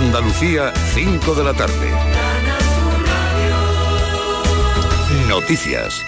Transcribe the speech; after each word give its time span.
Andalucía, 0.00 0.72
5 0.94 1.34
de 1.34 1.42
la 1.42 1.54
tarde. 1.54 1.90
Noticias. 5.28 6.00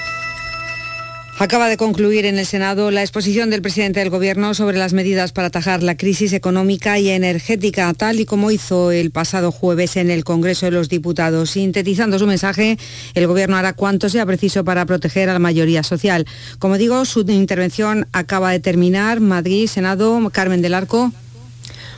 Acaba 1.40 1.68
de 1.68 1.76
concluir 1.76 2.24
en 2.24 2.38
el 2.38 2.46
Senado 2.46 2.92
la 2.92 3.00
exposición 3.00 3.50
del 3.50 3.62
presidente 3.62 3.98
del 3.98 4.10
Gobierno 4.10 4.54
sobre 4.54 4.78
las 4.78 4.92
medidas 4.92 5.32
para 5.32 5.48
atajar 5.48 5.82
la 5.82 5.96
crisis 5.96 6.32
económica 6.34 7.00
y 7.00 7.08
energética, 7.08 7.92
tal 7.94 8.20
y 8.20 8.26
como 8.26 8.52
hizo 8.52 8.92
el 8.92 9.10
pasado 9.10 9.50
jueves 9.50 9.96
en 9.96 10.12
el 10.12 10.22
Congreso 10.22 10.66
de 10.66 10.72
los 10.72 10.88
Diputados. 10.88 11.50
Sintetizando 11.50 12.20
su 12.20 12.28
mensaje, 12.28 12.78
el 13.14 13.26
Gobierno 13.26 13.56
hará 13.56 13.72
cuanto 13.72 14.08
sea 14.08 14.24
preciso 14.24 14.62
para 14.62 14.86
proteger 14.86 15.28
a 15.30 15.32
la 15.32 15.40
mayoría 15.40 15.82
social. 15.82 16.26
Como 16.60 16.78
digo, 16.78 17.04
su 17.06 17.22
intervención 17.22 18.06
acaba 18.12 18.52
de 18.52 18.60
terminar. 18.60 19.18
Madrid, 19.18 19.66
Senado, 19.66 20.30
Carmen 20.30 20.62
del 20.62 20.74
Arco. 20.74 21.12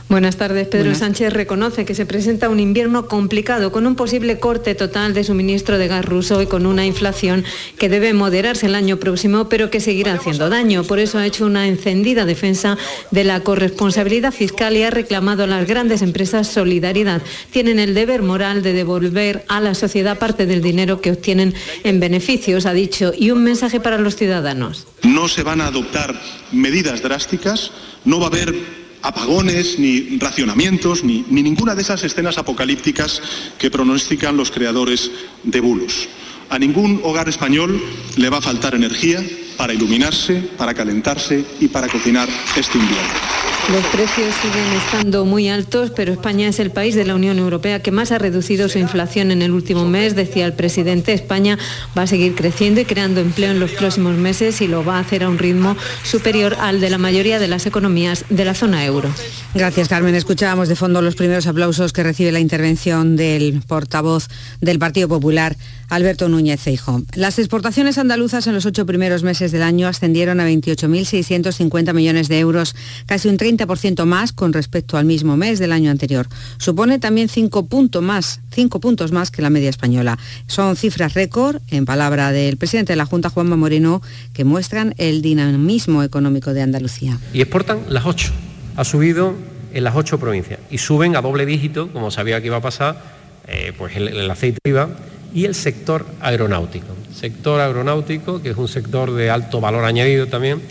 Buenas 0.09 0.37
tardes. 0.37 0.67
Pedro 0.67 0.93
Sánchez 0.93 1.33
reconoce 1.33 1.85
que 1.85 1.95
se 1.95 2.05
presenta 2.05 2.49
un 2.49 2.59
invierno 2.59 3.07
complicado 3.07 3.71
con 3.71 3.87
un 3.87 3.95
posible 3.95 4.37
corte 4.37 4.75
total 4.75 5.13
de 5.13 5.23
suministro 5.23 5.79
de 5.79 5.87
gas 5.87 6.05
ruso 6.05 6.41
y 6.41 6.45
con 6.45 6.65
una 6.67 6.85
inflación 6.85 7.43
que 7.79 7.89
debe 7.89 8.13
moderarse 8.13 8.67
el 8.67 8.75
año 8.75 8.97
próximo, 8.97 9.49
pero 9.49 9.71
que 9.71 9.79
seguirá 9.79 10.13
haciendo 10.13 10.49
daño. 10.49 10.83
Por 10.83 10.99
eso 10.99 11.17
ha 11.17 11.25
hecho 11.25 11.45
una 11.45 11.67
encendida 11.67 12.25
defensa 12.25 12.77
de 13.09 13.23
la 13.23 13.39
corresponsabilidad 13.39 14.31
fiscal 14.31 14.77
y 14.77 14.83
ha 14.83 14.91
reclamado 14.91 15.45
a 15.45 15.47
las 15.47 15.67
grandes 15.67 16.03
empresas 16.03 16.47
solidaridad. 16.47 17.21
Tienen 17.51 17.79
el 17.79 17.95
deber 17.95 18.21
moral 18.21 18.61
de 18.61 18.73
devolver 18.73 19.45
a 19.47 19.61
la 19.61 19.73
sociedad 19.73 20.19
parte 20.19 20.45
del 20.45 20.61
dinero 20.61 21.01
que 21.01 21.11
obtienen 21.11 21.55
en 21.83 21.99
beneficios, 21.99 22.65
ha 22.65 22.73
dicho, 22.73 23.13
y 23.17 23.31
un 23.31 23.43
mensaje 23.43 23.79
para 23.79 23.97
los 23.97 24.15
ciudadanos. 24.15 24.85
No 25.01 25.27
se 25.27 25.43
van 25.43 25.61
a 25.61 25.67
adoptar 25.67 26.13
medidas 26.51 27.01
drásticas, 27.01 27.71
no 28.05 28.19
va 28.19 28.25
a 28.25 28.29
haber 28.29 28.82
apagones, 29.03 29.77
ni 29.77 30.17
racionamientos, 30.17 31.03
ni, 31.03 31.23
ni, 31.29 31.43
ninguna 31.43 31.75
de 31.75 31.81
esas 31.83 32.03
escenas 32.03 32.37
apocalípticas 32.37 33.21
que 33.59 33.69
pronostican 33.69 34.35
los 34.35 34.49
creadores 34.49 35.11
de 35.43 35.59
bulos. 35.59 36.09
A 36.49 36.57
ningún 36.57 37.01
hogar 37.03 37.29
español 37.29 37.81
le 38.15 38.29
va 38.29 38.37
a 38.37 38.41
faltar 38.41 38.75
energía 38.75 39.23
para 39.57 39.73
iluminarse, 39.73 40.35
para 40.57 40.73
calentarse 40.73 41.45
y 41.59 41.67
para 41.67 41.87
cocinar 41.87 42.27
este 42.55 42.77
invierno. 42.77 43.52
Los 43.71 43.85
precios 43.85 44.35
siguen 44.41 44.73
estando 44.73 45.23
muy 45.23 45.47
altos, 45.47 45.89
pero 45.95 46.11
España 46.11 46.49
es 46.49 46.59
el 46.59 46.69
país 46.69 46.95
de 46.95 47.05
la 47.05 47.15
Unión 47.15 47.39
Europea 47.39 47.81
que 47.81 47.91
más 47.91 48.11
ha 48.11 48.17
reducido 48.17 48.67
su 48.67 48.77
inflación 48.77 49.31
en 49.31 49.41
el 49.41 49.51
último 49.51 49.85
mes, 49.85 50.15
decía 50.15 50.45
el 50.45 50.51
presidente. 50.51 51.13
España 51.13 51.57
va 51.97 52.01
a 52.01 52.07
seguir 52.07 52.35
creciendo 52.35 52.81
y 52.81 52.85
creando 52.85 53.21
empleo 53.21 53.51
en 53.51 53.61
los 53.61 53.71
próximos 53.71 54.17
meses 54.17 54.59
y 54.59 54.67
lo 54.67 54.83
va 54.83 54.97
a 54.97 54.99
hacer 54.99 55.23
a 55.23 55.29
un 55.29 55.37
ritmo 55.37 55.77
superior 56.03 56.57
al 56.59 56.81
de 56.81 56.89
la 56.89 56.97
mayoría 56.97 57.39
de 57.39 57.47
las 57.47 57.65
economías 57.65 58.25
de 58.29 58.43
la 58.43 58.53
zona 58.53 58.83
euro. 58.83 59.09
Gracias, 59.55 59.87
Carmen. 59.87 60.13
Escuchábamos 60.13 60.67
de 60.67 60.75
fondo 60.75 61.01
los 61.01 61.15
primeros 61.15 61.47
aplausos 61.47 61.93
que 61.93 62.03
recibe 62.03 62.33
la 62.33 62.41
intervención 62.41 63.15
del 63.15 63.61
portavoz 63.65 64.27
del 64.59 64.77
Partido 64.77 65.07
Popular, 65.07 65.55
Alberto 65.89 66.27
Núñez 66.27 66.59
Feijóo. 66.59 67.03
Las 67.13 67.39
exportaciones 67.39 67.97
andaluzas 67.97 68.45
en 68.47 68.55
los 68.55 68.65
ocho 68.65 68.85
primeros 68.85 69.23
meses 69.23 69.53
del 69.53 69.61
año 69.61 69.87
ascendieron 69.87 70.41
a 70.41 70.49
28.650 70.49 71.93
millones 71.93 72.27
de 72.27 72.39
euros, 72.39 72.75
casi 73.05 73.29
un 73.29 73.37
30 73.37 73.52
30% 73.57 74.05
más 74.05 74.33
con 74.33 74.53
respecto 74.53 74.97
al 74.97 75.05
mismo 75.05 75.37
mes 75.37 75.59
del 75.59 75.71
año 75.71 75.91
anterior. 75.91 76.27
Supone 76.57 76.99
también 76.99 77.29
5 77.29 77.67
puntos 77.67 78.01
más, 78.01 78.41
cinco 78.51 78.79
puntos 78.79 79.11
más 79.11 79.31
que 79.31 79.41
la 79.41 79.49
media 79.49 79.69
española. 79.69 80.17
Son 80.47 80.75
cifras 80.75 81.13
récord, 81.13 81.61
en 81.69 81.85
palabra 81.85 82.31
del 82.31 82.57
presidente 82.57 82.93
de 82.93 82.97
la 82.97 83.05
Junta, 83.05 83.29
Juanma 83.29 83.55
Moreno, 83.55 84.01
que 84.33 84.43
muestran 84.43 84.93
el 84.97 85.21
dinamismo 85.21 86.03
económico 86.03 86.53
de 86.53 86.61
Andalucía. 86.61 87.19
Y 87.33 87.41
exportan 87.41 87.79
las 87.89 88.05
8. 88.05 88.31
Ha 88.75 88.83
subido 88.83 89.35
en 89.73 89.83
las 89.83 89.95
ocho 89.95 90.19
provincias 90.19 90.59
y 90.69 90.77
suben 90.77 91.15
a 91.15 91.21
doble 91.21 91.45
dígito, 91.45 91.91
como 91.91 92.11
sabía 92.11 92.39
que 92.41 92.47
iba 92.47 92.57
a 92.57 92.61
pasar, 92.61 93.01
eh, 93.47 93.73
pues 93.77 93.95
el, 93.95 94.07
el 94.07 94.29
aceite 94.29 94.59
IVA 94.63 94.89
y 95.33 95.45
el 95.45 95.55
sector 95.55 96.05
aeronáutico. 96.21 96.87
Sector 97.13 97.59
aeronáutico, 97.59 98.41
que 98.41 98.51
es 98.51 98.57
un 98.57 98.67
sector 98.67 99.13
de 99.13 99.29
alto 99.29 99.59
valor 99.59 99.85
añadido 99.85 100.27
también, 100.27 100.61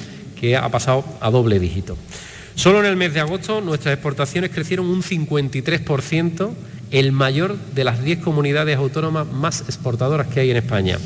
que 0.41 0.56
ha 0.56 0.69
pasado 0.69 1.04
a 1.21 1.31
doble 1.31 1.59
dígito. 1.59 1.97
Solo 2.54 2.80
en 2.80 2.86
el 2.86 2.96
mes 2.96 3.14
de 3.14 3.20
agosto 3.20 3.60
nuestras 3.60 3.94
exportaciones 3.94 4.50
crecieron 4.50 4.86
un 4.86 5.02
53%, 5.02 6.50
el 6.90 7.12
mayor 7.12 7.56
de 7.74 7.84
las 7.84 8.04
10 8.04 8.18
comunidades 8.18 8.76
autónomas 8.76 9.26
más 9.26 9.62
exportadoras 9.62 10.26
que 10.26 10.40
hay 10.40 10.50
en 10.50 10.58
España. 10.58 10.98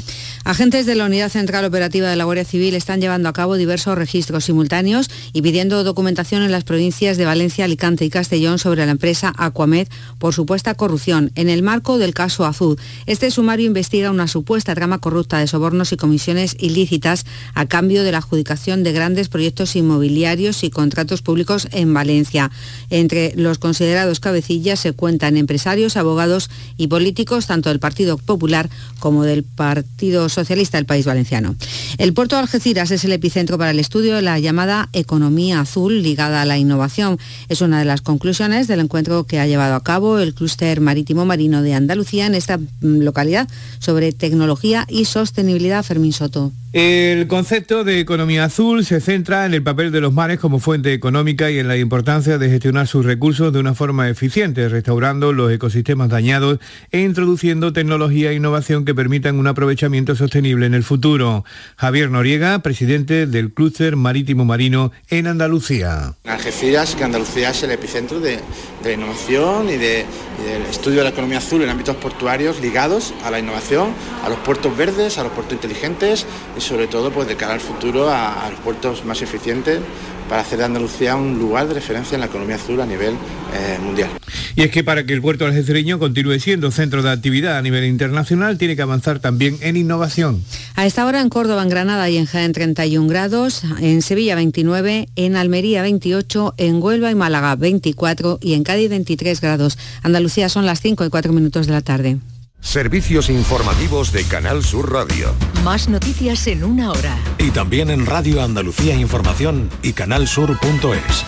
Agentes 0.47 0.87
de 0.87 0.95
la 0.95 1.07
Unidad 1.07 1.29
Central 1.29 1.65
Operativa 1.65 2.09
de 2.09 2.15
la 2.15 2.23
Guardia 2.23 2.45
Civil 2.45 2.77
están 2.77 3.01
llevando 3.01 3.29
a 3.29 3.33
cabo 3.33 3.57
diversos 3.57 3.99
registros 3.99 4.45
simultáneos 4.45 5.11
y 5.33 5.43
pidiendo 5.43 5.83
documentación 5.83 6.45
en 6.45 6.53
las 6.53 6.63
provincias 6.63 7.17
de 7.17 7.25
Valencia, 7.25 7.65
Alicante 7.65 8.05
y 8.05 8.11
Castellón 8.11 8.61
sobre 8.61 8.87
la 8.87 8.93
empresa 8.93 9.33
Aquamed 9.39 9.89
por 10.21 10.35
supuesta 10.35 10.77
corrupción 10.77 11.33
en 11.35 11.49
el 11.49 11.65
marco 11.65 11.99
del 11.99 12.15
caso 12.15 12.45
Azul. 12.45 12.79
Este 13.07 13.33
sumario 13.33 13.67
investiga 13.67 14.13
una 14.13 14.29
supuesta 14.29 14.73
trama 14.77 15.01
corrupta 15.01 15.39
de 15.39 15.49
sobornos 15.49 15.91
y 15.91 15.97
comisiones 15.97 16.55
ilícitas 16.61 17.27
a 17.55 17.67
cambio 17.67 18.05
de 18.05 18.13
la 18.13 18.19
adjudicación 18.19 18.85
de 18.85 18.93
grandes 18.93 19.29
proyectos 19.29 19.75
inmobiliarios 19.75 20.63
y 20.63 20.71
contratos 20.71 21.23
públicos 21.23 21.67
en 21.73 21.93
Valencia. 21.93 22.53
Entre 22.89 23.33
los 23.35 23.59
considerados 23.59 24.21
cabecillas 24.21 24.79
se 24.79 24.93
cuentan 24.93 25.37
empresarios, 25.37 25.97
abogados 25.97 26.51
y 26.77 26.87
políticos 26.87 27.49
tanto 27.49 27.71
del 27.71 27.81
Partido 27.81 28.17
Popular 28.17 28.71
como 29.01 29.25
del 29.25 29.43
Partido 29.43 30.29
Socialista 30.37 30.77
del 30.77 30.85
País 30.85 31.07
Valenciano. 31.07 31.57
El 31.97 32.13
puerto 32.13 32.37
de 32.37 32.43
Algeciras 32.43 32.91
es 32.91 33.05
el 33.05 33.13
epicentro 33.13 33.57
para 33.57 33.71
el 33.71 33.81
estudio 33.81 34.15
de 34.17 34.23
la 34.23 34.39
llamada 34.39 34.91
economía 34.93 35.61
azul 35.61 36.03
ligada 36.03 36.43
a 36.43 36.45
la 36.45 36.59
innovación. 36.59 37.19
Es 37.49 37.63
una 37.63 37.79
de 37.79 37.87
las 37.87 38.03
conclusiones 38.03 38.69
del 38.69 38.81
encuentro 38.81 39.25
que 39.25 39.41
ha 39.41 39.47
llevado 39.47 39.75
a 39.75 39.83
cabo 39.83 40.19
el 40.19 40.35
clúster 40.35 40.81
marítimo 40.83 41.25
marino 41.25 41.63
de 41.63 41.73
Andalucía 41.73 42.27
en 42.27 42.35
esta 42.35 42.59
mm, 42.59 43.01
localidad 43.01 43.49
sobre 43.79 44.13
tecnología 44.13 44.85
y 44.89 45.07
sostenibilidad. 45.07 45.83
Fermín 45.83 46.13
Soto. 46.13 46.53
El 46.73 47.27
concepto 47.27 47.85
de 47.85 48.01
economía 48.01 48.45
azul 48.45 48.85
se 48.85 49.01
centra 49.01 49.47
en 49.47 49.55
el 49.55 49.63
papel 49.63 49.91
de 49.93 50.03
los 50.03 50.13
mares 50.13 50.39
como 50.39 50.59
fuente 50.59 50.93
económica 50.93 51.51
y 51.51 51.59
en 51.59 51.69
la 51.69 51.79
importancia 51.79 52.37
de 52.37 52.51
gestionar 52.51 52.87
sus 52.87 53.07
recursos 53.07 53.51
de 53.51 53.61
una 53.61 53.73
forma 53.73 54.11
eficiente, 54.11 54.69
restaurando 54.69 55.33
los 55.33 55.51
ecosistemas 55.51 56.11
dañados 56.11 56.59
e 56.91 57.01
introduciendo 57.01 57.73
tecnología 57.73 58.31
e 58.31 58.35
innovación 58.35 58.85
que 58.85 58.95
permitan 58.95 59.39
un 59.39 59.47
aprovechamiento 59.47 60.15
sostenible 60.15 60.26
en 60.35 60.75
el 60.75 60.83
futuro. 60.83 61.45
Javier 61.77 62.11
Noriega, 62.11 62.59
presidente 62.61 63.27
del 63.27 63.53
Clúster 63.53 63.97
Marítimo 63.97 64.45
Marino 64.45 64.93
en 65.09 65.27
Andalucía. 65.27 66.15
Algeciras, 66.25 66.95
que 66.95 67.05
Andalucía 67.05 67.51
es 67.51 67.63
el 67.63 67.71
epicentro 67.71 68.21
de, 68.21 68.37
de 68.83 68.89
la 68.89 68.93
innovación 68.93 69.69
y, 69.69 69.77
de, 69.77 70.05
del 70.45 70.63
estudio 70.69 70.99
de 70.99 71.05
la 71.05 71.11
economía 71.11 71.39
azul 71.39 71.63
en 71.63 71.71
ámbitos 71.71 71.97
portuarios 71.97 72.61
ligados 72.61 73.15
a 73.25 73.31
la 73.31 73.39
innovación, 73.39 73.91
a 74.25 74.29
los 74.29 74.39
puertos 74.39 74.77
verdes, 74.77 75.19
a 75.19 75.23
los 75.23 75.33
puertos 75.33 75.55
inteligentes 75.55 76.27
y 76.57 76.61
sobre 76.61 76.87
todo 76.87 77.11
pues, 77.11 77.29
de 77.29 77.37
cara 77.37 77.55
al 77.55 77.61
futuro 77.61 78.09
a, 78.11 78.47
a 78.47 78.51
los 78.51 78.61
puertos 78.61 79.05
más 79.05 79.23
eficientes 79.23 79.81
para 80.29 80.43
hacer 80.43 80.59
de 80.59 80.65
Andalucía 80.65 81.17
un 81.17 81.39
lugar 81.39 81.69
de 81.69 81.75
referencia 81.75 82.15
en 82.17 82.21
la 82.21 82.27
economía 82.27 82.57
azul 82.57 82.81
a 82.81 82.87
nivel 82.87 83.15
eh, 83.15 83.79
mundial. 83.83 84.11
Y 84.55 84.63
es 84.63 84.71
que 84.71 84.83
para 84.83 85.05
que 85.05 85.13
el 85.13 85.21
puerto 85.21 85.45
algecireño 85.45 85.99
continúe 85.99 86.39
siendo 86.41 86.71
centro 86.71 87.03
de 87.03 87.11
actividad 87.11 87.59
a 87.59 87.63
nivel 87.63 87.85
internacional, 87.85 88.59
tiene 88.59 88.75
que 88.75 88.83
avanzar 88.83 89.19
también 89.19 89.59
en 89.61 89.77
innovación. 89.77 90.43
A 90.75 90.87
esta 90.87 91.07
hora 91.07 91.21
en 91.21 91.29
Córdoba, 91.29 91.63
en 91.63 91.69
Granada 91.69 92.09
y 92.09 92.17
en 92.17 92.27
Jaén 92.27 92.53
31 92.53 93.09
grados, 93.09 93.63
en 93.81 94.03
Sevilla 94.03 94.35
29, 94.35 95.09
en 95.15 95.37
Almería 95.37 95.83
28, 95.83 96.55
en 96.57 96.83
Huelva 96.83 97.11
y 97.11 97.15
Málaga 97.15 97.55
24 97.57 98.39
y 98.41 98.55
en 98.55 98.65
Cádiz 98.65 98.91
23 98.91 99.41
grados. 99.41 99.79
Andalucía 100.03 100.49
son 100.49 100.67
las 100.67 100.81
5 100.81 101.05
y 101.05 101.11
4 101.11 101.33
minutos 101.33 101.67
de 101.67 101.73
la 101.73 101.83
tarde. 101.83 102.19
Servicios 102.67 103.31
informativos 103.31 104.11
de 104.11 104.25
Canal 104.25 104.65
Sur 104.65 104.93
Radio. 104.93 105.33
Más 105.63 105.89
noticias 105.89 106.49
en 106.49 106.65
una 106.65 106.91
hora. 106.91 107.17
Y 107.39 107.53
también 107.53 107.91
en 107.91 108.05
Radio 108.05 108.43
Andalucía 108.43 108.97
Información 108.97 109.71
y 109.85 109.93
canalsur.es. 109.93 111.25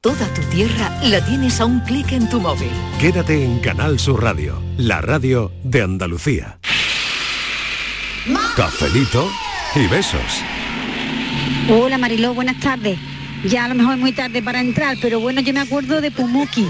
Toda 0.00 0.26
tu 0.32 0.40
tierra 0.50 0.98
la 1.02 1.22
tienes 1.22 1.60
a 1.60 1.66
un 1.66 1.80
clic 1.80 2.12
en 2.12 2.30
tu 2.30 2.40
móvil. 2.40 2.70
Quédate 2.98 3.44
en 3.44 3.60
Canal 3.60 4.00
Sur 4.00 4.22
Radio, 4.22 4.62
la 4.78 5.02
radio 5.02 5.52
de 5.64 5.82
Andalucía. 5.82 6.58
Cafelito 8.56 9.30
y 9.76 9.86
besos. 9.86 10.42
Hola 11.68 11.98
Mariló, 11.98 12.32
buenas 12.32 12.58
tardes. 12.58 12.98
Ya 13.44 13.66
a 13.66 13.68
lo 13.68 13.74
mejor 13.74 13.94
es 13.94 14.00
muy 14.00 14.12
tarde 14.12 14.42
para 14.42 14.60
entrar, 14.60 14.96
pero 15.02 15.20
bueno, 15.20 15.42
yo 15.42 15.52
me 15.52 15.60
acuerdo 15.60 16.00
de 16.00 16.10
Pumuki. 16.10 16.66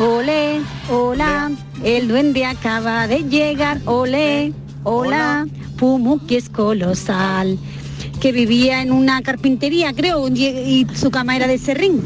Olé, 0.00 0.62
hola, 0.88 1.50
el 1.84 2.08
duende 2.08 2.46
acaba 2.46 3.06
de 3.06 3.18
llegar. 3.24 3.82
Olé, 3.84 4.50
hola, 4.82 5.46
Pumuki 5.76 6.36
es 6.36 6.48
colosal. 6.48 7.58
Que 8.18 8.32
vivía 8.32 8.80
en 8.80 8.92
una 8.92 9.20
carpintería, 9.20 9.92
creo, 9.92 10.26
y, 10.28 10.86
su 10.94 11.10
cama 11.10 11.36
era 11.36 11.46
de 11.46 11.58
serrín. 11.58 12.02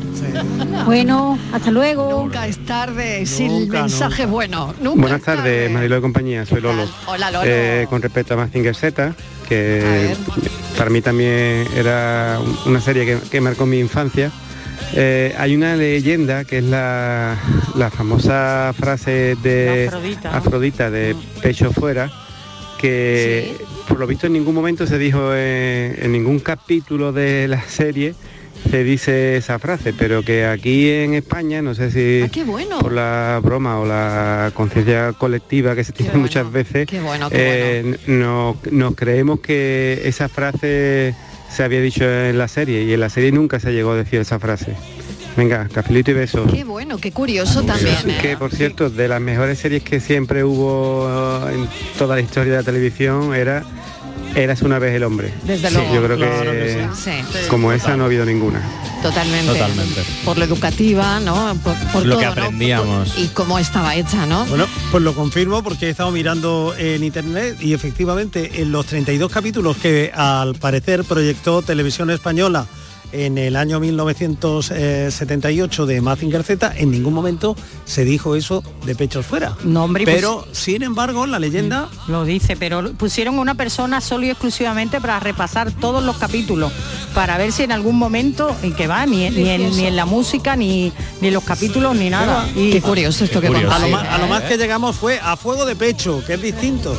Bueno, 0.87 1.39
hasta 1.53 1.71
luego. 1.71 2.23
Nunca 2.25 2.49
es 2.49 2.59
tarde 2.67 3.27
sin 3.27 3.69
mensaje 3.69 4.27
bueno. 4.27 4.75
Nunca 4.81 5.01
Buenas 5.01 5.21
es 5.21 5.25
tarde. 5.25 5.43
tardes, 5.43 5.71
Marilo 5.71 5.95
de 5.95 6.01
compañía, 6.01 6.47
soy 6.47 6.63
Lolo. 6.63 6.89
Hola, 7.07 7.31
Lolo. 7.31 7.45
Eh, 7.49 7.87
con 7.89 8.03
respecto 8.03 8.35
a 8.35 8.39
Mazinger 8.39 8.75
Z, 8.75 9.15
que 9.49 10.17
para 10.77 10.91
mí 10.91 11.01
también 11.01 11.69
era 11.77 12.41
una 12.67 12.81
serie 12.81 13.07
que, 13.07 13.19
que 13.31 13.41
marcó 13.41 13.67
mi 13.67 13.79
infancia, 13.79 14.33
Eh, 14.97 15.35
hay 15.39 15.57
una 15.57 15.77
leyenda 15.77 16.45
que 16.45 16.59
es 16.59 16.65
la, 16.65 17.37
la 17.77 17.91
famosa 17.91 18.73
frase 18.79 19.37
de 19.43 19.87
Afrodita. 19.89 20.37
Afrodita 20.37 20.91
de 20.91 21.17
pecho 21.43 21.73
fuera, 21.73 22.11
que 22.79 23.57
por 23.89 23.99
lo 23.99 24.07
visto 24.07 24.27
en 24.27 24.35
ningún 24.35 24.55
momento 24.55 24.87
se 24.87 24.99
dijo 24.99 25.35
en, 25.35 25.97
en 26.01 26.13
ningún 26.13 26.39
capítulo 26.41 27.13
de 27.13 27.49
la 27.49 27.63
serie 27.63 28.15
se 28.71 28.83
dice 28.83 29.37
esa 29.37 29.59
frase, 29.59 29.93
pero 29.93 30.23
que 30.23 30.47
aquí 30.47 30.89
en 30.91 31.13
España, 31.13 31.61
no 31.61 31.75
sé 31.75 31.91
si 31.91 32.23
Ah, 32.25 32.31
qué 32.33 32.45
bueno. 32.45 32.79
por 32.79 32.93
la 32.93 33.39
broma 33.43 33.79
o 33.79 33.85
la 33.85 34.53
conciencia 34.55 35.13
colectiva 35.13 35.75
que 35.75 35.85
se 35.85 35.93
tiene 35.93 36.15
muchas 36.15 36.51
veces, 36.51 36.87
Qué 36.87 36.99
bueno, 37.01 37.29
qué 37.29 37.37
eh, 37.81 37.97
no- 38.07 38.57
nos 38.71 38.95
creemos 38.95 39.41
que 39.41 40.01
esa 40.07 40.31
frase 40.31 41.15
se 41.55 41.63
había 41.63 41.81
dicho 41.81 42.05
en 42.05 42.37
la 42.37 42.49
serie 42.49 42.83
y 42.83 42.93
en 42.93 43.01
la 43.01 43.09
serie 43.09 43.33
nunca 43.33 43.61
se 43.61 43.73
llegó 43.73 43.93
a 43.93 43.97
decir 43.97 44.21
esa 44.21 44.39
frase. 44.39 44.75
Venga, 45.37 45.69
cafelito 45.73 46.11
y 46.11 46.15
besos. 46.15 46.53
Qué 46.53 46.65
bueno, 46.65 46.99
qué 46.99 47.11
curioso 47.11 47.63
también. 47.63 48.11
¿eh? 48.11 48.19
Que 48.21 48.37
por 48.37 48.53
cierto, 48.53 48.89
de 48.91 49.09
las 49.09 49.21
mejores 49.21 49.59
series 49.59 49.83
que 49.83 49.99
siempre 49.99 50.45
hubo 50.45 51.49
en 51.49 51.69
toda 51.99 52.17
la 52.17 52.23
historia 52.23 52.53
de 52.53 52.59
la 52.59 52.65
televisión 52.65 53.35
era 53.35 53.65
Eras 54.35 54.63
una 54.63 54.79
vez 54.81 54.95
el 54.95 55.05
hombre. 55.05 55.33
Desde 55.45 55.69
Sí, 55.69 55.75
luego. 55.75 55.95
Yo 55.95 56.03
creo 56.05 56.19
que, 56.19 56.89
sí. 56.97 57.11
Sí. 57.33 57.39
como 57.49 57.73
esa 57.73 57.97
no 57.97 58.03
ha 58.03 58.07
habido 58.07 58.25
ninguna. 58.27 58.61
Totalmente. 59.03 59.53
Totalmente. 59.53 60.03
Por 60.25 60.39
lo 60.39 60.45
educativa, 60.45 61.21
¿no? 61.21 61.55
Por, 61.63 61.75
por 61.93 62.05
Lo 62.07 62.15
todo, 62.17 62.19
que 62.21 62.27
¿no? 62.27 62.33
aprendíamos. 62.33 63.19
Y 63.19 63.29
cómo 63.29 63.59
estaba 63.59 63.95
hecha, 63.95 64.27
¿no? 64.27 64.45
Bueno, 64.47 64.67
pues 64.91 65.03
lo 65.05 65.15
confirmo 65.15 65.63
porque 65.63 65.87
he 65.87 65.91
estado 65.91 66.11
mirando 66.11 66.75
en 66.79 67.05
internet 67.05 67.59
y 67.61 67.75
efectivamente 67.75 68.63
en 68.63 68.73
los 68.73 68.87
32 68.87 69.31
capítulos 69.31 69.77
que 69.77 70.11
al 70.15 70.55
parecer 70.55 71.05
proyectó 71.05 71.63
Televisión 71.63 72.11
Española 72.11 72.67
en 73.15 73.39
el 73.39 73.57
año 73.57 73.81
1978 73.81 75.87
de 75.87 76.01
Mazinger 76.01 76.43
Z, 76.43 76.73
en 76.77 76.91
ningún 76.91 77.15
momento 77.15 77.57
se 77.85 78.05
dijo 78.05 78.35
eso 78.35 78.63
de 78.85 78.95
pechos 78.95 79.25
fuera. 79.25 79.57
No, 79.65 79.85
hombre, 79.85 80.05
pues- 80.05 80.17
Pero, 80.17 80.47
sin 80.53 80.83
embargo, 80.83 81.27
la 81.27 81.39
leyenda 81.39 81.89
Lo 82.09 82.25
dice, 82.25 82.57
pero 82.57 82.93
pusieron 82.95 83.39
una 83.39 83.55
persona 83.55 84.01
solo 84.01 84.27
y 84.27 84.31
exclusivamente 84.31 85.01
para 85.01 85.21
repasar 85.21 85.71
todos 85.73 86.03
los 86.03 86.17
capítulos, 86.17 86.73
para 87.15 87.39
ver 87.39 87.53
si 87.53 87.63
en 87.63 87.73
algún 87.73 87.97
momento, 87.97 88.55
en 88.63 88.75
que 88.75 88.87
va, 88.87 89.07
ni, 89.07 89.31
ni, 89.31 89.49
en, 89.49 89.71
ni 89.77 89.87
en 89.87 89.97
la 89.97 90.07
música, 90.07 90.57
ni, 90.57 90.93
ni 91.21 91.29
en 91.29 91.35
los 91.35 91.45
capítulos, 91.45 91.95
ni 91.97 92.11
nada. 92.11 92.49
Y, 92.57 92.73
Qué 92.73 92.83
curioso 92.83 93.25
esto 93.25 93.41
que 93.41 93.47
a 93.47 93.51
lo, 93.51 93.61
contáis, 93.61 93.93
más, 93.93 94.09
a 94.09 94.19
lo 94.19 94.27
¿eh? 94.27 94.29
más 94.29 94.43
que 94.43 94.57
llegamos 94.57 94.97
fue 94.97 95.21
a 95.23 95.37
fuego 95.37 95.65
de 95.65 95.77
pecho, 95.77 96.23
que 96.27 96.35
es 96.35 96.43
distinto. 96.43 96.97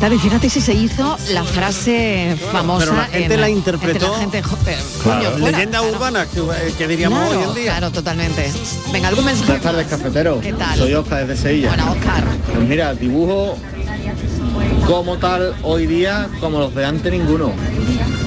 Y 0.00 0.18
fíjate 0.20 0.48
si 0.48 0.60
se 0.60 0.72
hizo 0.72 1.18
la 1.32 1.44
frase 1.44 2.34
famosa. 2.50 2.86
pero 2.86 2.96
la 2.96 3.04
gente 3.06 3.34
en- 3.34 3.40
la 3.40 3.50
interpretó. 3.50 4.12
la 4.12 4.18
gente, 4.20 4.40
Claro, 4.42 4.56
coño, 5.02 5.30
fuera, 5.38 5.58
leyenda 5.58 5.78
claro. 5.80 5.94
urbana 5.94 6.26
que, 6.26 6.72
que 6.78 6.88
diríamos 6.88 7.18
Claro, 7.18 7.38
hoy 7.40 7.48
en 7.48 7.54
día. 7.54 7.70
Claro, 7.72 7.90
totalmente. 7.90 8.50
Venga, 8.92 9.08
algún 9.08 9.24
mensaje. 9.26 9.46
Buenas 9.46 9.62
tardes, 9.64 9.86
cafetero. 9.88 10.40
¿Qué 10.40 10.52
tal? 10.54 10.78
Soy 10.78 10.94
Oscar 10.94 11.26
desde 11.26 11.42
Sevilla. 11.42 11.68
Bueno, 11.68 11.92
Oscar. 11.92 12.24
Pues 12.54 12.68
mira, 12.68 12.94
dibujo 12.94 13.58
como 14.86 15.18
tal 15.18 15.54
hoy 15.62 15.86
día, 15.86 16.28
como 16.40 16.58
los 16.60 16.74
de 16.74 16.86
antes 16.86 17.12
ninguno. 17.12 17.52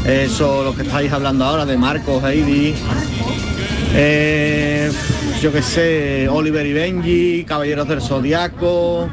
Eso, 0.06 0.64
lo 0.64 0.76
que 0.76 0.84
estáis 0.84 1.12
hablando 1.12 1.46
ahora 1.46 1.66
de 1.66 1.78
Marcos, 1.78 2.24
Heidi, 2.24 2.76
eh, 3.94 4.92
yo 5.42 5.52
qué 5.52 5.62
sé, 5.64 6.30
Oliver 6.30 6.66
y 6.66 6.74
Benji, 6.74 7.44
Caballeros 7.46 7.88
del 7.88 8.02
Zodiaco, 8.02 9.10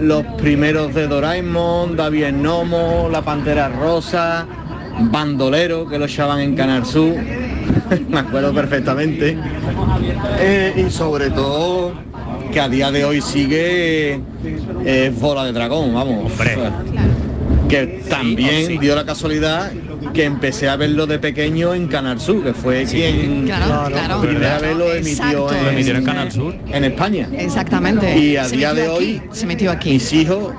los 0.00 0.24
primeros 0.38 0.94
de 0.94 1.06
Doraemon, 1.06 1.96
David 1.96 2.32
Nomo, 2.32 3.08
La 3.10 3.22
Pantera 3.22 3.68
Rosa, 3.68 4.46
Bandolero, 5.00 5.88
que 5.88 5.98
lo 5.98 6.06
echaban 6.06 6.40
en 6.40 6.54
Canal 6.54 6.84
Sur, 6.84 7.14
me 8.08 8.18
acuerdo 8.18 8.52
perfectamente. 8.52 9.38
Eh, 10.38 10.84
y 10.86 10.90
sobre 10.90 11.30
todo 11.30 11.92
que 12.52 12.60
a 12.60 12.68
día 12.68 12.90
de 12.90 13.04
hoy 13.04 13.20
sigue 13.20 14.20
eh, 14.84 15.12
Bola 15.18 15.44
de 15.44 15.52
Dragón, 15.52 15.94
vamos. 15.94 16.32
Que 17.68 18.02
también 18.08 18.78
dio 18.80 18.94
la 18.94 19.04
casualidad 19.04 19.70
que 20.12 20.24
empecé 20.24 20.68
a 20.68 20.76
verlo 20.76 21.06
de 21.06 21.18
pequeño 21.18 21.74
en 21.74 21.88
Canal 21.88 22.20
Sur, 22.20 22.42
que 22.42 22.52
fue 22.54 22.84
quien 22.84 23.44
claro, 23.46 23.90
claro. 23.90 24.20
primera 24.20 24.58
vez 24.58 24.76
lo 24.76 24.92
emitió 24.94 25.52
en, 25.52 25.64
Lo 25.64 25.70
emitieron 25.70 26.00
en 26.02 26.06
Canal 26.06 26.32
Sur. 26.32 26.54
en 26.70 26.84
España. 26.84 27.28
Exactamente. 27.36 28.18
Y 28.18 28.36
a 28.36 28.44
Se 28.44 28.56
día 28.56 28.74
de 28.74 28.82
aquí, 28.82 28.90
hoy 28.90 29.22
se 29.32 29.46
metió 29.46 29.70
aquí. 29.70 29.90
mis 29.92 30.12
hijos 30.12 30.52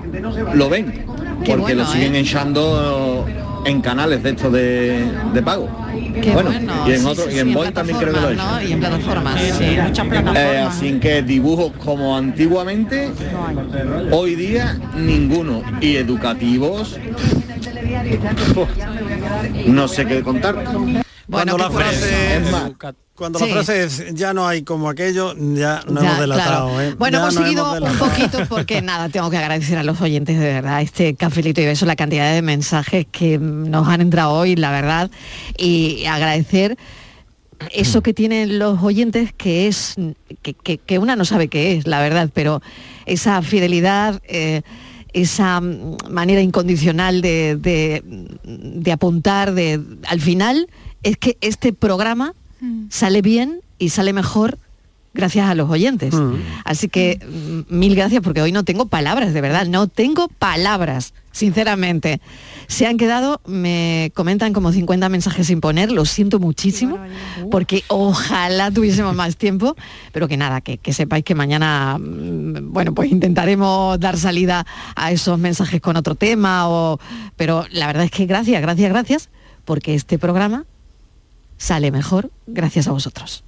lo 0.53 0.69
ven, 0.69 0.91
Qué 0.91 1.03
porque 1.05 1.55
bueno, 1.57 1.83
lo 1.83 1.87
siguen 1.89 2.15
¿eh? 2.15 2.19
echando 2.19 3.25
en 3.65 3.81
canales 3.81 4.23
de 4.23 4.29
estos 4.29 4.51
de, 4.53 5.03
de 5.33 5.41
pago. 5.43 5.69
Qué 6.21 6.31
bueno, 6.31 6.49
bueno, 6.51 6.73
y 6.87 6.91
en 6.93 6.99
sí, 7.01 7.05
otro, 7.05 7.25
sí, 7.29 7.35
y 7.35 7.39
en 7.39 7.53
Boy 7.53 7.71
también 7.71 7.97
creo 7.97 8.13
que 8.13 8.19
lo 8.21 8.29
he 8.29 8.33
hecho. 8.33 8.43
Y 8.67 8.71
en 8.73 8.79
plataformas. 8.79 9.39
Sí, 9.39 9.51
sí. 9.57 9.77
muchas 9.81 10.07
plataformas. 10.07 10.37
Eh, 10.43 10.57
así 10.59 10.91
que 10.99 11.21
dibujos 11.23 11.71
como 11.83 12.15
antiguamente, 12.17 13.09
hoy 14.11 14.35
día 14.35 14.77
ninguno. 14.95 15.61
Y 15.81 15.95
educativos, 15.95 16.97
no 19.67 19.87
sé 19.87 20.05
qué 20.05 20.21
contar. 20.23 20.63
Cuando 21.29 21.57
la 21.57 21.69
frase 21.69 22.37
Es 22.37 22.49
cuando 23.13 23.37
Sí. 23.37 23.45
la 23.47 23.51
frase 23.53 23.83
es 23.83 24.13
ya 24.15 24.33
no 24.33 24.47
hay 24.47 24.63
como 24.63 24.89
aquello, 24.89 25.33
ya 25.35 25.81
no 25.89 26.01
Ya, 26.01 26.07
hemos 26.07 26.19
delatado. 26.21 26.69
claro. 26.69 26.81
¿eh? 26.81 26.95
Bueno, 26.97 27.17
Ya 27.17 27.21
hemos 27.23 27.33
seguido 27.35 27.73
un 27.73 27.97
poquito 27.97 28.37
porque 28.47 28.81
nada, 28.81 29.09
tengo 29.09 29.29
que 29.29 29.37
agradecer 29.37 29.77
a 29.77 29.83
los 29.83 29.99
oyentes 29.99 30.39
de 30.39 30.45
verdad 30.53 30.81
este 30.81 31.15
cafelito 31.15 31.59
y 31.59 31.65
beso, 31.65 31.85
la 31.85 31.97
cantidad 31.97 32.33
de 32.33 32.41
mensajes 32.41 33.05
que 33.11 33.37
nos 33.37 33.87
han 33.89 33.99
entrado 33.99 34.31
hoy, 34.31 34.55
la 34.55 34.71
verdad, 34.71 35.11
y 35.57 36.05
agradecer 36.05 36.77
eso 37.73 38.01
que 38.01 38.13
tienen 38.13 38.57
los 38.57 38.81
oyentes 38.81 39.33
que 39.33 39.67
es 39.67 39.95
que, 40.41 40.53
que- 40.53 40.77
que 40.77 40.97
una 40.97 41.17
no 41.17 41.25
sabe 41.25 41.49
qué 41.49 41.73
es, 41.75 41.87
la 41.87 41.99
verdad, 41.99 42.29
pero 42.33 42.61
esa 43.05 43.41
fidelidad, 43.41 44.21
eh, 44.29 44.61
esa 45.13 45.59
mm, 45.61 45.97
manera 46.09 46.41
incondicional 46.41 47.21
de, 47.21 47.55
de- 47.55 48.03
de 48.43 48.91
apuntar, 48.91 49.53
de 49.53 49.81
al 50.07 50.19
final 50.21 50.67
es 51.03 51.17
que 51.17 51.37
este 51.41 51.73
programa 51.73 52.33
sale 52.89 53.21
bien 53.21 53.61
y 53.77 53.89
sale 53.89 54.11
mejor 54.11 54.57
gracias 55.13 55.47
a 55.49 55.55
los 55.55 55.69
oyentes. 55.69 56.13
Así 56.65 56.89
que 56.89 57.19
mm, 57.69 57.73
mil 57.73 57.95
gracias 57.95 58.21
porque 58.21 58.41
hoy 58.41 58.51
no 58.51 58.63
tengo 58.63 58.85
palabras, 58.87 59.33
de 59.33 59.41
verdad, 59.41 59.65
no 59.67 59.87
tengo 59.87 60.27
palabras, 60.27 61.13
sinceramente. 61.31 62.21
Se 62.67 62.85
han 62.85 62.97
quedado, 62.97 63.41
me 63.45 64.11
comentan 64.13 64.53
como 64.53 64.71
50 64.71 65.09
mensajes 65.09 65.47
sin 65.47 65.61
poner, 65.61 65.91
lo 65.91 66.05
siento 66.05 66.39
muchísimo, 66.39 66.99
porque 67.49 67.83
ojalá 67.87 68.71
tuviésemos 68.71 69.15
más 69.15 69.37
tiempo, 69.37 69.75
pero 70.11 70.27
que 70.27 70.37
nada, 70.37 70.61
que, 70.61 70.77
que 70.77 70.93
sepáis 70.93 71.23
que 71.23 71.35
mañana, 71.35 71.97
mm, 71.99 72.71
bueno, 72.71 72.93
pues 72.93 73.11
intentaremos 73.11 73.99
dar 73.99 74.17
salida 74.17 74.65
a 74.95 75.11
esos 75.11 75.39
mensajes 75.39 75.81
con 75.81 75.97
otro 75.97 76.15
tema, 76.15 76.69
o, 76.69 76.99
pero 77.35 77.65
la 77.71 77.87
verdad 77.87 78.05
es 78.05 78.11
que 78.11 78.25
gracias, 78.25 78.61
gracias, 78.61 78.89
gracias, 78.89 79.29
porque 79.65 79.95
este 79.95 80.19
programa 80.19 80.65
sale 81.57 81.91
mejor 81.91 82.31
gracias 82.47 82.87
a 82.87 82.91
vosotros. 82.91 83.43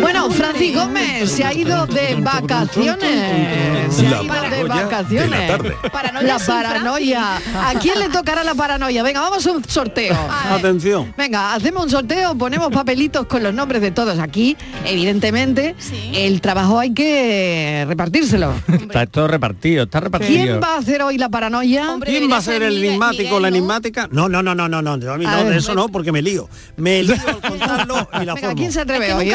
Bueno, 0.00 0.30
Francis 0.30 0.74
Gómez 0.74 1.30
se 1.30 1.44
ha 1.44 1.52
ido 1.52 1.86
de 1.86 2.16
vacaciones. 2.20 3.94
Se 3.94 4.06
ha 4.06 4.10
La 4.10 4.22
ido 4.22 4.22
de 4.22 4.28
paranoia 4.28 4.50
de 4.50 4.68
la 4.68 4.74
vacaciones. 4.74 5.50
la 6.22 6.38
paranoia. 6.38 7.36
¿A 7.36 7.74
quién 7.80 7.98
le 7.98 8.08
tocará 8.08 8.44
la 8.44 8.54
paranoia? 8.54 9.02
Venga, 9.02 9.20
vamos 9.20 9.46
a 9.46 9.52
un 9.52 9.64
sorteo. 9.64 10.16
Atención. 10.50 11.14
Venga, 11.16 11.54
hacemos 11.54 11.84
un 11.84 11.90
sorteo, 11.90 12.34
ponemos 12.36 12.70
papelitos 12.72 13.26
con 13.26 13.42
los 13.42 13.54
nombres 13.54 13.80
de 13.82 13.90
todos 13.90 14.18
aquí. 14.18 14.56
Evidentemente, 14.84 15.74
el 16.12 16.40
trabajo 16.40 16.78
hay 16.78 16.92
que 16.92 17.84
repartírselo. 17.88 18.52
Está 18.68 19.06
todo 19.06 19.28
repartido, 19.28 19.84
está 19.84 20.00
repartido. 20.00 20.44
¿Quién 20.44 20.60
va 20.62 20.74
a 20.74 20.78
hacer 20.78 21.02
hoy 21.02 21.18
la 21.18 21.28
paranoia? 21.28 21.96
¿Quién 22.04 22.30
va 22.30 22.38
a 22.38 22.42
ser 22.42 22.62
el 22.62 22.84
enigmático 22.84 23.36
o 23.36 23.40
la 23.40 23.48
enigmática? 23.48 24.08
No, 24.10 24.28
no, 24.28 24.42
no, 24.42 24.54
no, 24.54 24.68
no, 24.68 24.82
no, 24.82 24.96
eso 25.52 25.74
no, 25.74 25.88
porque 25.88 26.12
me 26.12 26.22
lío. 26.22 26.48
Me 26.76 27.02
lío 27.02 27.14
al 27.26 27.40
contarlo 27.40 28.08
y 28.20 28.24
la. 28.24 28.34
¿quién 28.54 28.72
se 28.72 28.80
atreve 28.80 29.12
hoy? 29.12 29.32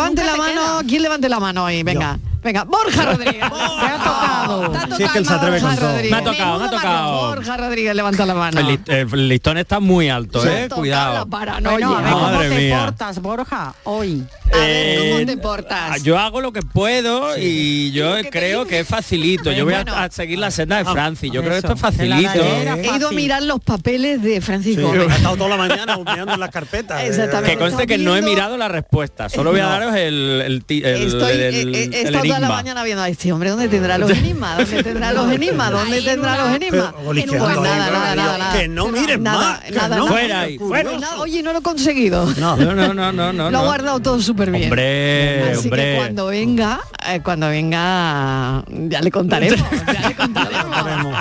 Levante 0.00 0.24
la 0.24 0.32
te 0.32 0.38
mano. 0.38 0.80
¿Quién 0.88 1.02
levante 1.02 1.28
la 1.28 1.40
mano 1.40 1.64
hoy? 1.64 1.82
Venga, 1.82 2.18
venga. 2.42 2.64
Borja 2.64 3.12
Rodríguez. 3.12 3.40
Te 3.40 3.86
ha 3.86 3.98
tocado. 3.98 4.96
Si 4.96 5.02
es 5.02 5.10
que 5.10 5.18
él 5.18 5.26
se 5.26 5.32
atreve 5.34 5.60
con 5.60 5.68
Borja 5.70 5.80
todo. 5.80 5.90
Rodríguez. 5.92 6.10
Me 6.10 6.16
ha 6.16 6.24
tocado, 6.24 6.58
me 6.58 6.64
ha 6.64 6.70
tocado. 6.70 7.26
Borja 7.28 7.56
Rodríguez 7.56 7.94
levanta 7.94 8.26
la 8.26 8.34
mano. 8.34 8.60
El, 8.60 8.80
el 8.86 9.28
listón 9.28 9.58
está 9.58 9.80
muy 9.80 10.08
alto, 10.08 10.44
eh. 10.46 10.68
Cuidado. 10.68 11.14
la 11.14 11.26
paranoia. 11.26 11.86
Bueno, 11.88 11.96
a 11.96 12.00
ver 12.02 12.12
cómo 12.12 12.22
Madre 12.30 12.48
te 12.48 12.56
mía. 12.58 12.80
portas, 12.86 13.20
Borja, 13.20 13.74
hoy. 13.84 14.24
ver, 14.52 14.98
¿cómo 14.98 15.18
Eh, 15.20 15.24
te 15.26 15.36
portas? 15.36 16.02
Yo 16.02 16.18
hago 16.18 16.40
lo 16.40 16.52
que 16.52 16.62
puedo 16.62 17.36
y 17.38 17.92
yo 17.92 18.14
creo 18.30 18.66
que 18.66 18.80
es 18.80 18.88
facilito. 18.88 19.52
Yo 19.52 19.64
voy 19.64 19.74
a- 19.74 19.82
Bueno. 19.84 19.96
a, 19.96 20.10
seguir 20.10 20.38
la 20.38 20.50
senda 20.50 20.78
de 20.78 20.84
Francis. 20.84 21.30
Yo 21.32 21.40
creo 21.42 21.52
que 21.52 21.58
eso. 21.58 21.72
esto 21.72 21.74
es 21.74 21.80
facilito. 21.96 22.28
gallera. 22.34 22.76
He 22.76 22.96
ido 22.96 23.08
a 23.08 23.12
mirar 23.12 23.42
los 23.42 23.60
papeles 23.60 24.20
de 24.22 24.40
Francisco. 24.40 24.92
He 24.94 25.06
estado 25.06 25.36
toda 25.36 25.50
la 25.50 25.56
mañana 25.56 25.96
mirando 25.98 26.34
en 26.34 26.40
las 26.40 26.50
carpetas. 26.50 27.02
Exactamente. 27.04 27.52
Que 27.52 27.58
conste 27.58 27.86
que 27.86 27.98
no 27.98 28.16
he 28.16 28.22
mirado 28.22 28.56
la 28.56 28.68
respuesta. 28.68 29.28
Solo 29.28 29.50
voy 29.52 29.60
a 29.60 29.66
El, 29.88 30.40
el, 30.40 30.40
el- 30.42 30.56
Estoy, 30.58 31.30
el- 31.32 31.40
he- 31.40 31.60
el- 31.62 31.74
he, 31.74 31.78
he 31.82 31.84
el 31.84 32.06
estado 32.06 32.24
toda 32.24 32.40
la 32.40 32.48
mañana 32.48 32.82
viendo 32.84 33.02
a 33.02 33.08
este 33.08 33.32
hombre, 33.32 33.50
¿dónde 33.50 33.68
tendrá 33.68 33.98
los 33.98 34.10
enigmas? 34.18 34.58
¿Dónde 34.58 34.82
tendrá 34.82 35.12
los 35.12 35.32
enigmas? 35.32 35.70
¿Dónde 35.70 36.02
tendrá 36.02 36.36
los 36.36 36.54
enigmas? 36.56 36.94
Pues 37.04 37.26
nada, 37.26 37.90
nada, 37.90 38.14
nada, 38.14 38.38
nada. 38.38 38.58
que 38.58 38.68
no 38.68 38.88
mires 38.88 39.18
Nada, 39.20 39.60
más, 39.62 39.70
nada. 39.70 40.02
Fuera 40.06 40.40
ahí, 40.42 40.58
fuera. 40.58 40.92
Nada, 40.98 41.18
Oye, 41.20 41.42
no 41.42 41.52
lo 41.52 41.58
he 41.60 41.62
conseguido. 41.62 42.26
No. 42.38 42.56
No, 42.56 42.74
no, 42.74 42.92
no, 42.94 43.12
no, 43.12 43.32
no. 43.32 43.50
lo 43.50 43.58
ha 43.58 43.62
guardado 43.64 44.00
todo 44.00 44.20
súper 44.20 44.50
bien. 44.50 44.64
Hombre, 44.64 45.50
Así 45.52 45.68
hombre. 45.68 45.82
que 45.92 45.96
cuando 45.96 46.26
venga, 46.26 46.80
eh, 47.08 47.20
cuando 47.22 47.48
venga, 47.48 48.64
ya 48.88 49.00
le 49.00 49.10
contaremos. 49.10 49.58
ya 49.92 50.08
le 50.08 50.14
contaremos. 50.14 51.16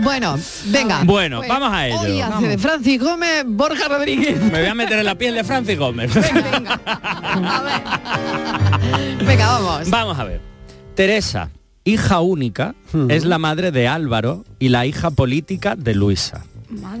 bueno, 0.00 0.38
venga. 0.66 1.00
Bueno, 1.04 1.38
Pues, 1.38 1.48
vamos 1.48 1.72
a 1.72 1.86
ello. 1.86 2.00
Hoy 2.00 2.20
hace 2.20 2.48
de 2.48 2.58
Francis 2.58 3.00
Gómez, 3.00 3.44
Borja 3.46 3.88
Rodríguez. 3.88 4.40
Me 4.40 4.60
voy 4.60 4.68
a 4.68 4.74
meter 4.74 4.98
en 4.98 5.04
la 5.04 5.14
piel 5.14 5.34
de 5.34 5.44
Francis 5.44 5.78
Gómez. 5.78 6.12
Venga, 6.14 6.80
vamos. 9.36 9.90
Vamos 9.90 10.18
a 10.18 10.24
ver. 10.24 10.40
Teresa, 10.94 11.50
hija 11.84 12.20
única, 12.20 12.74
es 13.08 13.24
la 13.24 13.38
madre 13.38 13.70
de 13.70 13.88
Álvaro 13.88 14.44
y 14.58 14.68
la 14.68 14.86
hija 14.86 15.10
política 15.10 15.76
de 15.76 15.94
Luisa. 15.94 16.44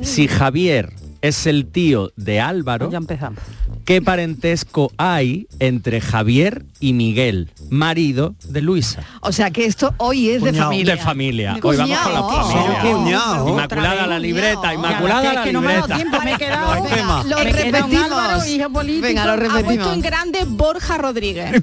Si 0.02 0.26
Javier 0.28 0.92
es 1.22 1.46
el 1.46 1.66
tío 1.66 2.12
de 2.16 2.40
Álvaro, 2.40 2.90
Ya 2.90 2.98
empezamos. 2.98 3.40
¿qué 3.84 4.00
parentesco 4.00 4.90
hay 4.96 5.46
entre 5.58 6.00
Javier 6.00 6.64
y 6.80 6.92
Miguel, 6.92 7.50
marido 7.70 8.34
de 8.44 8.62
Luisa? 8.62 9.02
O 9.20 9.32
sea 9.32 9.50
que 9.50 9.64
esto 9.66 9.92
hoy 9.98 10.30
es 10.30 10.42
de 10.42 10.52
familia. 10.52 10.94
De 10.96 11.00
familia. 11.02 11.56
Hoy 11.62 11.76
vamos 11.76 11.98
con 11.98 12.12
la 12.14 12.22
familia. 12.22 12.80
Sí, 12.82 12.88
cuñado. 12.88 13.48
Inmaculada 13.48 14.06
la 14.06 14.18
libreta, 14.18 14.72
inmaculada 14.74 15.22
la 15.34 15.40
es 15.40 15.46
que 15.46 15.52
no 15.52 15.60
me 15.60 15.72
ha 15.72 15.80
dado 15.80 15.86
libreta. 15.88 15.96
tiempo, 15.96 16.20
me 16.24 16.32
he 16.32 16.38
quedado. 16.38 16.74
Los 16.74 16.88
temas. 16.88 17.26
Lo 17.26 17.36
Me 17.38 17.44
repetimos. 17.52 18.04
Álvaro, 18.04 18.46
hijo 18.46 18.70
político. 18.70 19.02
Venga, 19.06 19.24
lo 19.26 19.32
Ha 19.32 19.36
repetimos. 19.36 19.64
puesto 19.66 19.92
en 19.92 20.00
grande 20.00 20.38
Borja 20.46 20.98
Rodríguez. 20.98 21.52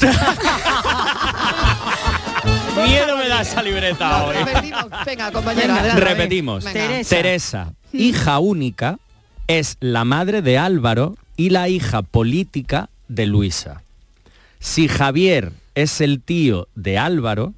Miedo 2.85 3.17
me 3.17 3.27
da 3.27 3.41
esa 3.41 3.61
libreta 3.63 4.19
Lo 4.19 4.25
hoy. 4.27 4.35
repetimos. 4.37 4.85
Venga, 5.05 5.31
compañero. 5.31 5.73
adelante. 5.73 6.01
Repetimos. 6.01 6.63
Venga. 6.63 6.79
Teresa. 6.79 7.15
Teresa, 7.15 7.73
hija 7.91 8.39
única, 8.39 8.99
es 9.47 9.77
la 9.79 10.03
madre 10.03 10.41
de 10.41 10.57
Álvaro 10.57 11.17
y 11.35 11.49
la 11.49 11.69
hija 11.69 12.01
política 12.01 12.89
de 13.07 13.25
Luisa. 13.25 13.81
Si 14.59 14.87
Javier 14.87 15.53
es 15.75 16.01
el 16.01 16.21
tío 16.21 16.67
de 16.75 16.97
Álvaro, 16.97 17.53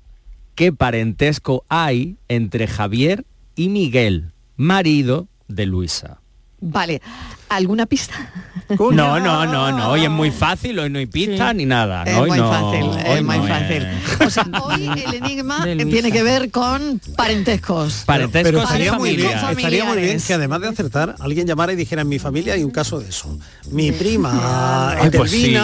¿qué 0.56 0.72
parentesco 0.72 1.64
hay 1.70 2.18
entre 2.28 2.68
Javier 2.68 3.26
y 3.56 3.70
Miguel, 3.70 4.32
marido 4.58 5.28
de 5.48 5.66
Luisa? 5.66 6.20
Vale. 6.62 7.02
¿Alguna 7.50 7.86
pista? 7.88 8.14
No, 8.70 8.92
no, 9.20 9.46
no, 9.46 9.72
no. 9.72 9.90
Hoy 9.90 10.04
es 10.04 10.10
muy 10.12 10.30
fácil, 10.30 10.78
hoy 10.78 10.90
no 10.92 11.00
hay 11.00 11.08
pista 11.08 11.52
ni 11.54 11.66
nada. 11.66 12.04
Es 12.04 12.16
Hoy 12.16 12.30
muy 12.30 12.38
no, 12.38 12.52
fácil, 12.52 12.86
es 13.04 13.24
muy 13.24 13.38
no 13.40 13.48
fácil. 13.48 13.88
es. 13.88 14.28
O 14.28 14.30
sea, 14.30 14.46
hoy 14.62 14.88
el 15.06 15.14
enigma 15.16 15.64
eh, 15.68 15.86
tiene 15.86 16.12
que 16.12 16.22
ver 16.22 16.52
con 16.52 17.02
parentescos. 17.16 18.04
Parentescos 18.06 18.44
Pero 18.52 18.60
y 18.60 18.64
estaría 18.64 18.94
muy, 18.94 19.16
bien, 19.16 19.32
familia. 19.32 19.50
estaría 19.52 19.64
muy 19.64 19.70
bien 19.72 19.86
Familiares. 20.20 20.28
que 20.28 20.34
además 20.36 20.62
de 20.62 20.68
acertar, 20.68 21.16
alguien 21.20 21.48
llamara 21.48 21.74
y 21.74 21.76
dijera 21.76 22.04
en 22.04 22.10
mi 22.10 22.20
familia 22.20 22.54
hay 22.54 22.64
un 22.64 22.70
caso 22.70 23.00
de 23.00 23.10
eso. 23.10 23.36
Mi 23.72 23.92
prima 23.92 24.92
Ay, 25.02 25.10
pues 25.10 25.32
sí. 25.32 25.56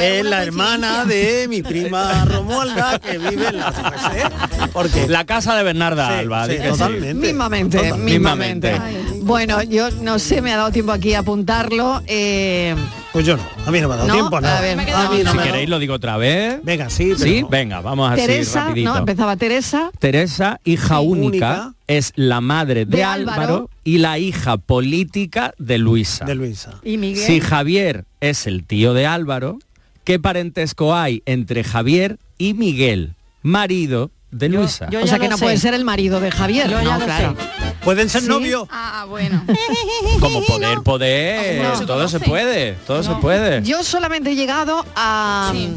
Es 0.00 0.24
la 0.24 0.42
hermana 0.42 1.06
de 1.06 1.46
mi 1.48 1.62
prima 1.62 2.24
Romualda 2.26 2.98
que 2.98 3.16
vive 3.16 3.48
en 3.48 3.56
la 3.58 3.72
qué 3.72 3.98
sé, 4.20 4.68
porque 4.74 5.08
La 5.08 5.24
casa 5.24 5.56
de 5.56 5.62
Bernarda 5.62 6.08
Sí, 6.08 6.14
Alba. 6.18 6.46
totalmente. 6.48 7.14
Mismamente, 7.14 7.78
Total. 7.78 7.98
mismamente. 7.98 8.72
Mismamente. 8.72 9.18
Bueno, 9.22 9.62
yo 9.62 9.90
no 10.02 10.18
sé, 10.18 10.42
me 10.42 10.52
ha 10.52 10.56
dado 10.56 10.70
tiempo 10.72 10.92
aquí 10.92 11.14
a 11.14 11.21
apuntarlo. 11.22 12.02
eh, 12.06 12.74
Pues 13.12 13.24
yo 13.26 13.36
no, 13.36 13.42
a 13.66 13.70
mí 13.70 13.80
no 13.80 13.88
me 13.88 13.94
ha 13.94 13.96
dado 13.96 14.08
No, 14.08 14.14
tiempo, 14.14 14.40
no. 14.40 14.48
a 14.48 14.60
ver, 14.60 14.78
a 14.78 15.10
mí 15.10 15.22
no 15.24 15.32
Si 15.32 15.38
queréis 15.38 15.68
lo 15.68 15.78
digo 15.78 15.94
otra 15.94 16.16
vez. 16.16 16.60
Venga, 16.62 16.90
sí, 16.90 17.12
pero 17.16 17.18
Sí, 17.18 17.44
venga, 17.50 17.80
vamos 17.80 18.10
así 18.12 18.20
Teresa, 18.26 18.64
rapidito. 18.68 18.92
no, 18.92 18.98
empezaba 18.98 19.36
Teresa. 19.36 19.90
Teresa, 19.98 20.60
hija 20.64 20.98
Sí, 21.00 21.06
única, 21.06 21.50
única. 21.52 21.74
es 21.86 22.12
la 22.16 22.40
madre 22.40 22.84
de, 22.84 22.96
De 22.98 23.04
Álvaro, 23.04 23.40
Álvaro. 23.42 23.70
y 23.84 23.98
la 23.98 24.18
hija 24.18 24.56
política 24.58 25.54
de 25.58 25.78
Luisa. 25.78 26.24
de 26.24 26.34
Luisa. 26.34 26.80
Y 26.82 26.96
Miguel. 26.98 27.24
Si 27.24 27.40
Javier 27.40 28.04
es 28.20 28.46
el 28.46 28.64
tío 28.64 28.94
de 28.94 29.06
Álvaro, 29.06 29.58
¿qué 30.04 30.18
parentesco 30.18 30.94
hay 30.94 31.22
entre 31.26 31.64
Javier 31.64 32.18
y 32.38 32.54
Miguel, 32.54 33.14
marido 33.42 34.10
de 34.30 34.48
Luisa? 34.48 34.88
yo 34.90 35.02
o 35.02 35.06
sea 35.06 35.18
que 35.18 35.28
no 35.28 35.36
sé. 35.36 35.44
puede 35.44 35.56
ser 35.58 35.74
el 35.74 35.84
marido 35.84 36.18
de 36.20 36.30
Javier. 36.30 36.68
Yo 36.68 36.78
ya 36.80 36.84
no, 36.94 36.98
lo 36.98 37.04
claro. 37.04 37.36
¿Pueden 37.84 38.08
ser 38.08 38.22
Sí. 38.22 38.28
novios? 38.28 38.68
Ah, 38.70 39.06
bueno. 39.08 39.44
Como 40.20 40.44
poder, 40.44 40.80
poder, 40.82 41.62
No. 41.62 41.86
todo 41.86 42.08
se 42.08 42.20
puede, 42.20 42.74
todo 42.86 43.02
se 43.02 43.10
puede. 43.16 43.62
Yo 43.62 43.82
solamente 43.82 44.30
he 44.30 44.34
llegado 44.36 44.84
a 44.94 45.50
Sí. 45.52 45.74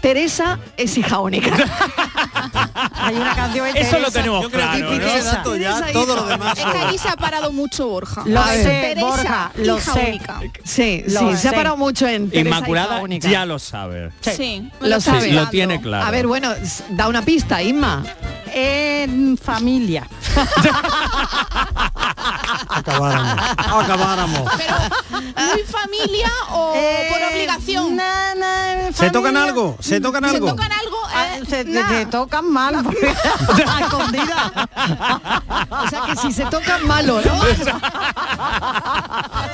Teresa 0.00 0.58
es 0.76 0.96
hija 0.96 1.18
única. 1.18 1.50
Hay 2.94 3.16
una 3.16 3.34
canción 3.34 3.72
de 3.72 3.80
Eso 3.80 3.98
lo 3.98 4.10
tenemos 4.10 4.42
Yo 4.42 4.50
creo 4.50 4.70
que 4.70 4.78
claro, 4.78 4.94
ya 4.94 5.00
Teresa, 5.02 5.92
todo 5.92 6.16
lo 6.16 6.26
demás. 6.26 6.58
Es 6.58 6.64
que 6.64 6.78
ahí 6.78 6.98
se 6.98 7.08
ha 7.08 7.16
parado 7.16 7.50
mucho 7.52 7.88
Borja. 7.88 8.22
Lo 8.26 8.44
sé, 8.46 8.62
Teresa, 8.64 9.00
Borja, 9.06 9.50
lo 9.56 9.76
hija 9.78 9.92
sé. 9.94 10.06
única. 10.08 10.40
Sí, 10.64 11.04
Lo 11.08 11.20
sí, 11.32 11.36
se 11.38 11.48
ha 11.48 11.52
parado 11.52 11.76
mucho 11.76 12.06
en 12.06 12.30
Teresa 12.30 12.48
Inmaculada 12.56 12.94
hija 12.96 13.02
única. 13.04 13.28
ya 13.30 13.44
lo 13.46 13.58
sabe. 13.58 14.10
Sí. 14.20 14.70
Lo 14.80 15.00
sabe. 15.00 15.22
Sí, 15.22 15.30
lo 15.32 15.48
tiene 15.48 15.80
claro. 15.80 16.06
A 16.06 16.10
ver, 16.10 16.26
bueno, 16.26 16.52
da 16.90 17.08
una 17.08 17.22
pista, 17.22 17.62
Inma. 17.62 18.04
En 18.54 19.36
familia. 19.38 20.06
Acabáramos. 22.68 23.44
Acabáramos. 23.56 24.52
¿Muy 25.10 25.62
familia 25.64 26.28
o 26.50 26.72
Eh, 26.76 27.08
por 27.10 27.22
obligación? 27.32 27.96
na, 27.96 28.34
na, 28.34 28.92
¿Se 28.92 29.10
tocan 29.10 29.36
algo? 29.36 29.76
¿Se 29.80 30.00
tocan 30.00 30.24
¿Se 30.24 30.30
algo? 30.36 30.48
tocan 30.48 30.70
algo? 30.72 30.96
Eh, 31.08 31.42
se, 31.48 31.64
nah. 31.64 31.88
te 31.88 32.06
tocan 32.06 32.50
mal. 32.50 32.82
porque- 32.84 33.08
a 33.68 33.80
escondida. 33.80 34.52
O 35.70 35.88
sea 35.88 36.00
que 36.06 36.16
si 36.16 36.32
se 36.32 36.44
tocan 36.46 36.86
malo, 36.86 37.20
¿no? 37.24 37.40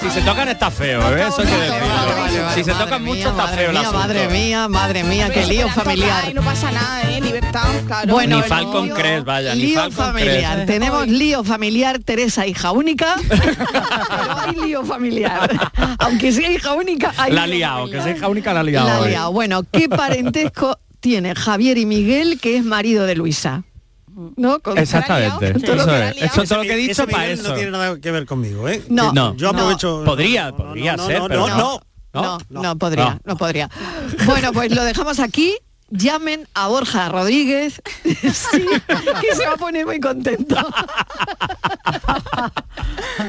Si 0.01 0.11
se 0.11 0.21
tocan 0.23 0.49
está 0.49 0.71
feo, 0.71 1.17
¿eh? 1.17 1.27
Eso 1.29 1.37
que 1.39 1.45
decirlo. 1.47 2.51
Si 2.55 2.65
se 2.65 2.73
Madre 2.73 2.85
tocan 2.85 3.03
mía, 3.05 3.15
mucho 3.15 3.29
está 3.31 3.43
madre 3.45 3.57
feo 3.57 3.73
mía. 3.73 3.91
Madre 3.93 4.29
mía, 4.29 4.69
madre 4.69 5.05
mía, 5.05 5.27
qué 5.29 5.35
Pero 5.35 5.49
lío 5.49 5.67
se 5.69 5.73
familiar. 5.81 6.17
tocar 6.19 6.31
y 6.31 6.35
no 6.35 6.43
pasa 6.43 6.71
nada, 6.73 7.03
¿eh? 7.03 7.21
Libertad, 7.21 7.67
claro. 7.87 8.13
Bueno, 8.13 8.37
Ni 8.37 8.43
el 8.43 8.49
Falcon 8.89 8.97
lío- 8.97 9.03
Crest, 9.03 9.25
vaya, 9.27 9.55
ni 9.55 9.61
lío 9.63 9.81
Falcon 9.81 9.97
familiar. 10.07 10.55
Crest. 10.55 10.67
Tenemos 10.71 11.09
lío 11.09 11.45
familiar, 11.45 11.99
Teresa, 12.01 12.47
hija 12.47 12.73
única. 12.73 13.17
pero 13.29 14.39
hay 14.39 14.57
lío 14.57 14.85
familiar. 14.85 15.51
Aunque 15.99 16.33
sea 16.33 16.51
hija 16.53 16.73
única, 16.75 17.13
hay 17.17 17.33
La 17.33 17.43
ha 17.45 17.47
liado, 17.47 17.89
que 17.91 18.01
sea 18.03 18.17
hija 18.17 18.29
única 18.29 18.53
la 18.55 18.61
ha 18.61 18.65
liado. 18.65 18.87
La 18.89 18.97
ha 18.99 19.09
liado. 19.09 19.33
Bueno, 19.33 19.63
¿qué 19.71 19.89
parentesco 19.91 20.79
tiene 21.01 21.35
Javier 21.35 21.79
y 21.79 21.87
Miguel, 21.87 22.39
que 22.41 22.57
es 22.57 22.65
marido 22.65 23.05
de 23.07 23.15
Luisa? 23.17 23.65
¿No? 24.37 24.61
Con- 24.61 24.79
Exactamente. 24.79 25.55
Todo 25.55 25.75
lo 25.75 25.83
Eso 25.83 25.91
es. 25.97 26.15
liado. 26.15 26.27
Eso 26.27 26.43
es 26.43 26.49
todo 26.49 26.59
lo 26.59 26.65
que 26.65 26.71
he 26.75 26.79
Ese 26.91 27.03
dicho 27.03 27.07
para 27.09 27.27
eso. 27.27 27.49
No 27.49 27.55
tiene 27.55 27.71
nada 27.73 27.99
que 28.01 28.11
ver 28.13 28.27
conmigo, 28.27 28.69
¿eh? 28.69 28.83
No, 28.89 29.13
No. 29.13 29.35
Yo 29.37 29.49
aprovecho. 29.51 30.03
Podría, 30.05 30.51
no, 30.51 30.57
podría 30.57 30.97
no, 30.97 31.07
ser, 31.07 31.19
no, 31.19 31.29
pero 31.29 31.49
no, 31.49 31.57
no. 31.57 31.81
No, 32.15 32.39
No, 32.49 32.63
no, 32.63 32.79
podría, 32.79 33.05
no. 33.07 33.21
no. 33.25 33.37
podría. 33.37 33.69
Bueno, 34.25 34.53
pues 34.53 34.73
lo 34.73 34.85
dejamos 34.85 35.19
aquí. 35.19 35.57
Llamen 35.91 36.49
a 36.55 36.69
Borja 36.69 37.09
Rodríguez, 37.09 37.81
sí, 38.05 38.67
que 39.21 39.35
se 39.35 39.47
va 39.47 39.53
a 39.53 39.57
poner 39.57 39.87
muy 39.87 40.01
contento. 40.01 40.57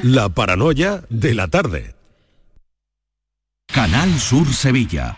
La 0.04 0.30
paranoia 0.30 1.04
de 1.10 1.34
la 1.34 1.48
tarde. 1.48 1.96
Canal 3.68 4.20
Sur 4.20 4.54
Sevilla. 4.54 5.18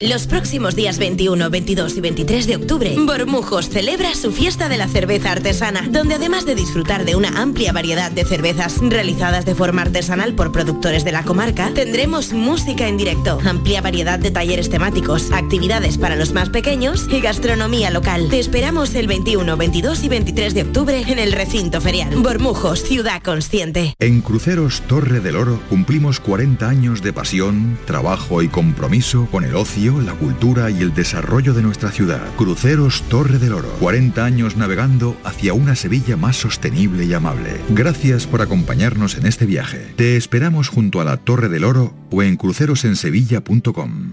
Los 0.00 0.28
próximos 0.28 0.76
días 0.76 0.96
21, 1.00 1.50
22 1.50 1.96
y 1.96 2.00
23 2.00 2.46
de 2.46 2.54
octubre, 2.54 2.94
Bormujos 2.96 3.68
celebra 3.68 4.14
su 4.14 4.30
fiesta 4.30 4.68
de 4.68 4.76
la 4.76 4.86
cerveza 4.86 5.32
artesana, 5.32 5.88
donde 5.90 6.14
además 6.14 6.46
de 6.46 6.54
disfrutar 6.54 7.04
de 7.04 7.16
una 7.16 7.30
amplia 7.42 7.72
variedad 7.72 8.12
de 8.12 8.24
cervezas 8.24 8.78
realizadas 8.78 9.44
de 9.44 9.56
forma 9.56 9.82
artesanal 9.82 10.36
por 10.36 10.52
productores 10.52 11.04
de 11.04 11.10
la 11.10 11.24
comarca, 11.24 11.72
tendremos 11.74 12.32
música 12.32 12.86
en 12.86 12.96
directo, 12.96 13.40
amplia 13.44 13.80
variedad 13.80 14.20
de 14.20 14.30
talleres 14.30 14.70
temáticos, 14.70 15.32
actividades 15.32 15.98
para 15.98 16.14
los 16.14 16.32
más 16.32 16.48
pequeños 16.50 17.08
y 17.10 17.20
gastronomía 17.20 17.90
local. 17.90 18.28
Te 18.30 18.38
esperamos 18.38 18.94
el 18.94 19.08
21, 19.08 19.56
22 19.56 20.04
y 20.04 20.08
23 20.08 20.54
de 20.54 20.62
octubre 20.62 21.02
en 21.08 21.18
el 21.18 21.32
recinto 21.32 21.80
ferial. 21.80 22.14
Bormujos, 22.14 22.84
ciudad 22.84 23.20
consciente. 23.20 23.96
En 23.98 24.20
Cruceros 24.20 24.80
Torre 24.82 25.18
del 25.18 25.34
Oro 25.34 25.58
cumplimos 25.68 26.20
40 26.20 26.68
años 26.68 27.02
de 27.02 27.12
pasión, 27.12 27.76
trabajo 27.84 28.42
y 28.42 28.48
compromiso 28.48 29.26
con 29.32 29.42
el 29.42 29.56
ocio, 29.56 29.87
la 29.96 30.12
cultura 30.12 30.70
y 30.70 30.82
el 30.82 30.94
desarrollo 30.94 31.54
de 31.54 31.62
nuestra 31.62 31.90
ciudad. 31.90 32.22
Cruceros 32.36 33.02
Torre 33.08 33.38
del 33.38 33.54
Oro, 33.54 33.68
40 33.80 34.24
años 34.24 34.56
navegando 34.56 35.16
hacia 35.24 35.54
una 35.54 35.74
Sevilla 35.74 36.16
más 36.16 36.36
sostenible 36.36 37.04
y 37.04 37.14
amable. 37.14 37.60
Gracias 37.70 38.26
por 38.26 38.42
acompañarnos 38.42 39.16
en 39.16 39.26
este 39.26 39.46
viaje. 39.46 39.94
Te 39.96 40.16
esperamos 40.16 40.68
junto 40.68 41.00
a 41.00 41.04
la 41.04 41.16
Torre 41.16 41.48
del 41.48 41.64
Oro 41.64 41.94
o 42.10 42.22
en 42.22 42.36
crucerosensevilla.com. 42.36 44.12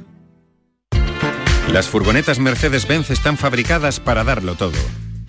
Las 1.72 1.88
furgonetas 1.90 2.40
Mercedes-Benz 2.40 3.10
están 3.10 3.38
fabricadas 3.38 4.00
para 4.00 4.24
darlo 4.24 4.56
todo. 4.56 4.78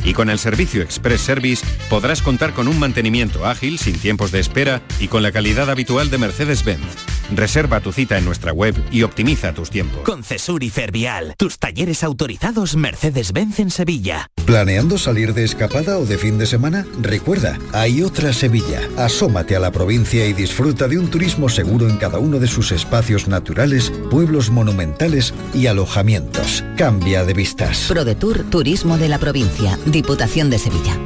Y 0.04 0.12
con 0.12 0.30
el 0.30 0.38
servicio 0.38 0.82
Express 0.82 1.20
Service 1.22 1.66
podrás 1.90 2.22
contar 2.22 2.52
con 2.52 2.68
un 2.68 2.78
mantenimiento 2.78 3.46
ágil, 3.46 3.78
sin 3.78 3.98
tiempos 3.98 4.30
de 4.30 4.38
espera 4.38 4.80
y 5.00 5.08
con 5.08 5.24
la 5.24 5.32
calidad 5.32 5.68
habitual 5.68 6.10
de 6.10 6.18
Mercedes-Benz. 6.18 7.25
Reserva 7.34 7.80
tu 7.80 7.92
cita 7.92 8.18
en 8.18 8.24
nuestra 8.24 8.52
web 8.52 8.74
y 8.90 9.02
optimiza 9.02 9.52
tus 9.52 9.70
tiempos. 9.70 10.02
Con 10.02 10.22
Cesur 10.22 10.62
y 10.62 10.70
Fervial, 10.70 11.34
tus 11.36 11.58
talleres 11.58 12.04
autorizados 12.04 12.76
Mercedes-Benz 12.76 13.60
en 13.60 13.70
Sevilla. 13.70 14.30
¿Planeando 14.44 14.96
salir 14.96 15.34
de 15.34 15.44
escapada 15.44 15.98
o 15.98 16.06
de 16.06 16.18
fin 16.18 16.38
de 16.38 16.46
semana? 16.46 16.86
Recuerda, 17.00 17.58
hay 17.72 18.02
otra 18.02 18.32
Sevilla. 18.32 18.80
Asómate 18.96 19.56
a 19.56 19.60
la 19.60 19.72
provincia 19.72 20.26
y 20.26 20.32
disfruta 20.32 20.86
de 20.86 20.98
un 20.98 21.10
turismo 21.10 21.48
seguro 21.48 21.88
en 21.88 21.96
cada 21.96 22.18
uno 22.18 22.38
de 22.38 22.46
sus 22.46 22.70
espacios 22.70 23.26
naturales, 23.26 23.92
pueblos 24.10 24.50
monumentales 24.50 25.34
y 25.52 25.66
alojamientos. 25.66 26.64
Cambia 26.76 27.24
de 27.24 27.34
vistas. 27.34 27.86
ProDetour 27.88 28.44
Turismo 28.50 28.98
de 28.98 29.08
la 29.08 29.18
Provincia, 29.18 29.78
Diputación 29.86 30.50
de 30.50 30.58
Sevilla. 30.58 31.05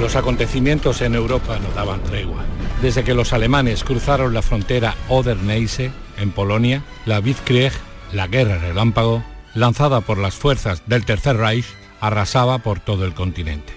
Los 0.00 0.14
acontecimientos 0.14 1.00
en 1.00 1.14
Europa 1.14 1.58
no 1.58 1.70
daban 1.74 2.02
tregua. 2.02 2.44
Desde 2.82 3.02
que 3.02 3.14
los 3.14 3.32
alemanes 3.32 3.82
cruzaron 3.82 4.34
la 4.34 4.42
frontera 4.42 4.94
Oder-Neisse, 5.08 5.90
en 6.18 6.30
Polonia, 6.32 6.82
la 7.06 7.20
Blitzkrieg, 7.20 7.72
la 8.12 8.26
guerra 8.26 8.58
relámpago, 8.58 9.24
lanzada 9.54 10.02
por 10.02 10.18
las 10.18 10.34
fuerzas 10.34 10.82
del 10.86 11.06
Tercer 11.06 11.38
Reich, 11.38 11.66
arrasaba 12.00 12.58
por 12.58 12.78
todo 12.78 13.06
el 13.06 13.14
continente. 13.14 13.72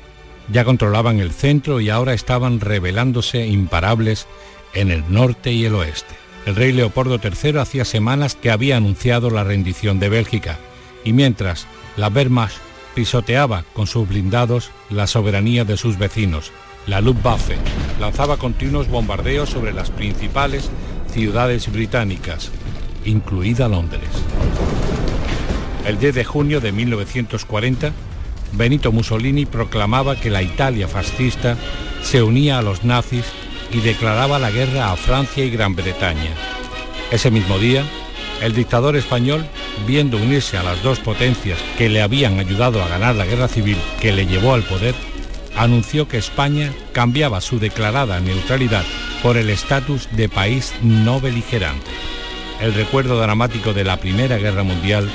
Ya 0.51 0.65
controlaban 0.65 1.19
el 1.19 1.32
centro 1.32 1.79
y 1.79 1.89
ahora 1.89 2.13
estaban 2.13 2.60
rebelándose 2.60 3.47
imparables 3.47 4.27
en 4.73 4.91
el 4.91 5.03
norte 5.12 5.53
y 5.53 5.65
el 5.65 5.75
oeste. 5.75 6.15
El 6.45 6.55
rey 6.55 6.73
Leopoldo 6.73 7.19
III 7.23 7.60
hacía 7.60 7.86
semanas 7.86 8.36
que 8.36 8.51
había 8.51 8.77
anunciado 8.77 9.29
la 9.29 9.43
rendición 9.45 9.99
de 9.99 10.10
Bélgica, 10.10 10.58
y 11.05 11.13
mientras 11.13 11.65
la 11.95 12.10
Wehrmacht 12.10 12.58
pisoteaba 13.00 13.64
con 13.72 13.88
sus 13.88 14.10
blindados 14.10 14.72
la 14.90 15.08
soberanía 15.08 15.64
de 15.64 15.78
sus 15.78 15.98
vecinos. 15.98 16.52
La 16.86 17.00
Luftwaffe 17.00 17.56
lanzaba 17.98 18.36
continuos 18.36 18.90
bombardeos 18.90 19.50
sobre 19.50 19.72
las 19.72 19.90
principales 19.90 20.70
ciudades 21.10 21.72
británicas, 21.72 22.52
incluida 23.06 23.70
Londres. 23.70 24.10
El 25.86 25.98
10 25.98 26.14
de 26.14 26.26
junio 26.26 26.60
de 26.60 26.74
1940, 26.74 27.94
Benito 28.52 28.92
Mussolini 28.92 29.46
proclamaba 29.46 30.18
que 30.18 30.30
la 30.30 30.44
Italia 30.44 30.90
fascista 30.90 31.56
se 32.04 32.22
unía 32.22 32.58
a 32.58 32.62
los 32.62 32.84
nazis 32.84 33.24
y 33.72 33.80
declaraba 33.80 34.40
la 34.40 34.52
guerra 34.52 34.92
a 34.92 34.98
Francia 34.98 35.46
y 35.46 35.52
Gran 35.52 35.74
Bretaña. 35.74 36.32
Ese 37.12 37.32
mismo 37.32 37.60
día, 37.60 37.86
el 38.41 38.54
dictador 38.54 38.95
español, 38.95 39.45
viendo 39.86 40.17
unirse 40.17 40.58
a 40.58 40.63
las 40.63 40.82
dos 40.84 40.99
potencias 40.99 41.60
que 41.78 41.89
le 41.89 42.02
habían 42.02 42.39
ayudado 42.39 42.82
a 42.82 42.88
ganar 42.88 43.15
la 43.15 43.25
guerra 43.25 43.47
civil 43.47 43.78
que 44.02 44.12
le 44.12 44.25
llevó 44.25 44.54
al 44.54 44.63
poder, 44.63 44.95
anunció 45.56 46.08
que 46.08 46.17
España 46.17 46.71
cambiaba 46.93 47.41
su 47.41 47.60
declarada 47.60 48.19
neutralidad 48.19 48.84
por 49.21 49.38
el 49.38 49.49
estatus 49.49 50.08
de 50.12 50.30
país 50.30 50.73
no 50.82 51.19
beligerante. 51.19 51.91
El 52.62 52.73
recuerdo 52.73 53.19
dramático 53.19 53.73
de 53.73 53.84
la 53.84 53.97
Primera 53.97 54.38
Guerra 54.38 54.63
Mundial 54.63 55.10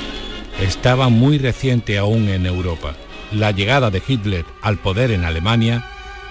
estaba 0.61 1.09
muy 1.09 1.37
reciente 1.37 1.97
aún 1.97 2.29
en 2.29 2.45
Europa. 2.45 2.93
La 3.31 3.51
llegada 3.51 3.91
de 3.91 4.01
Hitler 4.05 4.45
al 4.61 4.77
poder 4.77 5.11
en 5.11 5.25
Alemania 5.25 5.83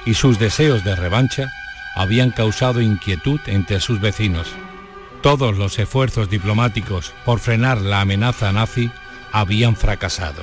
y 0.07 0.15
sus 0.15 0.39
deseos 0.39 0.85
de 0.85 0.97
revancha 0.97 1.53
habían 1.95 2.31
causado 2.31 2.81
inquietud 2.81 3.41
entre 3.47 3.81
sus 3.81 4.01
vecinos. 4.01 4.49
Todos 5.25 5.57
los 5.57 5.79
esfuerzos 5.79 6.29
diplomáticos 6.29 7.15
por 7.25 7.39
frenar 7.39 7.81
la 7.81 8.03
amenaza 8.03 8.53
nazi 8.53 8.91
habían 9.33 9.75
fracasado. 9.75 10.43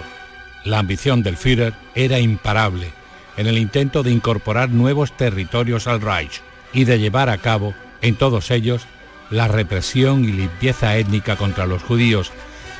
La 0.65 0.79
ambición 0.79 1.21
del 1.21 1.37
Führer 1.37 1.75
era 1.93 2.17
imparable 2.17 2.91
en 3.37 3.45
el 3.45 3.59
intento 3.59 4.01
de 4.01 4.09
incorporar 4.09 4.71
nuevos 4.71 5.15
territorios 5.15 5.85
al 5.85 6.01
Reich 6.01 6.41
y 6.73 6.85
de 6.85 6.97
llevar 6.97 7.29
a 7.29 7.37
cabo 7.37 7.75
en 8.01 8.15
todos 8.15 8.49
ellos 8.49 8.87
la 9.29 9.47
represión 9.47 10.25
y 10.25 10.31
limpieza 10.31 10.97
étnica 10.97 11.35
contra 11.35 11.67
los 11.67 11.83
judíos 11.83 12.31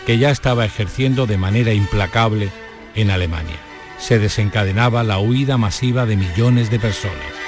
que 0.08 0.18
ya 0.18 0.32
estaba 0.32 0.66
ejerciendo 0.66 1.28
de 1.28 1.38
manera 1.38 1.72
implacable 1.72 2.50
en 2.96 3.12
Alemania. 3.12 3.58
Se 4.00 4.18
desencadenaba 4.18 5.04
la 5.04 5.20
huida 5.20 5.60
masiva 5.60 6.08
de 6.08 6.16
millones 6.16 6.72
de 6.72 6.80
personas. 6.80 7.41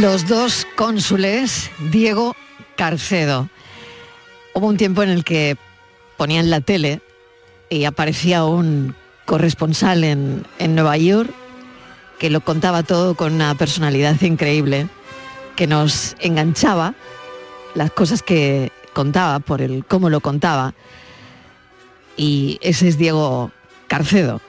Los 0.00 0.26
dos 0.26 0.66
cónsules, 0.74 1.70
Diego 1.92 2.34
Carcedo. 2.76 3.48
Hubo 4.52 4.66
un 4.66 4.76
tiempo 4.76 5.04
en 5.04 5.08
el 5.08 5.22
que 5.22 5.56
ponían 6.16 6.50
la 6.50 6.60
tele 6.60 7.00
y 7.70 7.84
aparecía 7.84 8.44
un 8.44 8.96
corresponsal 9.24 10.02
en, 10.02 10.44
en 10.58 10.74
Nueva 10.74 10.96
York 10.96 11.30
que 12.18 12.28
lo 12.28 12.40
contaba 12.40 12.82
todo 12.82 13.14
con 13.14 13.34
una 13.34 13.54
personalidad 13.54 14.20
increíble, 14.22 14.88
que 15.54 15.68
nos 15.68 16.16
enganchaba 16.18 16.94
las 17.76 17.92
cosas 17.92 18.20
que 18.20 18.72
contaba, 18.94 19.38
por 19.38 19.62
el 19.62 19.84
cómo 19.84 20.10
lo 20.10 20.18
contaba. 20.20 20.74
y 22.16 22.58
ese 22.62 22.88
es 22.88 22.98
Diego 22.98 23.52
Carcedo. 23.86 24.40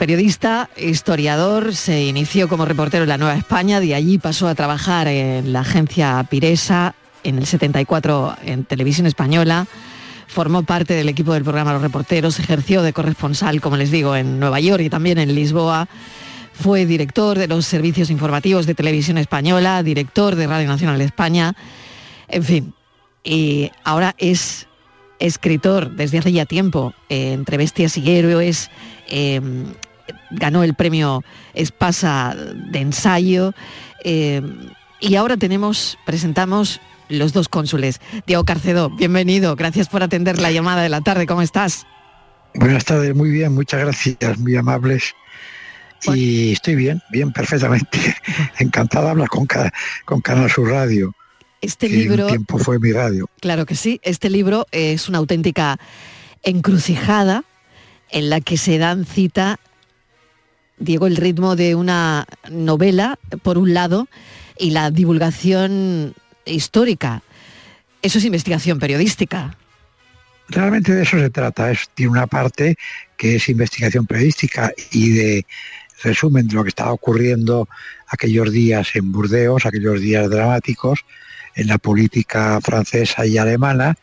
Periodista, 0.00 0.70
historiador, 0.78 1.74
se 1.74 2.06
inició 2.06 2.48
como 2.48 2.64
reportero 2.64 3.02
en 3.02 3.10
la 3.10 3.18
Nueva 3.18 3.34
España, 3.34 3.80
de 3.80 3.94
allí 3.94 4.16
pasó 4.16 4.48
a 4.48 4.54
trabajar 4.54 5.08
en 5.08 5.52
la 5.52 5.60
agencia 5.60 6.26
Piresa, 6.30 6.94
en 7.22 7.36
el 7.36 7.44
74 7.44 8.34
en 8.46 8.64
Televisión 8.64 9.06
Española, 9.06 9.66
formó 10.26 10.62
parte 10.62 10.94
del 10.94 11.10
equipo 11.10 11.34
del 11.34 11.44
programa 11.44 11.74
Los 11.74 11.82
Reporteros, 11.82 12.38
ejerció 12.38 12.80
de 12.80 12.94
corresponsal, 12.94 13.60
como 13.60 13.76
les 13.76 13.90
digo, 13.90 14.16
en 14.16 14.40
Nueva 14.40 14.58
York 14.58 14.82
y 14.84 14.88
también 14.88 15.18
en 15.18 15.34
Lisboa, 15.34 15.86
fue 16.54 16.86
director 16.86 17.38
de 17.38 17.48
los 17.48 17.66
servicios 17.66 18.08
informativos 18.08 18.64
de 18.64 18.74
Televisión 18.74 19.18
Española, 19.18 19.82
director 19.82 20.34
de 20.34 20.46
Radio 20.46 20.66
Nacional 20.66 20.96
de 20.96 21.04
España, 21.04 21.54
en 22.26 22.42
fin, 22.42 22.74
y 23.22 23.70
ahora 23.84 24.14
es 24.16 24.66
escritor 25.18 25.90
desde 25.90 26.16
hace 26.16 26.32
ya 26.32 26.46
tiempo, 26.46 26.94
eh, 27.10 27.34
entre 27.34 27.58
bestias 27.58 27.98
y 27.98 28.10
héroes, 28.10 28.70
eh, 29.10 29.42
ganó 30.30 30.62
el 30.62 30.74
premio 30.74 31.22
Espasa 31.54 32.34
de 32.36 32.78
ensayo. 32.80 33.54
eh, 34.04 34.42
y 35.02 35.16
ahora 35.16 35.38
tenemos, 35.38 35.96
presentamos 36.04 36.78
los 37.08 37.32
dos 37.32 37.48
cónsules. 37.48 38.00
Diego 38.26 38.44
Carcedo, 38.44 38.90
bienvenido, 38.90 39.56
gracias 39.56 39.88
por 39.88 40.02
atender 40.02 40.38
la 40.38 40.50
llamada 40.50 40.82
de 40.82 40.90
la 40.90 41.00
tarde, 41.00 41.26
¿cómo 41.26 41.42
estás? 41.42 41.86
Buenas 42.54 42.84
tardes, 42.84 43.14
muy 43.14 43.30
bien, 43.30 43.54
muchas 43.54 43.80
gracias, 43.80 44.38
muy 44.38 44.56
amables. 44.56 45.14
Y 46.04 46.52
estoy 46.52 46.74
bien, 46.76 47.02
bien, 47.10 47.32
perfectamente. 47.32 47.98
Encantado 48.58 49.06
de 49.06 49.10
hablar 49.10 49.28
con, 49.28 49.46
con 50.04 50.20
Canal 50.20 50.50
Sur 50.50 50.70
Radio. 50.70 51.14
Este 51.60 51.88
que 51.88 51.96
libro, 51.96 52.24
un 52.24 52.30
tiempo 52.30 52.58
fue 52.58 52.78
mi 52.78 52.90
radio. 52.92 53.28
claro 53.40 53.66
que 53.66 53.74
sí, 53.74 54.00
este 54.02 54.30
libro 54.30 54.66
es 54.70 55.08
una 55.08 55.18
auténtica 55.18 55.78
encrucijada 56.42 57.44
en 58.10 58.30
la 58.30 58.40
que 58.40 58.56
se 58.56 58.78
dan 58.78 59.04
cita, 59.04 59.60
Diego, 60.80 61.06
el 61.06 61.16
ritmo 61.16 61.54
de 61.54 61.74
una 61.74 62.26
novela, 62.50 63.18
por 63.42 63.58
un 63.58 63.74
lado, 63.74 64.08
y 64.58 64.70
la 64.70 64.90
divulgación 64.90 66.14
histórica. 66.44 67.22
Eso 68.02 68.18
es 68.18 68.24
investigación 68.24 68.78
periodística. 68.78 69.56
Realmente 70.48 70.94
de 70.94 71.02
eso 71.02 71.18
se 71.18 71.30
trata. 71.30 71.70
Es, 71.70 71.88
tiene 71.94 72.12
una 72.12 72.26
parte 72.26 72.76
que 73.16 73.36
es 73.36 73.48
investigación 73.48 74.06
periodística 74.06 74.72
y 74.90 75.10
de 75.10 75.46
resumen 76.02 76.48
de 76.48 76.54
lo 76.54 76.62
que 76.62 76.70
estaba 76.70 76.92
ocurriendo 76.92 77.68
aquellos 78.08 78.50
días 78.50 78.96
en 78.96 79.12
Burdeos, 79.12 79.66
aquellos 79.66 80.00
días 80.00 80.28
dramáticos 80.28 81.04
en 81.54 81.68
la 81.68 81.78
política 81.78 82.58
francesa 82.62 83.26
y 83.26 83.38
alemana. 83.38 83.96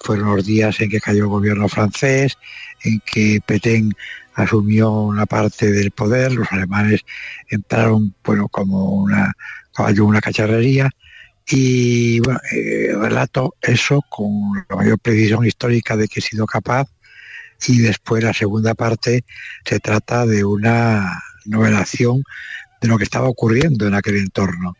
Fueron 0.00 0.34
los 0.34 0.46
días 0.46 0.80
en 0.80 0.88
que 0.88 1.00
cayó 1.00 1.24
el 1.24 1.28
gobierno 1.28 1.68
francés, 1.68 2.38
en 2.82 3.02
que 3.04 3.40
Petén 3.44 3.94
asumió 4.34 4.90
una 4.90 5.26
parte 5.26 5.70
del 5.70 5.90
poder, 5.90 6.32
los 6.32 6.50
alemanes 6.52 7.00
entraron 7.48 8.14
bueno, 8.24 8.48
como 8.48 8.92
una 8.92 9.32
caballo 9.72 10.04
una 10.04 10.20
cacharrería 10.20 10.90
y 11.46 12.20
bueno, 12.20 12.40
eh, 12.52 12.92
relato 12.94 13.54
eso 13.60 14.02
con 14.08 14.30
la 14.68 14.76
mayor 14.76 14.98
precisión 14.98 15.44
histórica 15.44 15.96
de 15.96 16.06
que 16.08 16.20
he 16.20 16.22
sido 16.22 16.46
capaz 16.46 16.88
y 17.66 17.78
después 17.78 18.22
la 18.22 18.32
segunda 18.32 18.74
parte 18.74 19.24
se 19.64 19.80
trata 19.80 20.26
de 20.26 20.44
una 20.44 21.22
novelación 21.44 22.22
de 22.80 22.88
lo 22.88 22.98
que 22.98 23.04
estaba 23.04 23.28
ocurriendo 23.28 23.86
en 23.86 23.94
aquel 23.94 24.16
entorno 24.16 24.76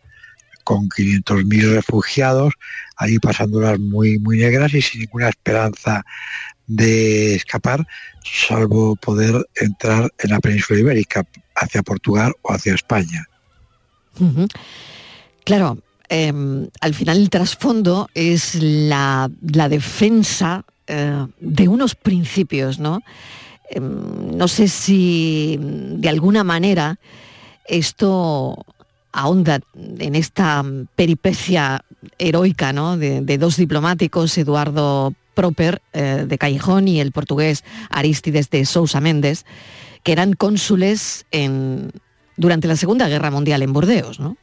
con 0.64 0.88
500.000 0.88 1.74
refugiados 1.74 2.54
ahí 2.96 3.18
pasándolas 3.18 3.78
muy 3.78 4.18
muy 4.18 4.38
negras 4.38 4.72
y 4.74 4.82
sin 4.82 5.00
ninguna 5.00 5.28
esperanza 5.28 6.04
de 6.70 7.34
escapar 7.34 7.86
salvo 8.22 8.94
poder 8.96 9.44
entrar 9.56 10.10
en 10.18 10.30
la 10.30 10.40
península 10.40 10.78
ibérica 10.78 11.26
hacia 11.56 11.82
Portugal 11.82 12.32
o 12.42 12.52
hacia 12.52 12.74
España. 12.74 13.26
Claro, 15.44 15.78
eh, 16.08 16.32
al 16.80 16.94
final 16.94 17.18
el 17.18 17.30
trasfondo 17.30 18.08
es 18.14 18.54
la, 18.54 19.30
la 19.40 19.68
defensa 19.68 20.64
eh, 20.86 21.26
de 21.40 21.68
unos 21.68 21.94
principios, 21.94 22.78
¿no? 22.78 23.02
Eh, 23.70 23.80
no 23.80 24.46
sé 24.46 24.68
si 24.68 25.58
de 25.60 26.08
alguna 26.08 26.44
manera 26.44 26.98
esto 27.66 28.64
ahonda 29.12 29.60
en 29.74 30.14
esta 30.14 30.64
peripecia 30.94 31.84
heroica 32.18 32.72
¿no? 32.72 32.96
de 32.96 33.38
dos 33.38 33.56
diplomáticos, 33.56 34.38
Eduardo 34.38 35.14
Proper 35.34 35.80
eh, 35.92 36.24
de 36.26 36.38
Callejón 36.38 36.88
y 36.88 37.00
el 37.00 37.12
portugués 37.12 37.64
Aristides 37.90 38.50
de 38.50 38.64
Sousa 38.64 39.00
Méndez, 39.00 39.44
que 40.02 40.12
eran 40.12 40.32
cónsules 40.32 41.26
en, 41.30 41.92
durante 42.36 42.68
la 42.68 42.76
Segunda 42.76 43.08
Guerra 43.08 43.30
Mundial 43.30 43.62
en 43.62 43.72
Burdeos, 43.72 44.20
¿no? 44.20 44.36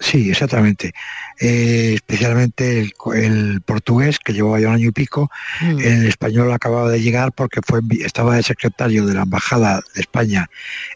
Sí, 0.00 0.28
exactamente. 0.30 0.92
Eh, 1.40 1.92
especialmente 1.94 2.90
el, 3.14 3.60
portugués, 3.64 4.18
que 4.18 4.32
llevaba 4.32 4.60
ya 4.60 4.68
un 4.68 4.74
año 4.74 4.88
y 4.88 4.92
pico, 4.92 5.30
el 5.60 6.06
español 6.06 6.52
acababa 6.52 6.90
de 6.90 7.00
llegar 7.00 7.32
porque 7.32 7.60
fue, 7.64 7.80
estaba 8.04 8.36
de 8.36 8.42
secretario 8.42 9.06
de 9.06 9.14
la 9.14 9.22
Embajada 9.22 9.80
de 9.94 10.00
España 10.00 10.50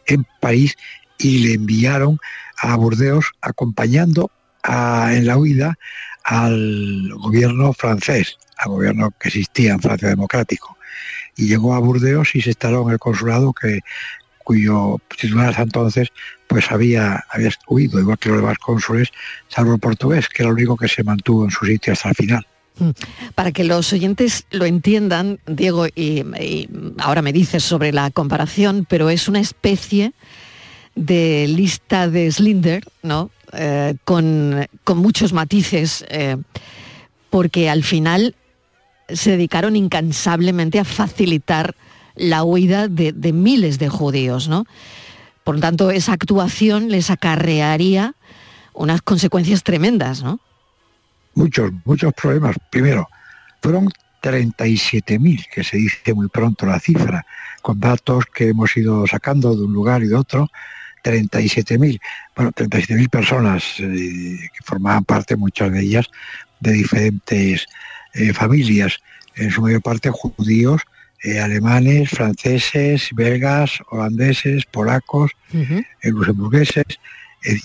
en 0.06 0.26
París 0.40 0.76
y 1.16 1.38
le 1.38 1.54
enviaron 1.54 2.18
a 2.60 2.74
Burdeos 2.76 3.32
acompañando 3.40 4.30
a- 4.64 5.10
en 5.14 5.26
la 5.26 5.38
huida 5.38 5.78
al 6.24 7.10
gobierno 7.14 7.72
francés, 7.72 8.36
al 8.58 8.70
gobierno 8.70 9.12
que 9.18 9.28
existía 9.28 9.72
en 9.72 9.80
Francia 9.80 10.08
Democrático. 10.08 10.76
Y 11.36 11.46
llegó 11.46 11.74
a 11.74 11.78
Burdeos 11.78 12.34
y 12.34 12.40
se 12.40 12.50
instaló 12.50 12.82
en 12.86 12.94
el 12.94 12.98
consulado 12.98 13.52
que 13.52 13.80
cuyo 14.42 14.98
titular 15.08 15.54
entonces 15.58 16.08
pues 16.46 16.70
había, 16.70 17.22
había 17.30 17.50
huido, 17.66 18.00
igual 18.00 18.18
que 18.18 18.30
los 18.30 18.38
demás 18.38 18.56
cónsules, 18.58 19.08
salvo 19.48 19.74
el 19.74 19.78
portugués, 19.78 20.28
que 20.28 20.42
era 20.42 20.48
el 20.48 20.54
único 20.54 20.76
que 20.76 20.88
se 20.88 21.04
mantuvo 21.04 21.44
en 21.44 21.50
su 21.50 21.66
sitio 21.66 21.92
hasta 21.92 22.08
el 22.08 22.14
final. 22.14 22.46
Mm. 22.78 22.90
Para 23.34 23.52
que 23.52 23.64
los 23.64 23.92
oyentes 23.92 24.46
lo 24.50 24.64
entiendan, 24.64 25.38
Diego, 25.46 25.86
y, 25.88 26.24
y 26.40 26.68
ahora 26.98 27.20
me 27.20 27.34
dices 27.34 27.62
sobre 27.62 27.92
la 27.92 28.10
comparación, 28.10 28.86
pero 28.88 29.10
es 29.10 29.28
una 29.28 29.40
especie 29.40 30.14
de 30.94 31.46
lista 31.48 32.08
de 32.08 32.30
Slinder, 32.32 32.82
¿no? 33.02 33.30
Eh, 33.52 33.94
con, 34.04 34.66
con 34.84 34.98
muchos 34.98 35.32
matices, 35.32 36.04
eh, 36.08 36.36
porque 37.30 37.70
al 37.70 37.82
final 37.82 38.34
se 39.08 39.32
dedicaron 39.32 39.76
incansablemente 39.76 40.78
a 40.78 40.84
facilitar 40.84 41.74
la 42.14 42.42
huida 42.44 42.88
de, 42.88 43.32
miles 43.32 43.78
de 43.78 43.88
judíos, 43.88 44.48
¿no? 44.48 44.66
Por 45.44 45.56
lo 45.56 45.60
tanto, 45.60 45.90
esa 45.90 46.12
actuación 46.12 46.90
les 46.90 47.10
acarrearía 47.10 48.14
unas 48.74 49.02
consecuencias 49.02 49.62
tremendas, 49.62 50.22
¿no? 50.22 50.40
Muchos, 51.34 51.70
muchos 51.84 52.12
problemas. 52.12 52.56
Primero, 52.70 53.08
fueron 53.62 53.88
37.000, 54.22 55.46
que 55.52 55.64
se 55.64 55.76
dice 55.78 56.12
muy 56.12 56.28
pronto 56.28 56.66
la 56.66 56.80
cifra, 56.80 57.24
con 57.62 57.80
datos 57.80 58.26
que 58.26 58.48
hemos 58.48 58.76
ido 58.76 59.06
sacando 59.06 59.56
de 59.56 59.64
un 59.64 59.72
lugar 59.72 60.02
y 60.02 60.08
de 60.08 60.16
otro, 60.16 60.48
37.000, 61.04 62.00
bueno, 62.36 62.52
37.000 62.52 63.08
personas 63.08 63.64
eh, 63.78 64.38
que 64.52 64.64
formaban 64.64 65.04
parte, 65.04 65.36
muchas 65.36 65.72
de 65.72 65.80
ellas, 65.80 66.06
de 66.60 66.72
diferentes 66.72 67.66
eh, 68.14 68.32
familias, 68.32 68.98
en 69.36 69.50
su 69.50 69.62
mayor 69.62 69.82
parte 69.82 70.10
judíos, 70.10 70.82
eh, 71.22 71.40
alemanes, 71.40 72.10
franceses, 72.10 73.08
belgas, 73.12 73.80
holandeses, 73.90 74.64
polacos, 74.66 75.30
eh, 76.02 76.10
luxemburgueses, 76.10 76.84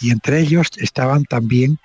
y 0.01 0.11
entre 0.11 0.39
ellos 0.39 0.67
estaban 0.77 1.25
también 1.25 1.79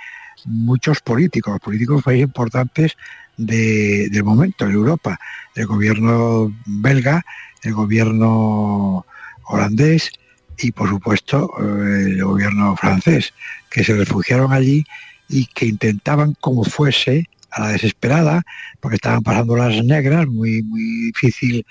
muchos 0.44 1.00
políticos, 1.00 1.58
políticos 1.60 2.04
muy 2.06 2.20
importantes 2.20 2.96
de- 3.36 4.08
del 4.10 4.24
momento 4.24 4.66
en 4.66 4.72
Europa, 4.72 5.18
el 5.54 5.66
gobierno 5.66 6.54
belga, 6.66 7.24
el 7.62 7.72
gobierno 7.74 9.04
holandés 9.46 10.12
y 10.58 10.72
por 10.72 10.88
supuesto 10.88 11.50
el 11.60 12.22
gobierno 12.22 12.76
francés, 12.76 13.32
que 13.70 13.84
se 13.84 13.94
refugiaron 13.94 14.52
allí 14.52 14.84
y 15.28 15.46
que 15.46 15.66
intentaban 15.66 16.34
como 16.40 16.64
fuese 16.64 17.28
a 17.50 17.60
la 17.60 17.68
desesperada, 17.68 18.42
porque 18.80 18.96
estaban 18.96 19.22
pasando 19.22 19.56
las 19.56 19.82
negras, 19.84 20.26
muy, 20.26 20.62
muy 20.62 20.82
difícil 21.06 21.64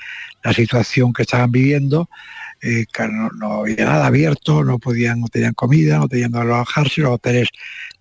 la 0.43 0.53
situación 0.53 1.13
que 1.13 1.23
estaban 1.23 1.51
viviendo, 1.51 2.09
eh, 2.61 2.85
no, 2.99 3.29
no 3.29 3.51
había 3.61 3.85
nada 3.85 4.07
abierto, 4.07 4.63
no 4.63 4.79
podían, 4.79 5.21
no 5.21 5.27
tenían 5.27 5.53
comida, 5.53 5.99
no 5.99 6.07
tenían 6.07 6.31
donde 6.31 6.53
alojarse, 6.53 7.01
los 7.01 7.11
hoteles, 7.11 7.49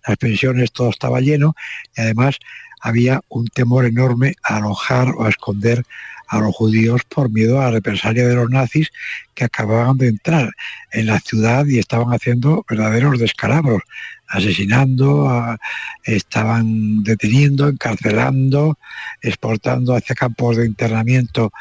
las 0.07 0.17
pensiones, 0.17 0.71
todo 0.71 0.89
estaba 0.89 1.19
lleno, 1.19 1.55
y 1.95 2.01
además 2.01 2.37
había 2.81 3.21
un 3.29 3.47
temor 3.47 3.85
enorme 3.85 4.35
a 4.43 4.57
alojar 4.57 5.09
o 5.09 5.25
a 5.25 5.29
esconder 5.29 5.83
a 6.27 6.39
los 6.39 6.53
judíos 6.55 7.01
por 7.07 7.29
miedo 7.29 7.59
a 7.61 7.65
la 7.65 7.71
represalia 7.71 8.27
de 8.27 8.35
los 8.35 8.49
nazis 8.49 8.89
que 9.33 9.45
acababan 9.45 9.97
de 9.97 10.07
entrar 10.09 10.49
en 10.91 11.05
la 11.07 11.19
ciudad 11.19 11.65
y 11.65 11.79
estaban 11.79 12.13
haciendo 12.13 12.65
verdaderos 12.69 13.19
descalabros, 13.19 13.81
asesinando, 14.27 15.29
a- 15.29 15.57
estaban 16.03 17.03
deteniendo, 17.03 17.67
encarcelando, 17.67 18.77
exportando 19.21 19.95
hacia 19.95 20.15
campos 20.15 20.57
de 20.57 20.65
internamiento 20.65 21.51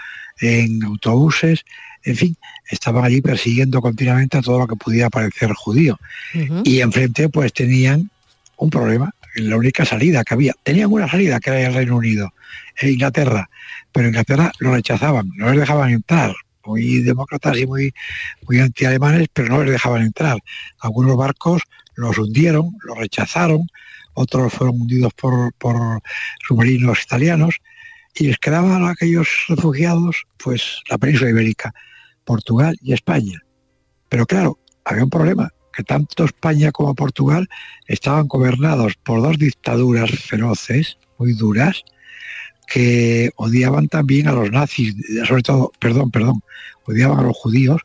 en 0.40 0.82
autobuses, 0.84 1.64
en 2.04 2.16
fin, 2.16 2.36
estaban 2.70 3.04
allí 3.04 3.20
persiguiendo 3.20 3.80
continuamente 3.80 4.38
a 4.38 4.42
todo 4.42 4.58
lo 4.60 4.66
que 4.66 4.76
pudiera 4.76 5.10
parecer 5.10 5.52
judío. 5.54 5.98
Y 6.64 6.80
enfrente 6.80 7.28
pues 7.28 7.52
tenían 7.52 8.10
un 8.56 8.70
problema, 8.70 9.12
la 9.36 9.56
única 9.56 9.84
salida 9.84 10.24
que 10.24 10.34
había. 10.34 10.54
Tenían 10.62 10.92
una 10.92 11.08
salida 11.08 11.40
que 11.40 11.50
era 11.50 11.68
el 11.68 11.74
Reino 11.74 11.96
Unido 11.96 12.32
e 12.80 12.90
Inglaterra, 12.90 13.48
pero 13.92 14.08
Inglaterra 14.08 14.52
lo 14.58 14.72
rechazaban, 14.74 15.30
no 15.36 15.50
les 15.50 15.60
dejaban 15.60 15.90
entrar, 15.90 16.34
muy 16.64 17.02
demócratas 17.02 17.56
y 17.58 17.66
muy, 17.66 17.94
muy 18.48 18.60
antialemanes, 18.60 19.28
pero 19.32 19.48
no 19.48 19.62
les 19.62 19.72
dejaban 19.72 20.02
entrar. 20.02 20.38
Algunos 20.80 21.16
barcos 21.16 21.62
los 21.94 22.18
hundieron, 22.18 22.76
los 22.82 22.98
rechazaron, 22.98 23.66
otros 24.14 24.52
fueron 24.52 24.80
hundidos 24.80 25.12
por, 25.14 25.52
por 25.54 26.00
submarinos 26.46 27.02
italianos 27.02 27.56
y 28.14 28.28
les 28.28 28.38
quedaban 28.38 28.84
a 28.84 28.90
aquellos 28.90 29.28
refugiados 29.48 30.24
pues 30.38 30.80
la 30.88 30.98
península 30.98 31.30
ibérica, 31.30 31.74
Portugal 32.24 32.76
y 32.82 32.92
España. 32.92 33.40
Pero 34.08 34.26
claro, 34.26 34.58
había 34.84 35.04
un 35.04 35.10
problema, 35.10 35.52
que 35.76 35.84
tanto 35.84 36.24
España 36.24 36.72
como 36.72 36.94
Portugal 36.94 37.48
estaban 37.86 38.26
gobernados 38.28 38.94
por 39.02 39.22
dos 39.22 39.38
dictaduras 39.38 40.10
feroces, 40.10 40.96
muy 41.18 41.34
duras, 41.34 41.84
que 42.66 43.30
odiaban 43.36 43.88
también 43.88 44.26
a 44.26 44.32
los 44.32 44.50
nazis, 44.50 44.94
sobre 45.26 45.42
todo, 45.42 45.70
perdón, 45.78 46.10
perdón, 46.10 46.42
odiaban 46.86 47.18
a 47.18 47.22
los 47.22 47.36
judíos 47.36 47.80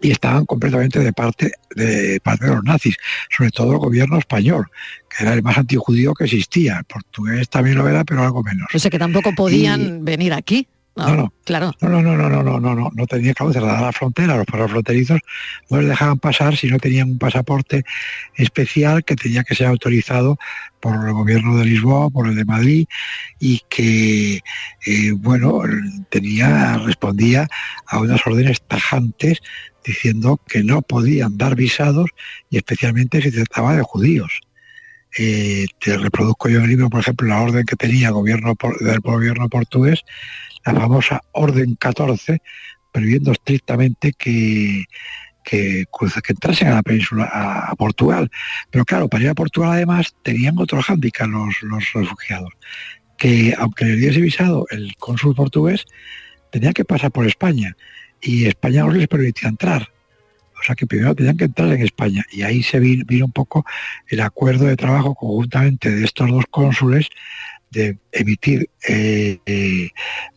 y 0.00 0.10
estaban 0.10 0.44
completamente 0.46 1.00
de 1.00 1.12
parte 1.12 1.52
de 1.74 2.20
parte 2.20 2.46
de 2.46 2.54
los 2.54 2.64
nazis, 2.64 2.96
sobre 3.34 3.50
todo 3.50 3.72
el 3.72 3.78
gobierno 3.78 4.18
español, 4.18 4.66
que 5.08 5.24
era 5.24 5.34
el 5.34 5.42
más 5.42 5.58
antijudío 5.58 6.14
que 6.14 6.24
existía. 6.24 6.78
El 6.78 6.84
portugués 6.84 7.48
también 7.48 7.76
lo 7.76 7.88
era, 7.88 8.04
pero 8.04 8.22
algo 8.22 8.42
menos. 8.42 8.66
O 8.74 8.78
sea 8.78 8.90
que 8.90 8.98
tampoco 8.98 9.34
podían 9.34 10.04
venir 10.04 10.32
aquí. 10.32 10.66
No, 10.96 11.14
no, 11.14 11.32
claro. 11.44 11.72
No, 11.82 11.90
no, 11.90 12.00
no, 12.00 12.16
no, 12.16 12.30
no, 12.30 12.42
no, 12.42 12.58
no, 12.58 12.74
no, 12.74 12.90
no 12.94 13.06
tenía 13.06 13.34
que 13.34 13.52
cerrar 13.52 13.82
la 13.82 13.92
frontera, 13.92 14.38
los 14.38 14.46
perros 14.46 14.70
fronterizos 14.70 15.20
no 15.68 15.78
les 15.78 15.90
dejaban 15.90 16.18
pasar 16.18 16.56
si 16.56 16.68
no 16.68 16.78
tenían 16.78 17.10
un 17.10 17.18
pasaporte 17.18 17.84
especial 18.34 19.04
que 19.04 19.14
tenía 19.14 19.44
que 19.44 19.54
ser 19.54 19.66
autorizado 19.66 20.38
por 20.80 20.94
el 20.94 21.12
gobierno 21.12 21.58
de 21.58 21.66
Lisboa, 21.66 22.08
por 22.08 22.28
el 22.28 22.34
de 22.34 22.46
Madrid, 22.46 22.86
y 23.38 23.60
que 23.68 24.40
eh, 24.86 25.12
bueno, 25.14 25.60
tenía, 26.08 26.78
respondía 26.78 27.46
a 27.86 27.98
unas 27.98 28.26
órdenes 28.26 28.62
tajantes 28.62 29.42
diciendo 29.84 30.40
que 30.48 30.64
no 30.64 30.80
podían 30.80 31.36
dar 31.36 31.56
visados 31.56 32.08
y 32.48 32.56
especialmente 32.56 33.20
si 33.20 33.30
trataba 33.30 33.76
de 33.76 33.82
judíos. 33.82 34.40
Eh, 35.18 35.66
te 35.78 35.96
reproduzco 35.96 36.48
yo 36.48 36.58
en 36.58 36.64
el 36.64 36.70
libro, 36.70 36.90
por 36.90 37.00
ejemplo, 37.00 37.28
la 37.28 37.40
orden 37.40 37.64
que 37.64 37.76
tenía 37.76 38.08
el 38.08 38.14
gobierno 38.14 38.54
del 38.80 39.00
gobierno 39.00 39.48
portugués 39.48 40.04
la 40.72 40.80
famosa 40.80 41.20
Orden 41.32 41.74
14, 41.76 42.40
previendo 42.92 43.32
estrictamente 43.32 44.12
que, 44.12 44.84
que, 45.44 45.84
que 45.86 46.32
entrasen 46.32 46.68
a 46.68 46.74
la 46.74 46.82
península, 46.82 47.30
a, 47.32 47.74
Portugal. 47.76 48.30
Pero 48.70 48.84
claro, 48.84 49.08
para 49.08 49.24
ir 49.24 49.30
a 49.30 49.34
Portugal 49.34 49.72
además 49.72 50.14
tenían 50.22 50.58
otro 50.58 50.82
hándicap 50.82 51.28
los, 51.28 51.62
los 51.62 51.92
refugiados, 51.92 52.52
que 53.16 53.54
aunque 53.58 53.84
le 53.84 53.96
diese 53.96 54.20
visado 54.20 54.66
el 54.70 54.94
cónsul 54.96 55.34
portugués, 55.34 55.84
tenía 56.50 56.72
que 56.72 56.84
pasar 56.84 57.10
por 57.12 57.26
España 57.26 57.76
y 58.20 58.46
España 58.46 58.82
no 58.82 58.90
les 58.90 59.08
permitía 59.08 59.48
entrar. 59.48 59.90
O 60.58 60.62
sea 60.62 60.74
que 60.74 60.86
primero 60.86 61.14
tenían 61.14 61.36
que 61.36 61.44
entrar 61.44 61.68
en 61.68 61.82
España 61.82 62.24
y 62.32 62.42
ahí 62.42 62.62
se 62.62 62.80
vino, 62.80 63.04
vino 63.06 63.26
un 63.26 63.32
poco 63.32 63.64
el 64.08 64.20
acuerdo 64.20 64.64
de 64.64 64.76
trabajo 64.76 65.14
conjuntamente 65.14 65.90
de 65.90 66.04
estos 66.04 66.30
dos 66.30 66.44
cónsules 66.50 67.08
de 67.70 67.98
emitir 68.12 68.70
eh, 68.88 69.38
eh, 69.46 69.90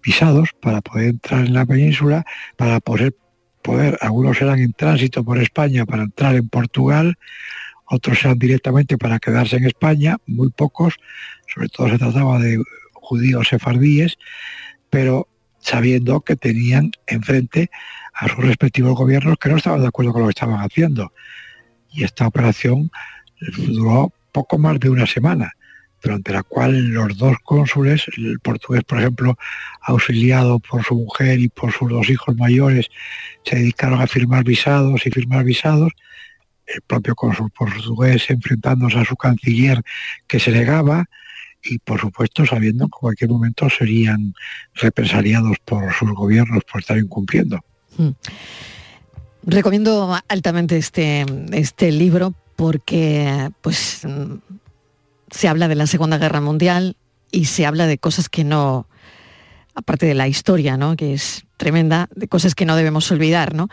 visados 0.04 0.50
para 0.60 0.82
poder 0.82 1.10
entrar 1.10 1.46
en 1.46 1.54
la 1.54 1.66
península, 1.66 2.26
para 2.58 2.80
poder, 2.80 3.16
poder, 3.62 3.98
algunos 4.02 4.42
eran 4.42 4.60
en 4.60 4.74
tránsito 4.74 5.24
por 5.24 5.38
España 5.38 5.86
para 5.86 6.04
entrar 6.04 6.36
en 6.36 6.50
Portugal, 6.50 7.18
otros 7.86 8.24
eran 8.24 8.38
directamente 8.38 8.98
para 8.98 9.20
quedarse 9.20 9.58
en 9.58 9.66
España, 9.66 10.18
muy 10.28 10.50
pocos, 10.52 10.96
sobre 11.54 11.70
todo 11.70 11.90
se 11.90 11.98
trataba 11.98 12.40
de 12.40 12.62
judíos 12.94 13.48
sefardíes, 13.48 14.18
pero 14.90 15.28
sabiendo 15.60 16.22
que 16.22 16.36
tenían 16.36 16.92
enfrente 17.08 17.70
a 18.14 18.28
sus 18.28 18.38
respectivos 18.38 18.96
gobiernos 18.96 19.38
que 19.38 19.50
no 19.50 19.58
estaban 19.58 19.82
de 19.82 19.88
acuerdo 19.88 20.14
con 20.14 20.22
lo 20.22 20.28
que 20.28 20.32
estaban 20.32 20.62
haciendo. 20.62 21.14
Y 21.92 22.04
esta 22.04 22.28
operación 22.28 22.92
duró 23.58 24.14
poco 24.32 24.58
más 24.58 24.80
de 24.80 24.90
una 24.90 25.06
semana 25.06 25.54
durante 26.02 26.32
la 26.32 26.44
cual 26.44 26.90
los 26.90 27.18
dos 27.18 27.38
cónsules, 27.44 28.06
el 28.18 28.40
portugués, 28.40 28.84
por 28.84 29.00
ejemplo, 29.00 29.38
auxiliado 29.82 30.60
por 30.60 30.84
su 30.84 30.96
mujer 30.96 31.40
y 31.40 31.50
por 31.50 31.72
sus 31.72 31.90
dos 31.90 32.10
hijos 32.10 32.36
mayores, 32.36 32.88
se 33.44 33.58
dedicaron 33.58 34.02
a 34.02 34.08
firmar 34.08 34.44
visados 34.44 35.06
y 35.06 35.12
firmar 35.12 35.44
visados, 35.44 35.92
el 36.68 36.82
propio 36.82 37.16
cónsul 37.16 37.50
portugués 37.52 38.30
enfrentándose 38.30 39.00
a 39.00 39.06
su 39.06 39.16
canciller 39.16 39.82
que 40.28 40.40
se 40.40 40.52
negaba 40.52 41.06
y 41.64 41.80
por 41.80 42.00
supuesto 42.00 42.46
sabiendo 42.46 42.86
que 42.86 42.96
en 42.96 43.00
cualquier 43.00 43.30
momento 43.32 43.70
serían 43.70 44.34
represaliados 44.76 45.58
por 45.66 45.92
sus 45.94 46.12
gobiernos 46.12 46.64
por 46.72 46.82
estar 46.82 46.98
incumpliendo. 46.98 47.60
Hmm. 47.98 48.12
Recomiendo 49.44 50.18
altamente 50.28 50.78
este, 50.78 51.26
este 51.52 51.92
libro 51.92 52.34
porque 52.56 53.50
pues 53.62 54.02
se 55.32 55.48
habla 55.48 55.68
de 55.68 55.76
la 55.76 55.88
Segunda 55.88 56.18
Guerra 56.18 56.42
Mundial 56.42 56.96
y 57.32 57.46
se 57.46 57.66
habla 57.66 57.88
de 57.88 57.98
cosas 57.98 58.30
que 58.30 58.44
no, 58.44 58.88
aparte 59.76 60.06
de 60.06 60.14
la 60.14 60.28
historia, 60.28 60.78
¿no? 60.78 60.96
que 60.96 61.14
es 61.14 61.46
tremenda, 61.58 62.10
de 62.16 62.28
cosas 62.28 62.56
que 62.56 62.66
no 62.66 62.76
debemos 62.76 63.12
olvidar. 63.12 63.54
¿no? 63.54 63.70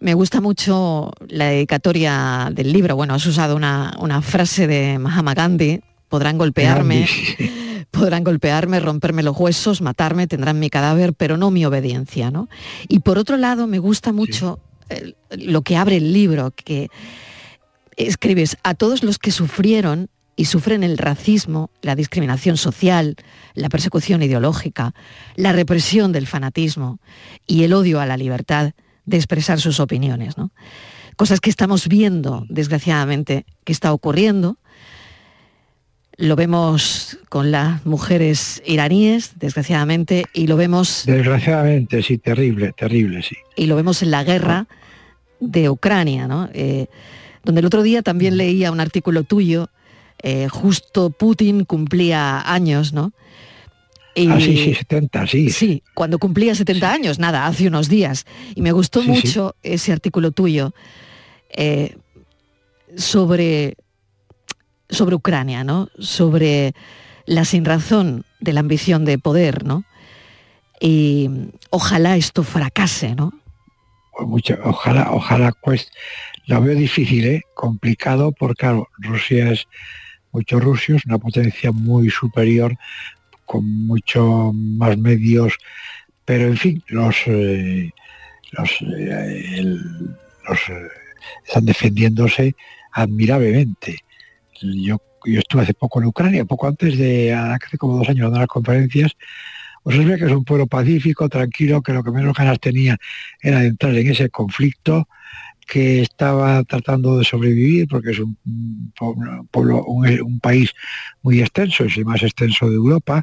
Me 0.00 0.14
gusta 0.14 0.40
mucho 0.40 1.12
la 1.28 1.46
dedicatoria 1.46 2.50
del 2.52 2.72
libro. 2.72 2.96
Bueno, 2.96 3.14
has 3.14 3.26
usado 3.26 3.56
una, 3.56 4.22
frase 4.22 4.66
de 4.66 4.98
Mahatma 4.98 5.34
Gandhi, 5.34 5.80
podrán 6.08 6.38
golpearme, 6.38 7.08
podrán 7.90 8.24
golpearme, 8.24 8.80
romperme 8.80 9.22
los 9.22 9.36
huesos, 9.36 9.80
matarme, 9.80 10.26
tendrán 10.26 10.58
mi 10.58 10.70
cadáver, 10.70 11.14
pero 11.14 11.36
no 11.36 11.50
mi 11.50 11.64
obediencia. 11.64 12.30
¿no? 12.30 12.48
Y 12.88 13.00
por 13.00 13.18
otro 13.18 13.36
lado, 13.36 13.66
me 13.66 13.78
gusta 13.78 14.12
mucho 14.12 14.60
lo 15.30 15.62
que 15.62 15.76
abre 15.76 15.96
el 15.96 16.12
libro, 16.12 16.50
que 16.52 16.88
escribes 17.96 18.56
a 18.62 18.74
todos 18.74 19.02
los 19.02 19.18
que 19.18 19.32
sufrieron 19.32 20.08
y 20.38 20.44
sufren 20.44 20.84
el 20.84 20.98
racismo, 20.98 21.68
la 21.82 21.96
discriminación 21.96 22.56
social, 22.56 23.16
la 23.54 23.68
persecución 23.68 24.22
ideológica, 24.22 24.94
la 25.34 25.52
represión 25.52 26.12
del 26.12 26.28
fanatismo 26.28 27.00
y 27.44 27.64
el 27.64 27.72
odio 27.72 28.00
a 28.00 28.06
la 28.06 28.16
libertad 28.16 28.70
de 29.04 29.16
expresar 29.16 29.60
sus 29.60 29.80
opiniones. 29.80 30.36
Cosas 31.16 31.40
que 31.40 31.50
estamos 31.50 31.88
viendo, 31.88 32.46
desgraciadamente, 32.48 33.46
que 33.64 33.72
está 33.72 33.92
ocurriendo. 33.92 34.58
Lo 36.16 36.36
vemos 36.36 37.18
con 37.28 37.50
las 37.50 37.84
mujeres 37.84 38.62
iraníes, 38.64 39.32
desgraciadamente, 39.40 40.24
y 40.32 40.46
lo 40.46 40.56
vemos... 40.56 41.02
Desgraciadamente, 41.04 42.00
sí, 42.04 42.16
terrible, 42.16 42.72
terrible, 42.78 43.22
sí. 43.24 43.36
Y 43.56 43.66
lo 43.66 43.74
vemos 43.74 44.04
en 44.04 44.12
la 44.12 44.22
guerra 44.22 44.68
de 45.40 45.68
Ucrania, 45.68 46.28
¿no? 46.28 46.48
Eh, 46.52 46.86
donde 47.42 47.58
el 47.58 47.66
otro 47.66 47.82
día 47.82 48.02
también 48.02 48.36
leía 48.36 48.70
un 48.70 48.78
artículo 48.78 49.24
tuyo 49.24 49.68
eh, 50.22 50.48
justo 50.48 51.10
Putin 51.10 51.64
cumplía 51.64 52.52
años, 52.52 52.92
¿no? 52.92 53.12
Y, 54.14 54.28
ah, 54.28 54.40
sí, 54.40 54.56
sí, 54.56 54.74
70, 54.74 55.26
sí. 55.28 55.50
Sí, 55.50 55.82
cuando 55.94 56.18
cumplía 56.18 56.54
70 56.54 56.92
años, 56.92 57.18
nada, 57.20 57.46
hace 57.46 57.68
unos 57.68 57.88
días. 57.88 58.26
Y 58.56 58.62
me 58.62 58.72
gustó 58.72 59.02
mucho 59.02 59.54
ese 59.62 59.92
artículo 59.92 60.32
tuyo 60.32 60.74
eh, 61.50 61.96
sobre, 62.96 63.76
sobre 64.88 65.14
Ucrania, 65.14 65.62
¿no? 65.62 65.88
Sobre 66.00 66.74
la 67.26 67.44
sinrazón 67.44 68.24
de 68.40 68.52
la 68.52 68.60
ambición 68.60 69.04
de 69.04 69.18
poder, 69.18 69.64
¿no? 69.64 69.84
Y 70.80 71.30
ojalá 71.70 72.16
esto 72.16 72.42
fracase, 72.42 73.14
¿no? 73.14 73.32
Mucho, 74.20 74.58
ojalá, 74.64 75.12
ojalá, 75.12 75.52
pues, 75.62 75.92
lo 76.46 76.60
veo 76.60 76.74
difícil, 76.74 77.24
¿eh? 77.24 77.42
complicado, 77.54 78.32
porque 78.32 78.62
claro, 78.62 78.88
Rusia 78.98 79.52
es 79.52 79.68
muchos 80.32 80.62
rusos, 80.62 81.04
una 81.06 81.18
potencia 81.18 81.72
muy 81.72 82.10
superior, 82.10 82.76
con 83.44 83.64
mucho 83.86 84.52
más 84.54 84.96
medios, 84.98 85.56
pero 86.24 86.46
en 86.46 86.56
fin, 86.56 86.82
los, 86.88 87.16
eh, 87.26 87.90
los, 88.52 88.70
eh, 88.82 89.62
eh, 89.62 90.88
están 91.46 91.64
defendiéndose 91.64 92.54
admirablemente. 92.92 93.96
Yo, 94.60 95.00
yo 95.24 95.38
estuve 95.38 95.62
hace 95.62 95.74
poco 95.74 96.00
en 96.00 96.08
Ucrania, 96.08 96.44
poco 96.44 96.66
antes 96.66 96.98
de, 96.98 97.32
hace 97.32 97.78
como 97.78 97.96
dos 97.96 98.08
años, 98.08 98.24
dando 98.24 98.40
las 98.40 98.48
conferencias, 98.48 99.12
os 99.84 99.96
ve 99.96 100.18
que 100.18 100.26
es 100.26 100.32
un 100.32 100.44
pueblo 100.44 100.66
pacífico, 100.66 101.28
tranquilo, 101.30 101.80
que 101.80 101.92
lo 101.92 102.02
que 102.02 102.10
menos 102.10 102.36
ganas 102.36 102.60
tenía 102.60 102.98
era 103.40 103.60
de 103.60 103.68
entrar 103.68 103.94
en 103.94 104.10
ese 104.10 104.28
conflicto, 104.28 105.08
que 105.68 106.00
estaba 106.00 106.64
tratando 106.64 107.18
de 107.18 107.24
sobrevivir 107.24 107.86
porque 107.88 108.12
es 108.12 108.18
un, 108.18 108.36
pueblo, 109.50 109.84
un, 109.84 110.40
país 110.40 110.72
muy 111.22 111.40
extenso, 111.40 111.84
es 111.84 111.96
el 111.98 112.06
más 112.06 112.22
extenso 112.22 112.68
de 112.68 112.76
Europa 112.76 113.22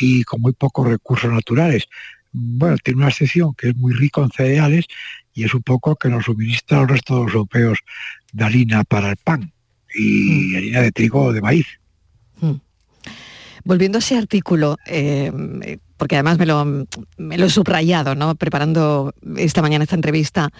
y 0.00 0.24
con 0.24 0.40
muy 0.40 0.52
pocos 0.52 0.88
recursos 0.88 1.30
naturales. 1.30 1.86
bueno, 2.32 2.76
tiene 2.82 3.02
una 3.02 3.10
sección 3.10 3.54
que 3.54 3.68
es 3.68 3.76
muy 3.76 3.92
rico 3.92 4.22
en 4.22 4.30
cereales 4.30 4.86
y 5.34 5.44
es 5.44 5.54
un 5.54 5.62
poco 5.62 5.94
que 5.96 6.08
nos 6.08 6.24
suministra 6.24 6.80
al 6.80 6.88
resto 6.88 7.16
de 7.16 7.24
los 7.24 7.34
europeos 7.34 7.78
de 8.32 8.44
harina 8.44 8.84
para 8.84 9.10
el 9.10 9.16
pan 9.16 9.52
y 9.94 10.56
harina 10.56 10.80
de 10.80 10.90
trigo 10.90 11.24
o 11.24 11.32
de 11.32 11.42
maíz. 11.42 11.66
Volviendo 13.64 13.98
a 13.98 14.00
ese 14.00 14.16
artículo, 14.16 14.76
eh, 14.86 15.32
porque 15.96 16.16
además 16.16 16.38
me 16.38 16.46
lo, 16.46 17.46
he 17.46 17.50
subrayado, 17.50 18.14
¿no? 18.14 18.34
Preparando 18.34 19.14
esta 19.36 19.62
mañana 19.62 19.84
esta 19.84 19.96
entrevista, 19.96 20.50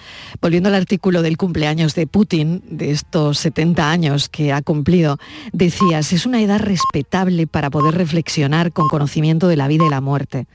volviendo 0.40 0.68
al 0.68 0.74
artículo 0.74 1.22
del 1.22 1.36
cumpleaños 1.36 1.94
de 1.94 2.06
Putin, 2.06 2.62
de 2.68 2.90
estos 2.90 3.38
70 3.38 3.90
años 3.90 4.28
que 4.28 4.52
ha 4.52 4.62
cumplido, 4.62 5.18
decías, 5.52 6.12
es 6.12 6.26
una 6.26 6.40
edad 6.40 6.60
respetable 6.60 7.46
para 7.46 7.70
poder 7.70 7.94
reflexionar 7.94 8.72
con 8.72 8.88
conocimiento 8.88 9.48
de 9.48 9.56
la 9.56 9.68
vida 9.68 9.86
y 9.86 9.90
la 9.90 10.00
muerte. 10.00 10.46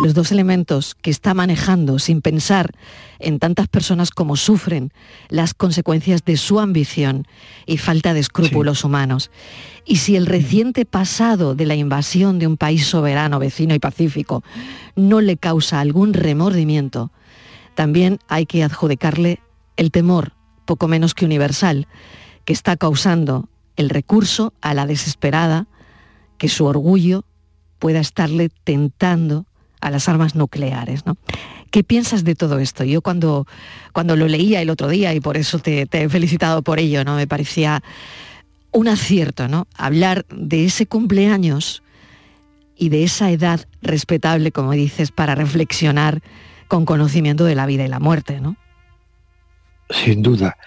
Los 0.00 0.14
dos 0.14 0.30
elementos 0.30 0.94
que 0.94 1.10
está 1.10 1.34
manejando 1.34 1.98
sin 1.98 2.22
pensar 2.22 2.70
en 3.18 3.40
tantas 3.40 3.66
personas 3.66 4.10
como 4.12 4.36
sufren 4.36 4.92
las 5.28 5.54
consecuencias 5.54 6.24
de 6.24 6.36
su 6.36 6.60
ambición 6.60 7.26
y 7.66 7.78
falta 7.78 8.14
de 8.14 8.20
escrúpulos 8.20 8.84
humanos. 8.84 9.32
Y 9.84 9.96
si 9.96 10.14
el 10.14 10.26
reciente 10.26 10.84
pasado 10.84 11.56
de 11.56 11.66
la 11.66 11.74
invasión 11.74 12.38
de 12.38 12.46
un 12.46 12.56
país 12.56 12.86
soberano, 12.86 13.40
vecino 13.40 13.74
y 13.74 13.80
pacífico 13.80 14.44
no 14.94 15.20
le 15.20 15.36
causa 15.36 15.80
algún 15.80 16.14
remordimiento, 16.14 17.10
también 17.74 18.20
hay 18.28 18.46
que 18.46 18.62
adjudicarle 18.62 19.40
el 19.76 19.90
temor, 19.90 20.32
poco 20.64 20.86
menos 20.86 21.14
que 21.14 21.24
universal, 21.24 21.88
que 22.44 22.52
está 22.52 22.76
causando 22.76 23.48
el 23.74 23.90
recurso 23.90 24.52
a 24.60 24.74
la 24.74 24.86
desesperada, 24.86 25.66
que 26.38 26.48
su 26.48 26.66
orgullo 26.66 27.24
pueda 27.80 27.98
estarle 27.98 28.48
tentando 28.64 29.46
a 29.80 29.90
las 29.90 30.08
armas 30.08 30.34
nucleares. 30.34 31.06
¿no? 31.06 31.16
¿Qué 31.70 31.84
piensas 31.84 32.24
de 32.24 32.34
todo 32.34 32.58
esto? 32.58 32.84
Yo 32.84 33.02
cuando, 33.02 33.46
cuando 33.92 34.16
lo 34.16 34.26
leía 34.26 34.62
el 34.62 34.70
otro 34.70 34.88
día, 34.88 35.14
y 35.14 35.20
por 35.20 35.36
eso 35.36 35.58
te, 35.58 35.86
he 35.90 36.08
felicitado 36.08 36.62
por 36.62 36.78
ello, 36.78 37.04
¿no? 37.04 37.16
me 37.16 37.26
parecía 37.26 37.82
un 38.70 38.88
acierto, 38.88 39.48
¿no? 39.48 39.66
Hablar 39.76 40.26
de 40.30 40.66
ese 40.66 40.86
cumpleaños 40.86 41.82
y 42.76 42.90
de 42.90 43.02
esa 43.02 43.30
edad 43.30 43.66
respetable, 43.82 44.52
como 44.52 44.72
dices, 44.72 45.10
para 45.10 45.34
reflexionar 45.34 46.22
con 46.68 46.84
conocimiento 46.84 47.44
de 47.44 47.54
la 47.54 47.66
vida 47.66 47.84
y 47.84 47.88
la 47.88 47.98
muerte, 47.98 48.40
¿no? 48.40 48.56
Sin 49.90 50.22
duda, 50.22 50.58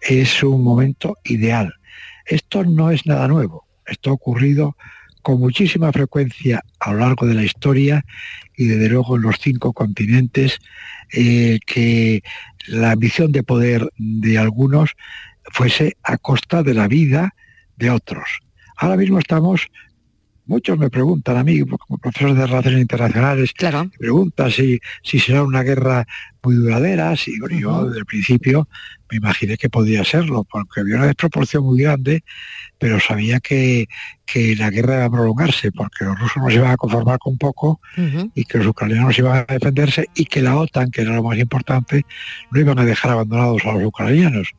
es 0.00 0.42
un 0.42 0.62
momento 0.62 1.16
ideal. 1.24 1.74
Esto 2.24 2.64
no 2.64 2.90
es 2.90 3.04
nada 3.04 3.26
nuevo. 3.26 3.64
Esto 3.86 4.10
ha 4.10 4.12
ocurrido 4.12 4.76
con 5.22 5.40
muchísima 5.40 5.92
frecuencia 5.92 6.62
a 6.78 6.92
lo 6.92 6.98
largo 6.98 7.26
de 7.26 7.34
la 7.34 7.44
historia 7.44 8.04
y 8.56 8.66
desde 8.66 8.88
luego 8.88 9.16
en 9.16 9.22
los 9.22 9.36
cinco 9.38 9.72
continentes, 9.72 10.58
eh, 11.12 11.58
que 11.66 12.22
la 12.66 12.92
ambición 12.92 13.32
de 13.32 13.42
poder 13.42 13.88
de 13.96 14.38
algunos 14.38 14.96
fuese 15.52 15.96
a 16.02 16.18
costa 16.18 16.62
de 16.62 16.74
la 16.74 16.88
vida 16.88 17.34
de 17.76 17.90
otros. 17.90 18.40
Ahora 18.76 18.96
mismo 18.96 19.18
estamos, 19.18 19.68
muchos 20.50 20.76
me 20.76 20.90
preguntan 20.90 21.36
a 21.36 21.44
mí, 21.44 21.60
como 21.60 21.98
profesor 21.98 22.34
de 22.34 22.44
Relaciones 22.44 22.80
Internacionales, 22.80 23.52
claro. 23.52 23.84
me 23.84 23.90
preguntan 23.96 24.50
si, 24.50 24.80
si 25.02 25.20
será 25.20 25.44
una 25.44 25.62
guerra 25.62 26.04
muy 26.42 26.56
duradera, 26.56 27.16
si 27.16 27.38
bueno, 27.38 27.56
yo 27.56 27.84
desde 27.84 28.00
el 28.00 28.04
principio 28.04 28.68
me 29.10 29.18
imaginé 29.18 29.56
que 29.56 29.70
podía 29.70 30.04
serlo, 30.04 30.42
porque 30.44 30.80
había 30.80 30.96
una 30.96 31.06
desproporción 31.06 31.64
muy 31.64 31.82
grande, 31.82 32.24
pero 32.78 32.98
sabía 32.98 33.38
que, 33.38 33.86
que 34.26 34.56
la 34.56 34.70
guerra 34.70 34.96
iba 34.96 35.04
a 35.04 35.10
prolongarse, 35.10 35.70
porque 35.70 36.04
los 36.04 36.18
rusos 36.18 36.42
no 36.42 36.48
se 36.48 36.56
iban 36.56 36.72
a 36.72 36.76
conformar 36.76 37.20
con 37.20 37.38
poco 37.38 37.80
y 38.34 38.44
que 38.44 38.58
los 38.58 38.66
ucranianos 38.66 39.16
iban 39.18 39.44
a 39.48 39.52
defenderse 39.52 40.06
y 40.16 40.24
que 40.24 40.42
la 40.42 40.56
OTAN, 40.56 40.90
que 40.90 41.02
era 41.02 41.14
lo 41.14 41.22
más 41.22 41.38
importante, 41.38 42.04
no 42.50 42.60
iban 42.60 42.78
a 42.80 42.84
dejar 42.84 43.12
abandonados 43.12 43.64
a 43.64 43.72
los 43.72 43.84
ucranianos. 43.84 44.50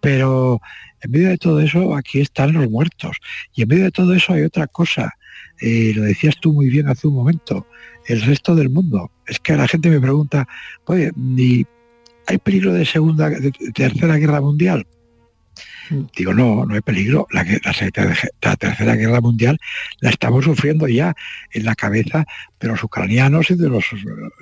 Pero 0.00 0.60
en 1.02 1.10
medio 1.10 1.28
de 1.28 1.38
todo 1.38 1.60
eso, 1.60 1.94
aquí 1.94 2.20
están 2.20 2.52
los 2.52 2.70
muertos. 2.70 3.16
Y 3.54 3.62
en 3.62 3.68
medio 3.68 3.84
de 3.84 3.90
todo 3.90 4.14
eso 4.14 4.32
hay 4.32 4.42
otra 4.42 4.66
cosa. 4.66 5.12
Eh, 5.60 5.92
lo 5.94 6.02
decías 6.02 6.36
tú 6.40 6.52
muy 6.52 6.68
bien 6.68 6.88
hace 6.88 7.06
un 7.06 7.14
momento. 7.14 7.66
El 8.06 8.22
resto 8.22 8.54
del 8.54 8.70
mundo. 8.70 9.10
Es 9.26 9.40
que 9.40 9.56
la 9.56 9.68
gente 9.68 9.90
me 9.90 10.00
pregunta, 10.00 10.46
oye, 10.84 11.10
¿y 11.36 11.66
¿hay 12.26 12.38
peligro 12.38 12.72
de 12.72 12.84
segunda, 12.84 13.30
de 13.30 13.52
tercera 13.74 14.16
guerra 14.16 14.40
mundial? 14.40 14.86
Digo, 16.16 16.34
no, 16.34 16.64
no 16.64 16.74
hay 16.74 16.80
peligro. 16.80 17.26
La, 17.30 17.44
Tercera 18.56 18.96
Guerra 18.96 19.20
Mundial 19.20 19.58
la 20.00 20.10
estamos 20.10 20.44
sufriendo 20.44 20.88
ya 20.88 21.14
en 21.52 21.64
la 21.64 21.74
cabeza 21.74 22.24
de 22.58 22.68
los 22.68 22.82
ucranianos 22.82 23.50
y 23.50 23.56
de 23.56 23.68
los 23.68 23.84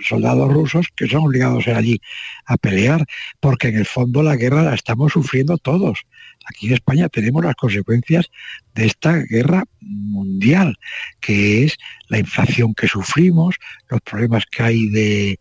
soldados 0.02 0.52
rusos 0.52 0.87
que 0.94 1.07
son 1.07 1.24
obligados 1.24 1.66
a 1.66 1.70
ir 1.70 1.76
allí 1.76 2.00
a 2.46 2.57
pelear, 2.57 3.04
porque 3.40 3.68
en 3.68 3.76
el 3.76 3.87
fondo 3.87 4.22
la 4.22 4.37
guerra 4.37 4.62
la 4.62 4.74
estamos 4.74 5.12
sufriendo 5.12 5.59
todos. 5.59 6.00
Aquí 6.46 6.68
en 6.68 6.74
España 6.74 7.09
tenemos 7.09 7.44
las 7.44 7.54
consecuencias 7.57 8.30
de 8.74 8.87
esta 8.87 9.16
guerra 9.18 9.64
mundial, 9.80 10.76
que 11.20 11.64
es 11.64 11.76
la 12.09 12.18
inflación 12.18 12.74
que 12.74 12.88
sufrimos, 12.88 13.57
los 13.88 14.00
problemas 14.02 14.44
que 14.46 14.62
hay 14.62 14.88
de, 14.88 15.38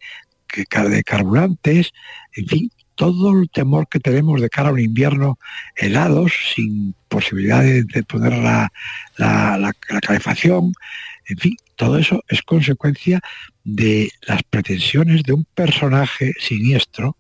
de 0.55 1.03
carburantes, 1.03 1.91
en 2.35 2.47
fin, 2.47 2.71
todo 2.95 3.32
el 3.39 3.49
temor 3.49 3.88
que 3.88 3.99
tenemos 3.99 4.41
de 4.41 4.49
cara 4.49 4.69
a 4.69 4.73
un 4.73 4.79
invierno 4.79 5.39
helados, 5.75 6.34
sin 6.56 6.95
posibilidad 7.08 7.62
de, 7.62 8.03
poner 8.03 8.34
la, 8.34 8.71
la, 9.17 9.58
la, 9.58 9.73
calefacción, 9.73 10.73
en 11.27 11.38
fin, 11.38 11.56
todo 11.75 11.97
eso 11.97 12.23
es 12.27 12.41
consecuencia 12.41 13.21
de 13.63 14.12
las 14.27 14.43
pretensiones 14.43 15.23
de 15.23 15.34
un 15.34 15.45
personaje 15.45 16.34
siniestro 16.39 17.17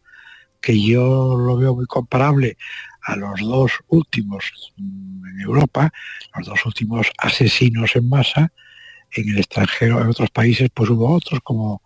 que 0.61 0.81
yo 0.81 1.37
lo 1.37 1.57
veo 1.57 1.75
muy 1.75 1.85
comparable 1.85 2.57
a 3.03 3.15
los 3.15 3.39
dos 3.41 3.73
últimos 3.87 4.73
en 4.77 5.39
Europa, 5.41 5.91
los 6.37 6.47
dos 6.47 6.65
últimos 6.65 7.11
asesinos 7.17 7.95
en 7.95 8.07
masa, 8.07 8.51
en 9.11 9.29
el 9.29 9.37
extranjero, 9.37 10.01
en 10.01 10.07
otros 10.07 10.29
países, 10.29 10.69
pues 10.73 10.89
hubo 10.89 11.13
otros 11.13 11.41
como 11.43 11.82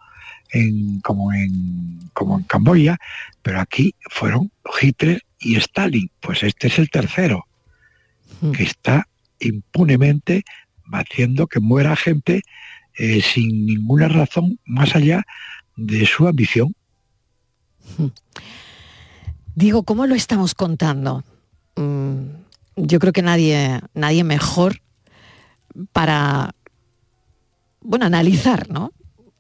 en, 0.52 1.00
como, 1.02 1.34
en, 1.34 2.00
como 2.14 2.38
en 2.38 2.44
Camboya, 2.44 2.98
pero 3.42 3.60
aquí 3.60 3.96
fueron 4.10 4.52
Hitler 4.82 5.24
y 5.40 5.56
Stalin. 5.56 6.10
Pues 6.20 6.44
este 6.44 6.68
es 6.68 6.80
el 6.80 6.90
tercero, 6.90 7.46
que 8.54 8.64
está 8.64 9.08
impunemente 9.40 10.44
haciendo 10.92 11.48
que 11.48 11.60
muera 11.60 11.96
gente 11.96 12.44
eh, 12.98 13.22
sin 13.22 13.66
ninguna 13.66 14.08
razón 14.08 14.60
más 14.66 14.96
allá 14.96 15.24
de 15.76 16.06
su 16.06 16.28
ambición. 16.28 16.74
Digo, 19.56 19.84
¿cómo 19.84 20.06
lo 20.08 20.16
estamos 20.16 20.56
contando? 20.56 21.24
Mm, 21.76 22.26
yo 22.76 23.00
creo 23.00 23.14
que 23.14 23.22
nadie, 23.22 23.80
nadie 23.94 24.24
mejor 24.24 24.82
para 25.92 26.54
bueno, 27.82 28.06
analizar, 28.06 28.70
¿no? 28.70 28.92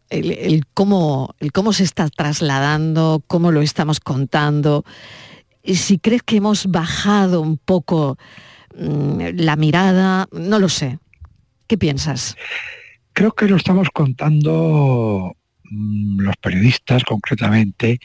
El, 0.09 0.31
el, 0.31 0.65
cómo, 0.73 1.35
el 1.39 1.51
cómo 1.51 1.73
se 1.73 1.83
está 1.83 2.07
trasladando, 2.09 3.23
cómo 3.27 3.51
lo 3.51 3.61
estamos 3.61 3.99
contando. 3.99 4.85
Y 5.63 5.75
si 5.75 5.99
crees 5.99 6.23
que 6.23 6.37
hemos 6.37 6.67
bajado 6.67 7.41
un 7.41 7.57
poco 7.57 8.17
mmm, 8.77 9.19
la 9.35 9.55
mirada, 9.57 10.27
no 10.31 10.59
lo 10.59 10.69
sé. 10.69 10.99
¿Qué 11.67 11.77
piensas? 11.77 12.37
Creo 13.11 13.33
que 13.33 13.47
lo 13.47 13.57
estamos 13.57 13.89
contando 13.93 15.35
mmm, 15.69 16.21
los 16.21 16.35
periodistas 16.37 17.03
concretamente 17.03 17.99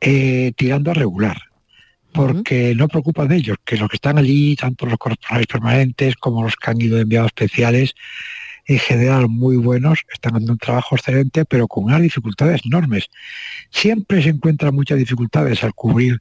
eh, 0.00 0.52
tirando 0.56 0.90
a 0.90 0.94
regular, 0.94 1.40
porque 2.12 2.72
uh 2.72 2.74
-huh. 2.74 2.76
no 2.76 2.88
preocupa 2.88 3.24
de 3.24 3.36
ellos, 3.36 3.56
que 3.64 3.78
los 3.78 3.88
que 3.88 3.96
están 3.96 4.18
allí, 4.18 4.54
tanto 4.54 4.84
los 4.84 4.98
corresponsales 4.98 5.46
permanentes 5.46 6.16
como 6.16 6.42
los 6.42 6.56
que 6.56 6.70
han 6.70 6.80
ido 6.82 6.98
enviados 6.98 7.28
especiales, 7.28 7.94
en 8.66 8.78
general 8.78 9.28
muy 9.28 9.56
buenos, 9.56 10.00
están 10.12 10.34
haciendo 10.34 10.52
un 10.52 10.58
trabajo 10.58 10.96
excelente, 10.96 11.44
pero 11.44 11.68
con 11.68 11.84
unas 11.84 12.02
dificultades 12.02 12.62
enormes. 12.64 13.08
Siempre 13.70 14.22
se 14.22 14.30
encuentran 14.30 14.74
muchas 14.74 14.98
dificultades 14.98 15.62
al 15.62 15.72
cubrir 15.72 16.20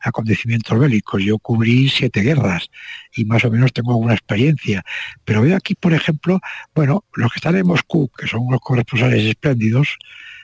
acontecimientos 0.00 0.78
bélicos. 0.78 1.22
Yo 1.22 1.38
cubrí 1.38 1.88
siete 1.88 2.20
guerras 2.20 2.68
y 3.14 3.24
más 3.24 3.44
o 3.44 3.50
menos 3.50 3.72
tengo 3.72 3.92
alguna 3.92 4.14
experiencia. 4.14 4.84
Pero 5.24 5.42
veo 5.42 5.56
aquí, 5.56 5.74
por 5.74 5.92
ejemplo, 5.94 6.40
bueno, 6.74 7.04
los 7.14 7.32
que 7.32 7.38
están 7.38 7.56
en 7.56 7.66
Moscú, 7.66 8.10
que 8.16 8.26
son 8.26 8.40
unos 8.40 8.60
corresponsales 8.60 9.24
espléndidos, 9.24 9.96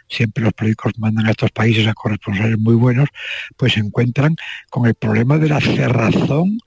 siempre 0.08 0.44
los 0.44 0.52
periódicos 0.52 0.98
mandan 0.98 1.26
a 1.26 1.30
estos 1.30 1.50
países 1.50 1.86
a 1.86 1.94
corresponsales 1.94 2.58
muy 2.58 2.74
buenos, 2.74 3.08
pues 3.56 3.74
se 3.74 3.80
encuentran 3.80 4.36
con 4.70 4.86
el 4.86 4.94
problema 4.94 5.38
de 5.38 5.48
la 5.48 5.60
cerrazón 5.60 6.58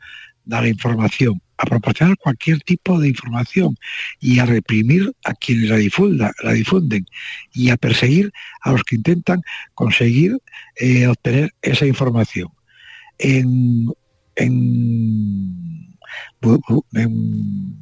de 0.46 0.62
la 0.62 0.68
información, 0.68 1.42
a 1.58 1.66
proporcionar 1.66 2.18
cualquier 2.18 2.60
tipo 2.62 3.00
de 3.00 3.10
información 3.10 3.78
y 4.20 4.40
a 4.40 4.46
reprimir 4.46 5.14
a 5.24 5.34
quienes 5.34 5.70
la, 5.70 5.78
difunda, 5.78 6.32
la 6.44 6.54
difunden 6.54 7.06
y 7.54 7.70
a 7.70 7.78
perseguir 7.78 8.32
a 8.62 8.72
los 8.72 8.84
que 8.84 8.96
intentan 8.96 9.42
conseguir 9.74 10.38
eh, 10.76 11.08
obtener 11.08 11.54
esa 11.62 11.86
información. 11.86 12.50
En, 13.20 13.88
en, 14.36 15.96
en 16.94 17.78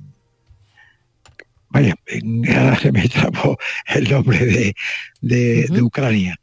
vaya, 1.70 1.96
en, 2.08 2.50
ahora 2.58 2.78
se 2.80 2.92
me 2.92 3.08
trapó 3.10 3.58
el 3.88 4.10
nombre 4.10 4.46
de, 4.46 4.76
de- 5.22 5.68
de 5.70 5.82
Ucrania. 5.82 6.38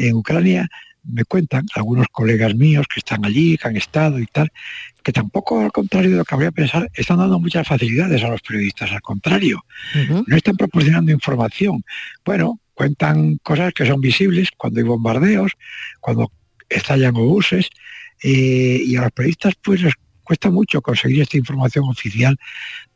En 0.00 0.14
Ucrania 0.14 0.68
me 1.02 1.24
cuentan 1.24 1.66
algunos 1.74 2.06
colegas 2.12 2.54
míos 2.54 2.86
que 2.92 3.00
están 3.00 3.24
allí, 3.24 3.58
que 3.58 3.68
han 3.68 3.76
estado 3.76 4.18
y 4.18 4.26
tal, 4.26 4.50
que 5.04 5.12
tampoco, 5.12 5.60
al 5.60 5.70
contrario 5.70 6.10
de 6.10 6.16
lo 6.16 6.24
que 6.24 6.34
habría 6.34 6.50
pensar, 6.50 6.90
están 6.94 7.18
dando 7.18 7.38
muchas 7.38 7.68
facilidades 7.68 8.24
a 8.24 8.28
los 8.28 8.40
periodistas, 8.40 8.90
al 8.90 9.02
contrario, 9.02 9.64
no 10.26 10.36
están 10.36 10.56
proporcionando 10.56 11.12
información. 11.12 11.84
Bueno, 12.24 12.60
cuentan 12.72 13.36
cosas 13.42 13.72
que 13.72 13.86
son 13.86 14.00
visibles 14.00 14.48
cuando 14.56 14.80
hay 14.80 14.84
bombardeos, 14.84 15.52
cuando 16.00 16.32
estallan 16.68 17.14
obuses, 17.16 17.68
eh, 18.22 18.80
y 18.84 18.96
a 18.96 19.02
los 19.02 19.12
periodistas 19.12 19.54
pues 19.62 19.82
les 19.82 19.94
cuesta 20.22 20.50
mucho 20.50 20.80
conseguir 20.80 21.20
esta 21.20 21.36
información 21.36 21.84
oficial 21.86 22.36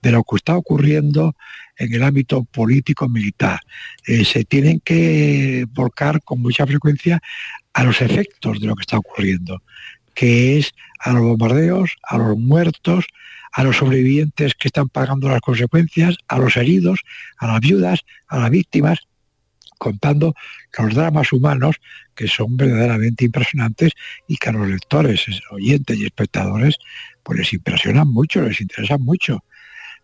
de 0.01 0.13
lo 0.13 0.25
que 0.25 0.37
está 0.37 0.57
ocurriendo 0.57 1.37
en 1.77 1.93
el 1.93 2.03
ámbito 2.03 2.45
político-militar. 2.45 3.61
Eh, 4.07 4.25
se 4.25 4.45
tienen 4.45 4.81
que 4.81 5.67
volcar 5.71 6.23
con 6.23 6.41
mucha 6.41 6.67
frecuencia 6.67 7.21
a 7.75 7.85
los 7.85 8.01
efectos 8.01 8.59
de 8.61 8.67
lo 8.67 8.75
que 8.75 8.83
está 8.83 8.99
ocurriendo, 8.99 9.63
que 10.19 10.59
es 10.59 10.73
a 10.99 11.13
los 11.13 11.23
bombardeos, 11.23 11.93
a 12.03 12.19
los 12.19 12.37
muertos, 12.37 13.05
a 13.53 13.63
los 13.63 13.77
sobrevivientes 13.77 14.55
que 14.57 14.67
están 14.67 14.89
pagando 14.89 15.29
las 15.29 15.41
consecuencias, 15.41 16.17
a 16.27 16.39
los 16.41 16.57
heridos, 16.57 17.03
a 17.37 17.47
las 17.47 17.61
viudas, 17.61 18.01
a 18.27 18.41
las 18.41 18.51
víctimas, 18.51 18.99
contando 19.79 20.35
los 20.77 20.93
dramas 20.97 21.33
humanos 21.33 21.77
que 22.17 22.27
son 22.27 22.57
verdaderamente 22.57 23.27
impresionantes 23.27 23.93
y 24.27 24.39
que 24.39 24.49
a 24.49 24.53
los 24.53 24.67
lectores, 24.69 25.29
es- 25.29 25.41
oyentes 25.53 25.97
y 25.97 26.05
espectadores 26.07 26.75
pues 27.23 27.39
les 27.39 27.53
impresionan 27.53 28.09
mucho, 28.09 28.43
les 28.43 28.61
interesan 28.61 29.01
mucho. 29.01 29.45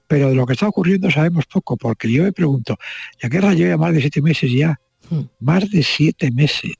Pero 0.06 0.28
de 0.28 0.36
lo 0.36 0.46
que 0.46 0.52
está 0.52 0.68
ocurriendo 0.68 1.10
sabemos 1.10 1.46
poco, 1.46 1.76
porque 1.76 2.08
yo 2.12 2.22
me 2.22 2.32
pregunto, 2.32 2.78
la 3.20 3.28
guerra 3.28 3.52
lleva 3.52 3.76
más 3.78 3.92
de 3.92 4.00
siete 4.00 4.22
meses 4.22 4.52
ya, 4.52 4.78
más 5.40 5.68
de 5.70 5.82
siete 5.82 6.30
meses, 6.30 6.76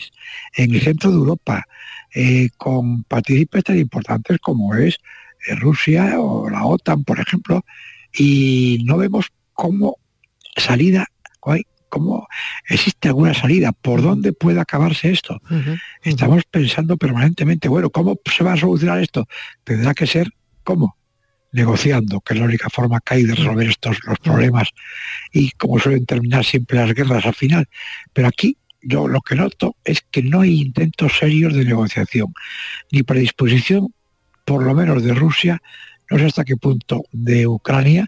en 0.57 0.72
el 0.72 0.80
centro 0.80 1.11
de 1.11 1.16
Europa, 1.16 1.66
eh, 2.15 2.51
con 2.57 3.03
partícipes 3.05 3.65
tan 3.65 3.79
importantes 3.79 4.39
como 4.39 4.75
es 4.77 4.99
eh, 5.49 5.55
Rusia 5.57 6.21
o 6.21 6.49
la 6.49 6.65
OTAN, 6.65 7.05
por 7.05 7.19
ejemplo, 7.19 7.65
y 8.17 8.83
no 8.85 8.97
vemos 8.97 9.33
cómo 9.53 9.99
salida, 10.57 11.07
cómo 11.89 12.27
existe 12.69 13.09
alguna 13.09 13.35
salida, 13.35 13.73
por 13.73 14.03
dónde 14.03 14.33
puede 14.33 14.61
acabarse 14.61 15.11
esto. 15.11 15.41
Estamos 16.03 16.43
pensando 16.51 16.97
permanentemente, 16.97 17.69
bueno, 17.69 17.91
¿cómo 17.91 18.19
se 18.25 18.43
va 18.43 18.55
a 18.55 18.57
solucionar 18.57 19.01
esto? 19.01 19.27
Tendrá 19.62 19.95
que 19.95 20.07
ser, 20.07 20.29
¿cómo? 20.65 20.97
Negociando, 21.53 22.21
que 22.21 22.35
es 22.35 22.41
la 22.41 22.47
única 22.47 22.69
forma 22.69 23.01
que 23.01 23.15
hay 23.15 23.23
de 23.25 23.37
resolver 23.37 23.69
estos 23.69 23.99
los 24.07 24.19
problemas 24.19 24.71
y 25.33 25.53
como 25.53 25.79
suelen 25.79 26.05
terminar 26.05 26.45
siempre 26.45 26.79
las 26.79 26.93
guerras 26.95 27.27
al 27.27 27.35
final. 27.35 27.69
Pero 28.12 28.27
aquí 28.27 28.57
yo 28.85 29.09
lo 29.09 29.20
que 29.20 29.35
noto 29.35 29.76
es 29.85 30.03
que 30.11 30.22
no 30.22 30.41
hay 30.41 30.61
intentos 30.61 31.16
serios 31.18 31.55
de 31.55 31.64
negociación, 31.64 32.32
ni 32.91 33.03
predisposición, 33.03 33.95
por 34.45 34.62
lo 34.62 34.74
menos 34.74 35.03
de 35.03 35.14
Rusia, 35.14 35.61
no 36.11 36.18
sé 36.18 36.26
hasta 36.26 36.45
qué 36.45 36.57
punto 36.57 37.03
de 37.12 37.47
Ucrania, 37.47 38.07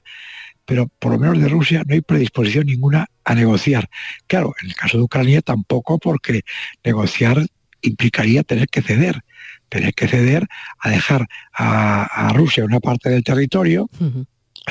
pero 0.65 0.89
por 0.99 1.13
lo 1.13 1.19
menos 1.19 1.41
de 1.41 1.49
Rusia 1.49 1.83
no 1.87 1.95
hay 1.95 2.01
predisposición 2.01 2.67
ninguna 2.67 3.07
a 3.25 3.35
negociar. 3.35 3.89
Claro, 4.27 4.53
en 4.61 4.69
el 4.69 4.75
caso 4.75 4.99
de 4.99 5.05
Ucrania 5.05 5.41
tampoco, 5.41 5.99
porque 5.99 6.43
negociar 6.85 7.47
implicaría 7.83 8.43
tener 8.43 8.69
que 8.69 8.83
ceder, 8.83 9.23
tener 9.69 9.95
que 9.95 10.09
ceder 10.09 10.47
a 10.81 10.91
dejar 10.91 11.27
a, 11.53 12.05
a 12.29 12.33
Rusia 12.33 12.65
una 12.65 12.81
parte 12.81 13.11
del 13.11 13.23
territorio, 13.23 13.89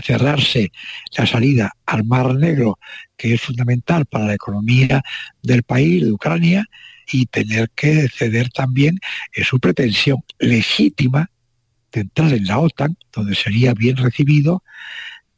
cerrarse 0.01 0.71
la 1.17 1.25
salida 1.25 1.71
al 1.85 2.03
Mar 2.03 2.35
Negro, 2.35 2.79
que 3.17 3.33
es 3.33 3.41
fundamental 3.41 4.05
para 4.05 4.25
la 4.25 4.33
economía 4.33 5.03
del 5.41 5.63
país, 5.63 6.03
de 6.03 6.11
Ucrania, 6.11 6.65
y 7.11 7.27
tener 7.27 7.69
que 7.75 8.07
ceder 8.09 8.49
también 8.49 8.99
en 9.33 9.43
su 9.43 9.59
pretensión 9.59 10.23
legítima 10.39 11.29
de 11.91 12.01
entrar 12.01 12.33
en 12.33 12.45
la 12.45 12.59
OTAN, 12.59 12.97
donde 13.13 13.35
sería 13.35 13.73
bien 13.73 13.97
recibido 13.97 14.63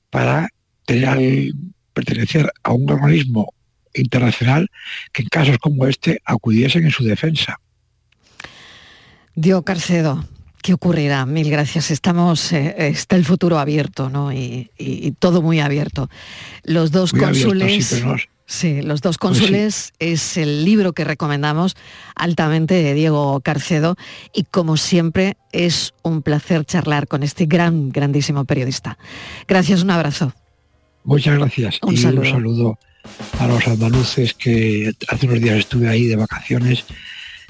para 0.10 0.49
tener 0.86 1.53
pertenecer 1.93 2.51
a 2.64 2.74
un 2.74 2.89
organismo 2.91 3.53
internacional 3.93 4.70
que 5.12 5.24
en 5.24 5.30
casos 5.30 5.58
como 5.58 5.88
este 5.88 6.22
acudiesen 6.26 6.86
en 6.86 6.91
su 6.91 7.03
defensa. 7.03 7.60
Dio 9.36 9.64
Carcedo, 9.64 10.28
¿qué 10.62 10.74
ocurrirá? 10.74 11.26
Mil 11.26 11.49
gracias. 11.49 11.91
Estamos, 11.91 12.51
eh, 12.53 12.76
está 12.78 13.16
el 13.16 13.26
futuro 13.26 13.60
abierto, 13.60 14.10
¿no? 14.10 14.32
Y, 14.34 14.72
y- 14.78 15.08
y 15.08 15.12
todo 15.12 15.41
muy 15.41 15.60
abierto. 15.60 16.10
Los 16.64 16.91
dos 16.91 17.14
Muy 17.14 17.24
abierto, 17.24 17.49
cónsules. 17.49 18.03
sí, 18.45 18.82
Los 18.82 19.01
dos 19.01 19.18
Pues 19.18 19.38
sí. 19.38 19.39
cónsules 19.43 19.93
es 19.99 20.38
el 20.38 20.66
libro 20.66 20.93
que 20.93 21.03
recomendamos 21.03 21.76
altamente 22.16 22.74
de 22.76 22.93
Diego 22.93 23.39
Carcedo 23.41 23.95
y 24.34 24.43
como 24.43 24.78
siempre 24.78 25.38
es 25.51 25.93
un 26.03 26.22
placer 26.22 26.66
charlar 26.66 27.08
con 27.08 27.24
este 27.24 27.45
gran, 27.45 27.89
grandísimo 27.91 28.45
periodista. 28.45 28.97
Gracias, 29.47 29.84
un 29.84 29.91
abrazo. 29.91 30.34
Muchas 31.03 31.38
gracias. 31.38 31.80
Un 31.84 31.93
y 31.93 31.97
saludo. 31.97 32.22
un 32.22 32.28
saludo 32.32 32.80
a 33.39 33.47
los 33.47 33.66
andaluces 33.68 34.34
que 34.34 34.91
hace 35.08 35.26
unos 35.28 35.39
días 35.41 35.60
estuve 35.60 35.88
ahí 35.88 36.05
de 36.08 36.18
vacaciones 36.18 36.84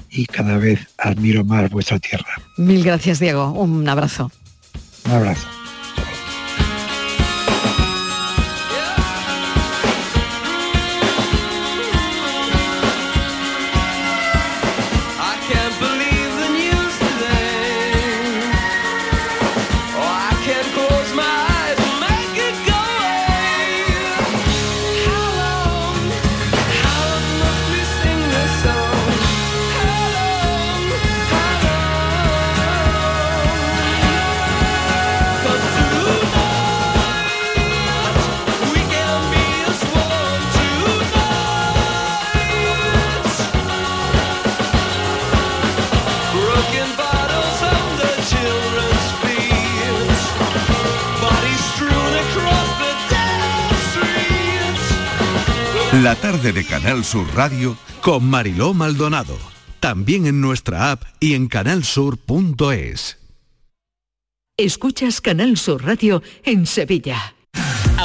y 0.10 0.26
cada 0.26 0.58
vez 0.58 0.88
admiro 0.98 1.44
más 1.44 1.70
vuestra 1.70 2.00
tierra. 2.00 2.42
Mil 2.58 2.84
gracias, 2.84 3.20
Diego. 3.20 3.52
Un 3.52 3.88
abrazo. 3.88 4.32
Un 5.06 5.12
abrazo. 5.12 5.48
De 56.42 56.64
Canal 56.64 57.04
Sur 57.04 57.26
Radio 57.36 57.76
con 58.02 58.30
Mariló 58.30 58.74
Maldonado. 58.74 59.36
También 59.80 60.28
en 60.28 60.40
nuestra 60.40 60.92
app 60.92 61.04
y 61.20 61.34
en 61.34 61.48
canalsur.es. 61.48 63.18
Escuchas 64.56 65.20
Canal 65.22 65.58
Sur 65.58 65.84
Radio 65.84 66.22
en 66.44 66.68
Sevilla. 66.68 67.37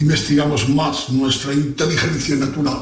investigamos 0.00 0.68
más 0.68 1.10
nuestra 1.10 1.52
inteligencia 1.52 2.36
natural, 2.36 2.78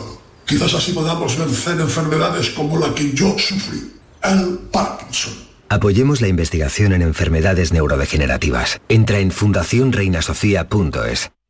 quizás 0.46 0.74
así 0.74 0.92
podamos 0.92 1.38
vencer 1.38 1.80
enfermedades 1.80 2.50
como 2.50 2.78
la 2.78 2.94
que 2.94 3.12
yo 3.12 3.36
sufrí, 3.38 3.92
el 4.22 4.58
Parkinson. 4.70 5.32
Apoyemos 5.68 6.20
la 6.20 6.28
investigación 6.28 6.92
en 6.92 7.00
enfermedades 7.00 7.72
neurodegenerativas. 7.72 8.82
Entra 8.90 9.20
en 9.20 9.30
fundacionreinasofía.es. 9.30 11.30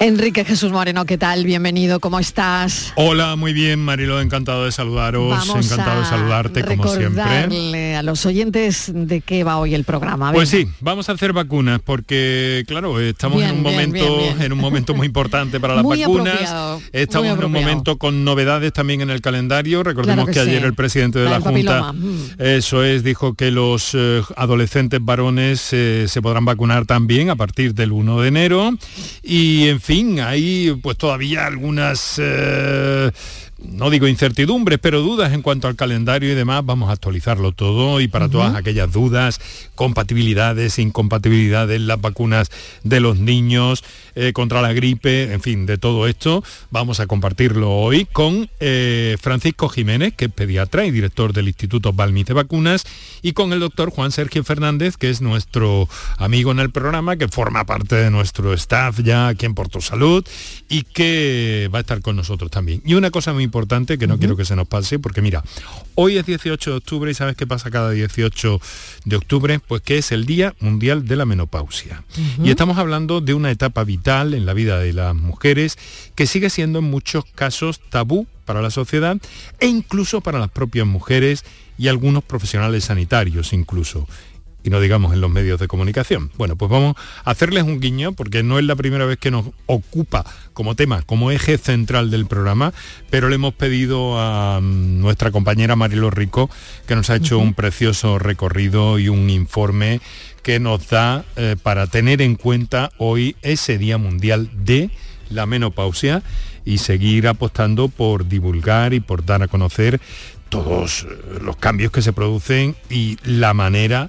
Enrique 0.00 0.44
Jesús 0.44 0.70
Moreno, 0.70 1.04
¿qué 1.06 1.18
tal? 1.18 1.44
Bienvenido, 1.44 1.98
¿cómo 1.98 2.20
estás? 2.20 2.92
Hola, 2.94 3.34
muy 3.34 3.52
bien, 3.52 3.80
Marilo, 3.80 4.20
encantado 4.20 4.64
de 4.64 4.70
saludaros, 4.70 5.28
Vamos 5.28 5.66
encantado 5.66 6.00
de 6.00 6.06
saludarte 6.06 6.64
como 6.64 6.86
siempre. 6.86 7.96
a 7.96 8.02
los 8.04 8.24
oyentes 8.24 8.92
de 8.94 9.20
qué 9.20 9.42
va 9.42 9.58
hoy 9.58 9.74
el 9.74 9.82
programa. 9.82 10.32
Pues 10.32 10.52
Venga. 10.52 10.70
sí, 10.70 10.76
vamos 10.80 11.08
a 11.08 11.12
hacer 11.12 11.32
vacunas 11.32 11.80
porque 11.84 12.62
claro, 12.68 13.00
estamos 13.00 13.38
Bien, 13.38 13.50
en 13.50 13.56
un 13.56 13.62
bien, 13.64 13.74
momento 13.74 14.18
bien, 14.18 14.42
en 14.42 14.52
un 14.52 14.58
momento 14.60 14.94
muy 14.94 15.06
importante 15.08 15.58
para 15.58 15.74
las 15.74 15.82
Muy 15.88 16.00
vacunas. 16.00 16.80
Estamos 16.92 17.36
en 17.36 17.44
un 17.44 17.52
momento 17.52 17.98
con 17.98 18.24
novedades 18.24 18.72
también 18.72 19.00
en 19.00 19.10
el 19.10 19.20
calendario. 19.20 19.82
Recordemos 19.82 20.26
Claro 20.26 20.26
que 20.26 20.32
que, 20.32 20.40
ayer 20.40 20.64
el 20.64 20.74
presidente 20.74 21.18
de 21.18 21.28
La 21.28 21.40
Junta 21.40 21.92
mm. 21.92 22.34
eso 22.38 22.84
es, 22.84 23.02
dijo 23.02 23.34
que 23.34 23.50
los 23.50 23.90
eh, 23.94 24.22
adolescentes 24.36 25.00
varones 25.02 25.72
eh, 25.72 26.04
se 26.06 26.22
podrán 26.22 26.44
vacunar 26.44 26.86
también 26.86 27.30
a 27.30 27.36
partir 27.36 27.74
del 27.74 27.90
1 27.90 28.20
de 28.20 28.28
enero 28.28 28.70
y 29.24 29.66
en 29.68 29.80
fin, 29.88 30.20
hay 30.20 30.78
pues 30.82 30.98
todavía 30.98 31.46
algunas 31.46 32.20
eh, 32.22 33.10
no 33.58 33.88
digo 33.88 34.06
incertidumbres, 34.06 34.78
pero 34.80 35.00
dudas 35.00 35.32
en 35.32 35.40
cuanto 35.40 35.66
al 35.66 35.76
calendario 35.76 36.30
y 36.30 36.34
demás, 36.34 36.64
vamos 36.64 36.90
a 36.90 36.92
actualizarlo 36.92 37.52
todo 37.52 38.00
y 38.00 38.06
para 38.06 38.28
todas 38.28 38.54
aquellas 38.54 38.92
dudas, 38.92 39.40
compatibilidades, 39.74 40.78
incompatibilidades, 40.78 41.80
las 41.80 42.00
vacunas 42.00 42.50
de 42.84 43.00
los 43.00 43.18
niños 43.18 43.82
eh, 44.20 44.32
contra 44.32 44.60
la 44.60 44.72
gripe, 44.72 45.32
en 45.32 45.40
fin, 45.40 45.64
de 45.64 45.78
todo 45.78 46.08
esto, 46.08 46.42
vamos 46.72 46.98
a 46.98 47.06
compartirlo 47.06 47.70
hoy 47.70 48.04
con 48.04 48.50
eh, 48.58 49.16
Francisco 49.20 49.68
Jiménez, 49.68 50.12
que 50.12 50.24
es 50.24 50.32
pediatra 50.32 50.84
y 50.86 50.90
director 50.90 51.32
del 51.32 51.46
Instituto 51.46 51.92
Balmis 51.92 52.26
de 52.26 52.34
Vacunas, 52.34 52.84
y 53.22 53.32
con 53.32 53.52
el 53.52 53.60
doctor 53.60 53.90
Juan 53.90 54.10
Sergio 54.10 54.42
Fernández, 54.42 54.96
que 54.96 55.08
es 55.08 55.20
nuestro 55.20 55.88
amigo 56.16 56.50
en 56.50 56.58
el 56.58 56.70
programa, 56.70 57.14
que 57.14 57.28
forma 57.28 57.64
parte 57.64 57.94
de 57.94 58.10
nuestro 58.10 58.52
staff 58.54 58.98
ya 59.04 59.28
aquí 59.28 59.46
en 59.46 59.54
Porto 59.54 59.80
Salud 59.80 60.26
y 60.68 60.82
que 60.82 61.70
va 61.72 61.78
a 61.78 61.82
estar 61.82 62.00
con 62.00 62.16
nosotros 62.16 62.50
también. 62.50 62.82
Y 62.84 62.94
una 62.94 63.12
cosa 63.12 63.32
muy 63.32 63.44
importante 63.44 63.98
que 63.98 64.08
no 64.08 64.18
quiero 64.18 64.36
que 64.36 64.44
se 64.44 64.56
nos 64.56 64.66
pase, 64.66 64.98
porque 64.98 65.22
mira, 65.22 65.44
hoy 65.94 66.18
es 66.18 66.26
18 66.26 66.70
de 66.72 66.76
octubre 66.76 67.08
y 67.08 67.14
¿sabes 67.14 67.36
qué 67.36 67.46
pasa 67.46 67.70
cada 67.70 67.92
18 67.92 68.60
de 69.04 69.16
octubre? 69.16 69.60
Pues 69.60 69.80
que 69.82 69.98
es 69.98 70.10
el 70.10 70.26
Día 70.26 70.56
Mundial 70.58 71.06
de 71.06 71.14
la 71.14 71.24
Menopausia. 71.24 72.02
Y 72.42 72.50
estamos 72.50 72.78
hablando 72.78 73.20
de 73.20 73.34
una 73.34 73.52
etapa 73.52 73.84
vital 73.84 74.07
en 74.08 74.46
la 74.46 74.54
vida 74.54 74.78
de 74.78 74.94
las 74.94 75.14
mujeres 75.14 75.76
que 76.14 76.26
sigue 76.26 76.48
siendo 76.48 76.78
en 76.78 76.86
muchos 76.86 77.26
casos 77.26 77.78
tabú 77.90 78.26
para 78.46 78.62
la 78.62 78.70
sociedad 78.70 79.18
e 79.60 79.66
incluso 79.66 80.22
para 80.22 80.38
las 80.38 80.48
propias 80.48 80.86
mujeres 80.86 81.44
y 81.76 81.88
algunos 81.88 82.24
profesionales 82.24 82.84
sanitarios 82.84 83.52
incluso 83.52 84.08
y 84.64 84.70
no 84.70 84.80
digamos 84.80 85.12
en 85.12 85.20
los 85.20 85.30
medios 85.30 85.60
de 85.60 85.68
comunicación. 85.68 86.30
Bueno, 86.36 86.56
pues 86.56 86.70
vamos 86.70 86.96
a 87.24 87.30
hacerles 87.30 87.62
un 87.62 87.80
guiño 87.80 88.12
porque 88.12 88.42
no 88.42 88.58
es 88.58 88.64
la 88.64 88.76
primera 88.76 89.04
vez 89.04 89.18
que 89.18 89.30
nos 89.30 89.46
ocupa 89.66 90.24
como 90.52 90.74
tema, 90.74 91.02
como 91.02 91.30
eje 91.30 91.58
central 91.58 92.10
del 92.10 92.26
programa, 92.26 92.72
pero 93.08 93.28
le 93.28 93.36
hemos 93.36 93.54
pedido 93.54 94.18
a 94.18 94.60
mm, 94.60 95.00
nuestra 95.00 95.30
compañera 95.30 95.76
Marilo 95.76 96.10
Rico 96.10 96.50
que 96.86 96.96
nos 96.96 97.10
ha 97.10 97.16
hecho 97.16 97.38
un 97.38 97.54
precioso 97.54 98.18
recorrido 98.18 98.98
y 98.98 99.08
un 99.08 99.30
informe 99.30 100.00
que 100.48 100.60
nos 100.60 100.88
da 100.88 101.26
eh, 101.36 101.56
para 101.62 101.86
tener 101.88 102.22
en 102.22 102.34
cuenta 102.34 102.90
hoy 102.96 103.36
ese 103.42 103.76
Día 103.76 103.98
Mundial 103.98 104.48
de 104.54 104.88
la 105.28 105.44
Menopausia 105.44 106.22
y 106.64 106.78
seguir 106.78 107.28
apostando 107.28 107.88
por 107.88 108.26
divulgar 108.26 108.94
y 108.94 109.00
por 109.00 109.26
dar 109.26 109.42
a 109.42 109.48
conocer 109.48 110.00
todos 110.48 111.02
eh, 111.02 111.40
los 111.42 111.58
cambios 111.58 111.92
que 111.92 112.00
se 112.00 112.14
producen 112.14 112.76
y 112.88 113.18
la 113.24 113.52
manera 113.52 114.08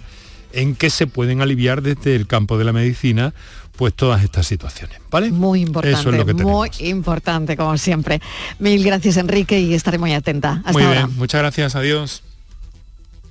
en 0.54 0.78
que 0.78 0.90
se 0.90 1.08
pueden 1.08 1.42
aliviar 1.42 1.82
desde 1.82 2.16
el 2.16 2.26
campo 2.26 2.58
de 2.58 2.64
la 2.64 2.72
medicina 2.72 3.34
pues 3.76 3.94
todas 3.94 4.24
estas 4.24 4.48
situaciones, 4.48 4.98
¿vale? 5.12 5.32
Muy 5.32 5.60
importante, 5.60 6.00
Eso 6.00 6.10
es 6.10 6.16
lo 6.16 6.26
que 6.26 6.36
muy 6.36 6.70
importante, 6.80 7.58
como 7.58 7.78
siempre. 7.78 8.22
Mil 8.60 8.82
gracias, 8.82 9.18
Enrique, 9.18 9.60
y 9.60 9.74
estaré 9.74 9.98
muy 9.98 10.14
atenta. 10.14 10.62
Hasta 10.64 10.72
Muy 10.72 10.84
ahora. 10.84 11.06
bien, 11.06 11.18
muchas 11.18 11.42
gracias, 11.42 11.76
adiós. 11.76 12.24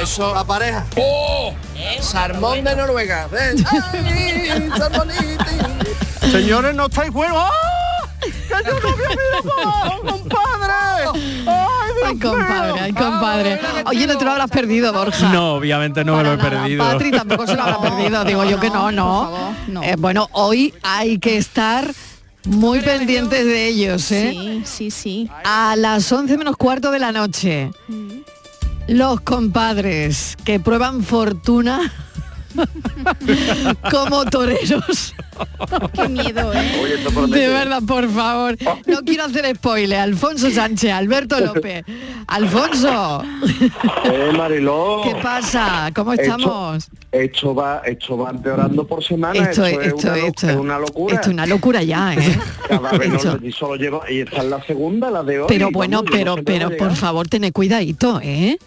eso. 0.00 0.34
La 0.34 0.44
pareja. 0.44 0.84
Salmón 2.00 2.64
de 2.64 2.76
Noruega. 2.76 3.28
Ven. 3.28 3.64
Ay, 4.04 4.70
salmoniti. 4.76 6.30
Señores, 6.30 6.74
no 6.74 6.86
estáis 6.86 7.10
buenos. 7.12 7.38
¡Ah! 7.38 7.50
¡Que 8.20 8.64
yo 8.64 8.80
no 8.80 8.88
había 8.88 9.08
visto, 9.08 10.00
compadre! 10.08 10.74
¡Ay, 11.46 11.90
Dios 11.94 12.08
Ay, 12.08 12.18
compadre, 12.18 12.80
ay, 12.80 12.92
compadre. 12.92 13.60
Oye, 13.86 14.06
no 14.06 14.18
te 14.18 14.24
lo 14.24 14.30
habrás 14.32 14.50
perdido, 14.50 14.92
Borja. 14.92 15.28
No, 15.28 15.54
obviamente 15.54 16.04
no 16.04 16.16
me 16.16 16.22
lo 16.24 16.32
he 16.32 16.38
perdido. 16.38 16.84
Patri 16.84 17.10
tampoco 17.10 17.46
se 17.46 17.54
lo 17.54 17.62
habrá 17.62 17.80
perdido, 17.80 18.24
digo 18.24 18.44
yo 18.44 18.58
que 18.58 18.70
no, 18.70 18.90
no. 18.90 19.54
Eh, 19.82 19.96
bueno, 19.98 20.28
hoy 20.32 20.74
hay 20.82 21.18
que 21.18 21.36
estar 21.36 21.92
muy 22.44 22.80
pendientes 22.80 23.44
de 23.44 23.66
ellos, 23.66 24.10
¿eh? 24.12 24.30
Sí, 24.32 24.62
sí, 24.64 24.90
sí. 24.90 25.30
A 25.44 25.74
las 25.76 26.10
11 26.10 26.36
menos 26.38 26.56
cuarto 26.56 26.90
de 26.90 26.98
la 26.98 27.12
noche, 27.12 27.70
los 28.88 29.20
compadres 29.22 30.36
que 30.44 30.60
prueban 30.60 31.02
fortuna 31.02 31.92
como 33.90 34.24
toreros. 34.26 35.14
Qué 35.92 36.08
miedo, 36.08 36.52
¿eh? 36.54 36.98
De 37.28 37.48
verdad, 37.48 37.82
por 37.86 38.08
favor. 38.10 38.56
No 38.86 39.00
quiero 39.04 39.24
hacer 39.24 39.54
spoiler. 39.56 39.98
Alfonso 39.98 40.50
Sánchez, 40.50 40.90
Alberto 40.92 41.38
López. 41.38 41.84
Alfonso, 42.28 43.22
Eh, 44.04 44.32
Mariló. 44.36 45.02
¿qué 45.04 45.14
pasa? 45.22 45.90
¿Cómo 45.94 46.14
estamos? 46.14 46.88
Esto 47.12 47.54
va, 47.54 47.82
esto 47.84 48.16
va 48.16 48.30
empeorando 48.30 48.86
por 48.86 49.04
semana. 49.04 49.38
Esto, 49.50 49.66
Esto, 49.66 49.80
es- 49.80 49.86
esto, 49.88 49.98
es, 49.98 50.04
una, 50.22 50.26
esto. 50.28 50.48
es 50.50 50.56
una 50.56 50.78
locura. 50.78 51.14
Esto 51.16 51.28
es 51.28 51.34
una 51.34 51.46
locura 51.46 51.82
ya, 51.82 52.14
¿eh? 52.14 52.38
Cada 52.68 52.90
vez 52.92 53.24
no- 53.24 53.38
y 53.46 53.52
solo 53.52 53.76
llevo, 53.76 54.02
y 54.08 54.20
esta 54.20 54.38
es 54.38 54.44
la 54.44 54.62
segunda, 54.64 55.10
la 55.10 55.22
de 55.22 55.40
hoy. 55.40 55.46
Pero 55.48 55.70
bueno, 55.70 55.98
vamos, 56.02 56.10
yo 56.18 56.24
no 56.24 56.36
pero, 56.36 56.36
sé 56.36 56.42
pero 56.70 56.76
por 56.78 56.96
favor, 56.96 57.28
ten 57.28 57.50
cuidadito, 57.52 58.20
¿eh? 58.22 58.58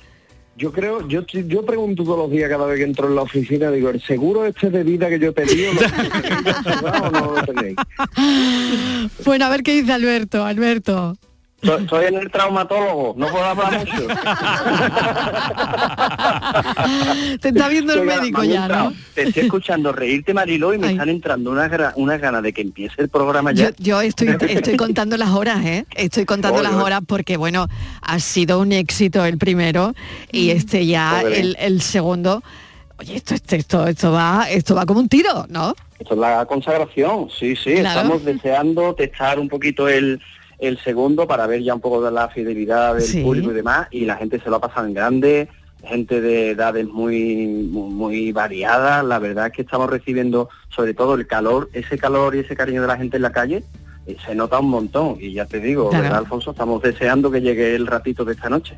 Yo 0.60 0.74
creo, 0.74 1.08
yo, 1.08 1.26
yo 1.26 1.66
pregunto 1.66 2.04
todos 2.04 2.18
los 2.18 2.32
días 2.32 2.50
cada 2.50 2.66
vez 2.66 2.80
que 2.80 2.84
entro 2.84 3.08
en 3.08 3.16
la 3.16 3.22
oficina, 3.22 3.72
digo, 3.72 3.92
¿el 3.92 4.02
seguro 4.02 4.46
este 4.46 4.70
de 4.70 4.84
vida 4.84 5.08
que 5.08 5.18
yo 5.18 5.30
he 5.30 5.32
pedido 5.32 5.72
lo 5.72 5.80
tenéis 5.80 7.02
o 7.02 7.10
no 7.12 7.34
lo 7.34 7.46
tenéis? 7.46 7.78
Bueno, 9.24 9.46
a 9.46 9.50
ver 9.50 9.64
qué 9.64 9.74
dice 9.74 9.94
Alberto, 9.94 10.44
Alberto. 10.44 11.16
Soy, 11.62 11.88
soy 11.90 12.06
en 12.06 12.16
el 12.16 12.32
traumatólogo, 12.32 13.16
no 13.18 13.28
puedo 13.28 13.44
hablar 13.44 13.80
mucho. 13.80 14.08
Te 17.42 17.50
está 17.50 17.68
viendo 17.68 17.94
el 17.94 18.04
médico 18.04 18.44
ya. 18.44 18.92
Te 19.14 19.24
estoy 19.24 19.44
escuchando 19.44 19.92
reírte, 19.92 20.34
Mariló, 20.34 20.74
y 20.74 20.78
me 20.78 20.92
están 20.92 21.10
entrando 21.10 21.52
unas 21.52 21.70
unas 21.96 22.22
ganas 22.22 22.44
de 22.44 22.54
que 22.54 22.62
empiece 22.62 23.02
el 23.02 23.10
programa 23.10 23.52
Yo, 23.52 23.70
ya. 23.70 23.76
yo 23.78 24.02
estoy, 24.02 24.38
estoy 24.48 24.78
contando 24.78 25.18
las 25.18 25.30
horas, 25.30 25.66
¿eh? 25.66 25.86
Estoy 25.96 26.26
contando 26.26 26.60
Oye, 26.60 26.70
las 26.70 26.82
horas 26.82 27.02
porque, 27.06 27.36
bueno, 27.36 27.68
ha 28.02 28.20
sido 28.20 28.60
un 28.60 28.72
éxito 28.72 29.26
el 29.26 29.38
primero 29.38 29.94
y 30.32 30.52
este 30.52 30.86
ya 30.86 31.22
el, 31.22 31.58
el 31.60 31.82
segundo. 31.82 32.42
Oye, 33.00 33.16
esto, 33.16 33.34
esto, 33.34 33.56
esto, 33.56 33.88
esto 33.88 34.12
va, 34.12 34.48
esto 34.50 34.76
va 34.76 34.86
como 34.86 35.00
un 35.00 35.10
tiro, 35.10 35.46
¿no? 35.50 35.74
Esto 36.00 36.14
es 36.14 36.20
la 36.20 36.46
consagración, 36.46 37.30
sí, 37.30 37.56
sí. 37.56 37.76
Claro. 37.76 38.02
Estamos 38.02 38.26
deseando 38.26 38.94
testar 38.96 39.40
un 39.40 39.50
poquito 39.50 39.88
el, 39.88 40.22
el 40.60 40.78
segundo 40.80 41.26
para 41.28 41.48
ver 41.48 41.64
ya 41.64 41.74
un 41.74 41.82
poco 41.82 42.02
de 42.02 42.12
la 42.12 42.28
fidelidad 42.30 42.94
del 42.96 43.04
Sí. 43.04 43.22
público 43.24 43.52
y 43.52 43.56
demás. 43.56 43.88
Y 43.92 44.06
la 44.06 44.18
gente 44.18 44.40
se 44.40 44.50
lo 44.50 44.58
ha 44.58 44.62
pasado 44.62 44.86
en 44.88 44.94
grande, 44.94 45.48
gente 45.84 46.20
de 46.22 46.52
edades 46.52 46.86
muy, 46.88 47.48
muy, 47.48 47.90
muy 47.94 48.32
variadas. 48.32 49.04
La 49.06 49.20
verdad 49.20 49.48
es 49.48 49.54
que 49.54 49.62
estamos 49.62 49.90
recibiendo 49.90 50.50
sobre 50.70 50.94
todo 50.94 51.16
el 51.16 51.26
calor, 51.28 51.70
ese 51.74 51.98
calor 51.98 52.36
y 52.36 52.40
ese 52.40 52.56
cariño 52.56 52.82
de 52.82 52.88
la 52.88 52.98
gente 52.98 53.16
en 53.18 53.24
la 53.24 53.32
calle. 53.32 53.64
eh, 54.06 54.18
Se 54.26 54.34
nota 54.36 54.60
un 54.60 54.70
montón 54.70 55.18
y 55.20 55.34
ya 55.34 55.46
te 55.46 55.60
digo, 55.60 55.90
Claro. 55.90 56.04
¿verdad, 56.04 56.20
Alfonso? 56.20 56.52
Estamos 56.52 56.82
deseando 56.82 57.30
que 57.32 57.42
llegue 57.42 57.76
el 57.76 57.86
ratito 57.88 58.26
de 58.26 58.34
esta 58.34 58.50
noche. 58.50 58.78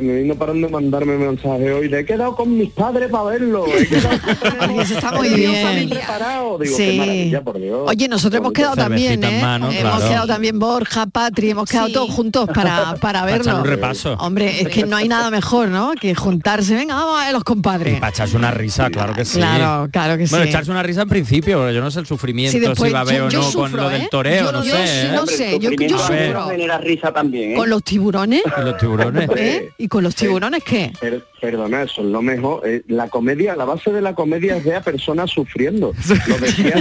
Mí 0.00 0.22
vino 0.22 0.34
parando 0.34 0.66
de 0.66 0.72
mandarme 0.72 1.16
mensaje 1.16 1.72
hoy. 1.72 1.88
de, 1.88 2.00
He 2.00 2.04
quedado 2.04 2.36
con 2.36 2.56
mis 2.56 2.70
padres 2.70 3.10
para 3.10 3.24
verlo. 3.24 3.64
He 3.66 3.86
quedado 3.86 4.80
Eso 4.80 4.94
está 4.94 5.12
muy 5.12 5.28
bien. 5.30 5.88
preparado. 5.88 6.58
Digo, 6.58 6.76
Sí. 6.76 6.84
qué 6.84 6.96
maravilla, 6.98 7.42
por 7.42 7.58
Dios. 7.60 7.80
Oye, 7.86 8.08
nosotros 8.08 8.38
hemos 8.40 8.52
quedado 8.52 8.76
también, 8.76 9.22
¿eh? 9.24 9.40
mano, 9.40 9.70
hemos 9.70 9.80
claro. 9.96 10.08
quedado 10.08 10.26
también 10.26 10.58
Borja, 10.58 11.06
Patri, 11.06 11.50
hemos 11.50 11.68
quedado 11.68 11.88
todos 11.90 12.10
juntos 12.10 12.48
para, 12.54 12.94
para 12.96 13.24
verlo. 13.24 13.56
un 13.58 13.64
repaso. 13.64 14.14
Hombre, 14.20 14.60
es 14.62 14.68
que 14.68 14.84
no 14.86 14.96
hay 14.96 15.08
nada 15.08 15.30
mejor, 15.30 15.68
¿no? 15.68 15.92
Que 16.00 16.14
juntarse, 16.14 16.74
venga, 16.74 16.94
vamos 16.94 17.20
a 17.20 17.24
ver 17.24 17.34
los 17.34 17.44
compadres. 17.44 17.98
Para 18.00 18.10
echarse 18.10 18.36
una 18.36 18.50
risa, 18.50 18.90
claro 18.90 19.14
que 19.14 19.24
sí. 19.24 19.38
Claro, 19.38 19.88
claro 19.90 20.16
que 20.18 20.26
Bueno, 20.26 20.44
sí. 20.44 20.50
echarse 20.50 20.70
una 20.70 20.82
risa 20.82 21.02
en 21.02 21.08
principio, 21.08 21.70
yo 21.70 21.80
no 21.80 21.90
sé 21.90 22.00
el 22.00 22.06
sufrimiento 22.06 22.52
Sí, 22.52 22.60
después 22.60 22.88
si 22.88 22.92
va 22.92 23.00
a 23.00 23.02
haber 23.02 23.28
yo- 23.28 23.40
o 23.40 23.42
no 23.44 23.52
con 23.52 23.72
lo 23.72 23.90
¿eh? 23.90 23.98
del 23.98 24.08
toreo, 24.08 24.44
Yo 24.46 24.52
no, 24.52 24.62
sé. 24.62 24.70
¿eh? 25.06 25.10
no 25.14 25.26
sé, 25.26 25.58
yo- 25.58 25.70
ver, 25.70 25.90
sufro. 25.90 26.48
genera 26.48 26.78
risa 26.78 27.12
también, 27.12 27.52
¿eh? 27.52 27.54
Con 27.56 27.68
los 27.70 27.82
tiburones. 27.82 28.42
¿Y 28.44 28.64
los 28.64 28.76
tiburones? 28.76 29.28
¿Eh? 29.36 29.70
¿Y 29.80 29.86
con 29.86 30.02
los 30.02 30.16
tiburones 30.16 30.64
qué? 30.64 30.92
Per- 31.00 31.24
perdona, 31.40 31.82
eso 31.82 32.00
es 32.00 32.08
lo 32.08 32.20
mejor. 32.20 32.62
Eh, 32.66 32.82
la 32.88 33.08
comedia, 33.08 33.54
la 33.54 33.64
base 33.64 33.92
de 33.92 34.00
la 34.02 34.12
comedia 34.12 34.56
es 34.56 34.64
ver 34.64 34.74
a 34.74 34.80
personas 34.82 35.30
sufriendo. 35.30 35.94
Lo 36.26 36.38
decía 36.38 36.74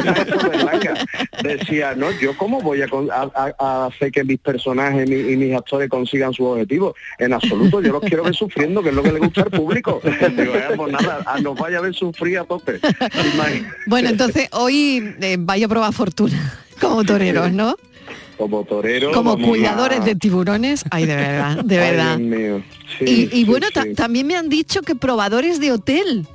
Berlanga. 0.52 0.94
Decía, 1.44 1.94
no, 1.96 2.10
yo 2.20 2.36
cómo 2.36 2.60
voy 2.60 2.82
a, 2.82 2.88
con- 2.88 3.12
a- 3.12 3.30
a- 3.36 3.54
a 3.60 3.86
hacer 3.86 4.12
que 4.12 4.24
mis 4.24 4.40
personajes 4.40 5.08
mi- 5.08 5.32
y 5.32 5.38
mis 5.38 5.56
actores 5.56 5.90
consigan 5.90 6.34
sus 6.34 6.48
objetivos. 6.48 6.96
En 7.20 7.34
absoluto, 7.34 7.82
yo 7.84 7.92
los 7.94 8.02
quiero 8.02 8.24
ver 8.24 8.34
sufriendo, 8.34 8.82
que 8.82 8.90
es 8.90 8.96
lo 8.96 9.04
que 9.04 9.12
le 9.12 9.20
gusta 9.20 9.42
al 9.44 9.52
público. 9.52 10.02
Digo, 10.36 10.56
eh, 10.56 10.64
pues 10.76 10.92
nada, 10.92 11.22
a- 11.28 11.40
nos 11.40 11.56
vaya 11.56 11.78
a 11.78 11.82
ver 11.82 11.94
sufrir 11.94 12.40
a 12.40 12.46
tope. 12.46 12.80
Imagínate. 13.36 13.76
Bueno, 13.86 14.10
entonces 14.10 14.50
hoy 14.54 15.14
eh, 15.22 15.36
vaya 15.40 15.68
a 15.68 15.70
probar 15.70 15.94
fortuna 15.94 16.64
como 16.82 17.04
toreros, 17.04 17.52
¿no? 17.52 17.76
Como 18.38 18.64
torero. 18.66 19.12
Como 19.12 19.38
cuidadores 19.38 20.02
a- 20.02 20.04
de 20.06 20.16
tiburones. 20.16 20.84
Ay, 20.92 21.06
de 21.06 21.16
verdad, 21.16 21.64
de 21.64 21.80
Ay, 21.80 21.90
verdad. 21.92 22.18
Dios 22.18 22.40
mío. 22.40 22.64
Sí, 23.00 23.06
y 23.06 23.12
y 23.24 23.28
sí, 23.30 23.44
bueno, 23.46 23.68
sí. 23.74 23.94
también 23.96 24.28
me 24.28 24.36
han 24.36 24.48
dicho 24.50 24.82
que 24.82 24.96
probadores 24.96 25.60
de 25.60 25.72
hotel. 25.72 26.28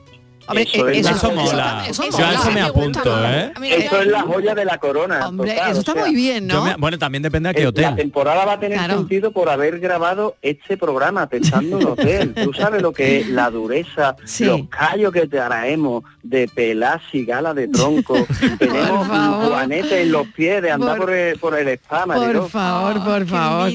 Hombre, 0.47 0.68
Eso 0.72 0.88
eh, 0.88 0.99
es 0.99 1.07
eso, 1.07 1.11
la- 1.11 1.16
eso 1.16 1.32
mola. 1.32 1.84
eso 1.88 2.03
Yo 2.18 2.26
a 2.26 2.32
eso 2.34 2.51
me 2.51 2.61
apunto, 2.62 3.24
¿eh? 3.28 3.53
Eso 3.62 4.01
es 4.03 4.07
la 4.09 4.22
joya 4.22 4.55
de 4.55 4.64
la 4.64 4.78
corona. 4.78 5.28
Hombre, 5.28 5.53
total, 5.53 5.70
eso 5.70 5.76
o 5.76 5.80
está 5.80 5.93
sea, 5.93 6.03
muy 6.03 6.14
bien, 6.14 6.47
¿no? 6.47 6.64
me- 6.64 6.74
bueno, 6.76 6.99
también 6.99 7.22
depende 7.22 7.49
de 7.51 7.55
qué 7.55 7.61
Eh, 7.61 7.64
La 7.64 7.68
hotel. 7.70 7.95
temporada 7.97 8.45
va 8.45 8.53
a 8.55 8.61
tener 8.61 8.78
Claro. 8.78 8.99
sentido 8.99 9.30
por 9.32 9.49
haber 9.49 9.78
grabado 9.78 10.36
este 10.43 10.76
programa 10.76 11.26
pensando 11.28 11.80
en 11.80 11.86
hotel. 11.86 12.34
Tú 12.45 12.53
sabes 12.53 12.82
lo 12.82 12.93
que 12.93 13.20
es 13.20 13.28
la 13.28 13.51
dureza, 13.51 14.16
Sí. 14.24 14.45
los 14.45 14.62
callos 14.68 15.12
que 15.12 15.20
te 15.22 15.38
traemos 15.38 16.03
de 16.22 16.49
pelas 16.49 17.01
y 17.12 17.24
gala 17.24 17.55
de 17.55 17.68
tronco. 17.68 18.14
Tenemos 18.59 19.07
favor. 19.09 19.49
juanete 19.49 20.03
en 20.03 20.12
los 20.12 20.26
pies 20.28 20.61
de 20.62 20.70
andar 20.72 20.97
Por- 20.97 21.07
por, 21.07 21.14
el, 21.14 21.38
por 21.38 21.59
el 21.59 21.68
spa, 21.68 22.05
Por 22.07 22.49
favor, 22.51 23.05
por 23.05 23.26
favor. 23.26 23.70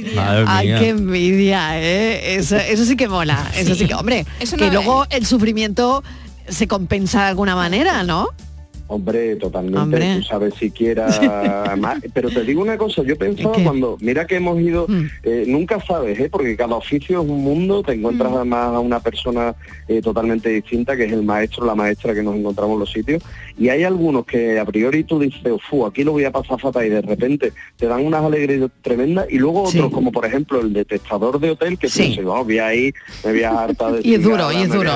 Ay, 0.47 0.67
qué 0.79 0.89
envidia, 0.89 1.81
¿eh? 1.81 2.35
Eso, 2.35 2.55
eso 2.57 2.85
sí 2.85 2.95
que 2.97 3.07
mola. 3.07 3.45
Eso 3.55 3.73
sí 3.75 3.87
que, 3.87 3.93
hombre, 3.95 4.25
Eso 4.39 4.57
que 4.57 4.67
no- 4.67 4.73
luego 4.73 5.05
el 5.09 5.25
sufrimiento 5.25 6.03
se 6.47 6.67
compensa 6.67 7.21
de 7.23 7.27
alguna 7.29 7.55
manera, 7.55 8.03
¿no? 8.03 8.27
Hombre, 8.89 9.35
totalmente, 9.35 9.79
Hombre. 9.79 10.15
tú 10.15 10.23
sabes 10.23 10.53
siquiera 10.53 11.75
más. 11.77 11.97
Pero 12.13 12.29
te 12.29 12.41
digo 12.45 12.61
una 12.61 12.77
cosa, 12.77 13.03
yo 13.03 13.17
pensaba 13.17 13.53
¿Qué? 13.53 13.63
cuando, 13.65 13.97
mira 13.99 14.25
que 14.25 14.37
hemos 14.37 14.57
ido, 14.61 14.85
Mm. 14.87 15.05
eh, 15.23 15.43
nunca 15.45 15.81
sabes, 15.85 16.17
¿eh? 16.17 16.29
porque 16.31 16.55
cada 16.55 16.75
oficio 16.77 17.21
es 17.21 17.27
un 17.29 17.43
mundo, 17.43 17.83
te 17.83 17.91
encuentras 17.91 18.31
además 18.33 18.67
a 18.75 18.79
una 18.79 19.01
persona 19.01 19.53
eh, 19.89 20.01
totalmente 20.01 20.47
distinta, 20.49 20.95
que 20.95 21.03
es 21.03 21.11
el 21.11 21.23
maestro, 21.23 21.65
la 21.65 21.75
maestra 21.75 22.13
que 22.13 22.23
nos 22.23 22.37
encontramos 22.37 22.75
en 22.75 22.79
los 22.79 22.89
sitios, 22.93 23.21
y 23.57 23.67
hay 23.67 23.83
algunos 23.83 24.25
que 24.25 24.57
a 24.57 24.63
priori 24.63 25.03
tú 25.03 25.19
dices, 25.19 25.41
fu, 25.69 25.85
aquí 25.85 26.05
lo 26.05 26.13
voy 26.13 26.23
a 26.23 26.31
pasar 26.31 26.57
fatal, 26.57 26.85
y 26.85 26.89
de 26.89 27.01
repente 27.01 27.51
te 27.75 27.87
dan 27.87 28.05
unas 28.05 28.23
alegrías 28.23 28.69
tremendas, 28.81 29.25
y 29.29 29.37
luego 29.37 29.69
Sí. 29.69 29.79
otros, 29.79 29.91
como 29.91 30.13
por 30.13 30.25
ejemplo 30.25 30.61
el 30.61 30.71
detectador 30.71 31.41
de 31.41 31.51
hotel, 31.51 31.77
que 31.77 31.89
Sí. 31.89 32.03
dices, 32.03 32.23
vamos, 32.23 32.45
voy 32.45 32.59
ahí, 32.59 32.93
me 33.25 33.31
voy 33.33 33.43
a 33.43 33.63
hartar 33.63 33.91
de 33.91 33.99
Y 34.07 34.13
es 34.13 34.23
duro, 34.23 34.49
y 34.49 34.61
es 34.61 34.69
duro. 34.71 34.91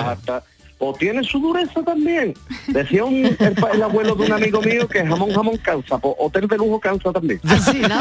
O 0.84 0.94
tiene 0.94 1.24
su 1.24 1.40
dureza 1.40 1.84
también. 1.84 2.34
Decía 2.68 3.06
un, 3.06 3.24
el, 3.26 3.84
abuelo 3.84 4.16
de 4.16 4.26
un 4.26 4.34
amigo 4.34 4.62
mío 4.62 4.88
que 4.88 5.06
jamón 5.06 5.32
jamón 5.32 5.58
cansa, 5.58 6.00
pues 6.00 6.16
hotel 6.18 6.48
de 6.48 6.58
lujo 6.58 6.80
cansa 6.80 7.12
también. 7.12 7.40
Así, 7.48 7.82
¿no? 7.82 8.00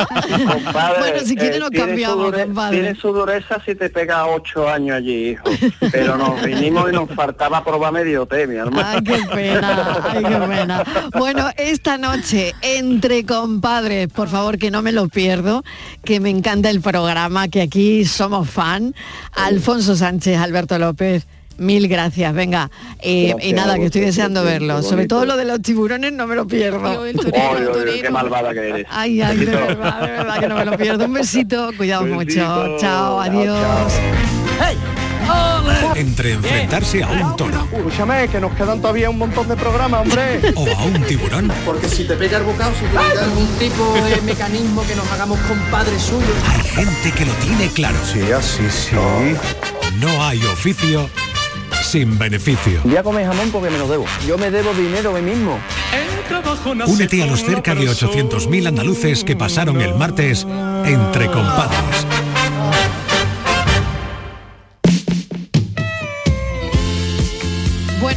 Compadre, 0.50 0.98
Bueno, 0.98 1.20
si 1.20 1.36
quiere 1.36 1.56
eh, 1.56 1.60
nos 1.60 1.68
su 1.68 1.74
cambiamos, 1.74 2.32
compadre. 2.32 2.80
Tiene 2.80 2.94
su 2.94 3.12
dureza 3.12 3.60
si 3.66 3.74
te 3.74 3.90
pega 3.90 4.26
ocho 4.26 4.66
años 4.66 4.96
allí, 4.96 5.30
hijo. 5.32 5.44
Pero 5.92 6.16
nos 6.16 6.42
vinimos 6.42 6.90
y 6.90 6.94
nos 6.94 7.10
faltaba 7.10 7.62
probar 7.62 7.92
medio 7.92 8.24
té, 8.24 8.46
mi 8.46 8.56
hermano. 8.56 8.88
Ay, 8.88 9.04
qué 9.04 9.20
pena, 9.30 10.02
ay, 10.02 10.24
qué 10.24 10.30
pena. 10.30 10.84
Bueno, 11.18 11.50
esta 11.58 11.98
noche, 11.98 12.54
entre 12.62 13.26
compadres, 13.26 14.08
por 14.08 14.28
favor, 14.28 14.56
que 14.56 14.70
no 14.70 14.80
me 14.80 14.92
lo 14.92 15.08
pierdo, 15.08 15.64
que 16.02 16.18
me 16.18 16.30
encanta 16.30 16.70
el 16.70 16.80
programa, 16.80 17.48
que 17.48 17.60
aquí 17.60 18.06
somos 18.06 18.48
fan. 18.48 18.94
Alfonso 19.32 19.96
Sánchez, 19.96 20.38
Alberto 20.38 20.78
López. 20.78 21.26
Mil 21.60 21.88
gracias, 21.88 22.32
venga. 22.32 22.70
Eh, 23.00 23.26
y 23.26 23.28
Gracias 23.28 23.54
nada, 23.54 23.76
que 23.78 23.84
estoy 23.84 24.00
deseando 24.00 24.42
verlo. 24.42 24.82
Sobre 24.82 25.06
todo 25.06 25.26
lo 25.26 25.36
de 25.36 25.44
los 25.44 25.60
tiburones 25.60 26.10
no 26.10 26.26
me 26.26 26.34
lo 26.34 26.46
pierdo. 26.46 27.02
Oy, 27.02 27.12
qué 28.00 28.08
malvada 28.08 28.54
que 28.54 28.66
eres. 28.66 28.86
Ay, 28.88 29.20
ay, 29.20 29.36
de 29.36 29.44
verdad, 29.44 30.00
de 30.00 30.10
verdad 30.10 30.40
que 30.40 30.48
no 30.48 30.56
me 30.56 30.64
lo 30.64 30.78
pierdo. 30.78 31.04
Un 31.04 31.12
besito, 31.12 31.70
cuidaos 31.76 32.08
mucho. 32.08 32.78
Chao, 32.78 33.20
adiós. 33.20 33.92
Entre 35.96 36.32
enfrentarse 36.32 37.02
a 37.02 37.08
un 37.08 37.36
toro 37.36 37.68
Escúchame, 37.72 38.26
que 38.28 38.40
nos 38.40 38.52
quedan 38.54 38.80
todavía 38.80 39.10
un 39.10 39.18
montón 39.18 39.46
de 39.46 39.54
programas, 39.54 40.00
hombre. 40.00 40.40
o 40.56 40.66
a 40.66 40.84
un 40.84 41.02
tiburón, 41.04 41.52
Porque 41.66 41.88
si 41.88 42.04
te 42.04 42.14
pega 42.14 42.38
el 42.38 42.44
bocado, 42.44 42.72
si 42.72 42.86
te 42.86 42.90
pega 42.90 43.24
algún 43.24 43.46
tipo 43.58 43.94
de 44.08 44.22
mecanismo 44.22 44.82
que 44.86 44.96
nos 44.96 45.06
hagamos 45.12 45.38
compadres 45.40 46.00
suyos. 46.02 46.24
hay 46.48 46.84
gente 46.84 47.12
que 47.12 47.26
lo 47.26 47.32
tiene 47.34 47.68
claro. 47.68 47.98
Sí, 48.10 48.32
así, 48.32 48.62
sí. 48.70 48.96
No 50.00 50.24
hay 50.24 50.42
oficio 50.44 51.10
sin 51.82 52.18
beneficio. 52.18 52.80
Voy 52.84 52.96
a 52.96 53.02
comer 53.02 53.26
jamón 53.26 53.50
porque 53.50 53.70
me 53.70 53.78
lo 53.78 53.88
debo. 53.88 54.06
Yo 54.26 54.38
me 54.38 54.50
debo 54.50 54.72
dinero 54.74 55.16
a 55.16 55.20
mí 55.20 55.30
mismo. 55.30 55.58
Únete 56.86 57.22
a 57.22 57.26
los 57.26 57.40
cerca 57.40 57.74
de 57.74 57.88
800.000 57.88 58.68
andaluces 58.68 59.24
que 59.24 59.36
pasaron 59.36 59.80
el 59.80 59.94
martes 59.94 60.46
entre 60.84 61.26
compadres. 61.26 62.06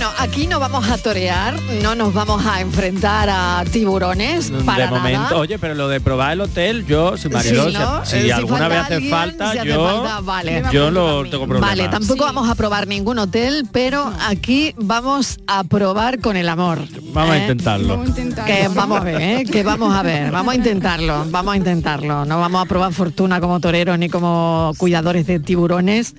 Bueno, 0.04 0.18
aquí 0.20 0.48
no 0.48 0.60
vamos 0.60 0.90
a 0.90 0.98
torear, 0.98 1.58
no 1.82 1.96
nos 1.96 2.14
vamos 2.14 2.46
a 2.46 2.60
enfrentar 2.60 3.30
a 3.32 3.64
tiburones 3.72 4.52
para 4.66 4.88
de 4.88 4.92
momento, 4.92 5.22
nada. 5.22 5.38
oye, 5.38 5.58
pero 5.58 5.76
lo 5.76 5.88
de 5.88 6.02
probar 6.02 6.34
el 6.34 6.42
hotel, 6.42 6.86
yo, 6.86 7.16
si 7.16 7.30
Mariló, 7.30 7.70
Sí, 7.70 7.74
¿no? 7.74 8.06
si, 8.06 8.16
Eh, 8.18 8.20
si 8.20 8.26
si 8.26 8.32
alguna 8.32 8.68
vez 8.68 8.80
falta 8.80 8.86
hace 8.86 8.94
alguien, 8.96 9.12
falta, 9.12 9.52
si 9.54 9.68
yo, 9.70 9.86
falta, 9.88 10.20
vale. 10.20 10.64
yo 10.74 10.92
lo 10.92 11.24
tengo 11.30 11.48
problemas. 11.48 11.70
Vale, 11.70 11.88
tampoco 11.88 12.26
vamos 12.26 12.50
a 12.50 12.56
probar 12.56 12.86
ningún 12.86 13.18
hotel, 13.18 13.66
pero 13.72 14.12
aquí 14.28 14.76
vamos 14.76 15.38
a 15.48 15.64
probar 15.64 16.20
con 16.20 16.36
el 16.36 16.50
amor. 16.50 16.80
Vamos 17.14 17.32
a 17.32 17.38
¿eh? 17.38 17.42
intentarlo. 17.44 18.04
Que 18.46 18.68
vamos 18.76 19.00
a 19.00 19.04
ver, 19.06 19.22
¿eh? 19.22 19.46
que 19.50 19.64
vamos 19.64 19.96
a 19.96 20.02
ver, 20.04 20.32
vamos 20.32 20.52
a 20.54 20.58
intentarlo, 20.58 21.26
vamos 21.30 21.54
a 21.54 21.56
intentarlo. 21.56 22.26
No 22.26 22.42
vamos 22.42 22.62
a 22.62 22.66
probar 22.68 22.92
fortuna 22.92 23.40
como 23.40 23.62
toreros 23.62 23.98
ni 23.98 24.10
como 24.10 24.74
cuidadores 24.78 25.26
de 25.28 25.40
tiburones, 25.40 26.14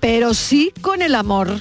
pero 0.00 0.32
sí 0.32 0.72
con 0.80 1.02
el 1.02 1.14
amor. 1.14 1.60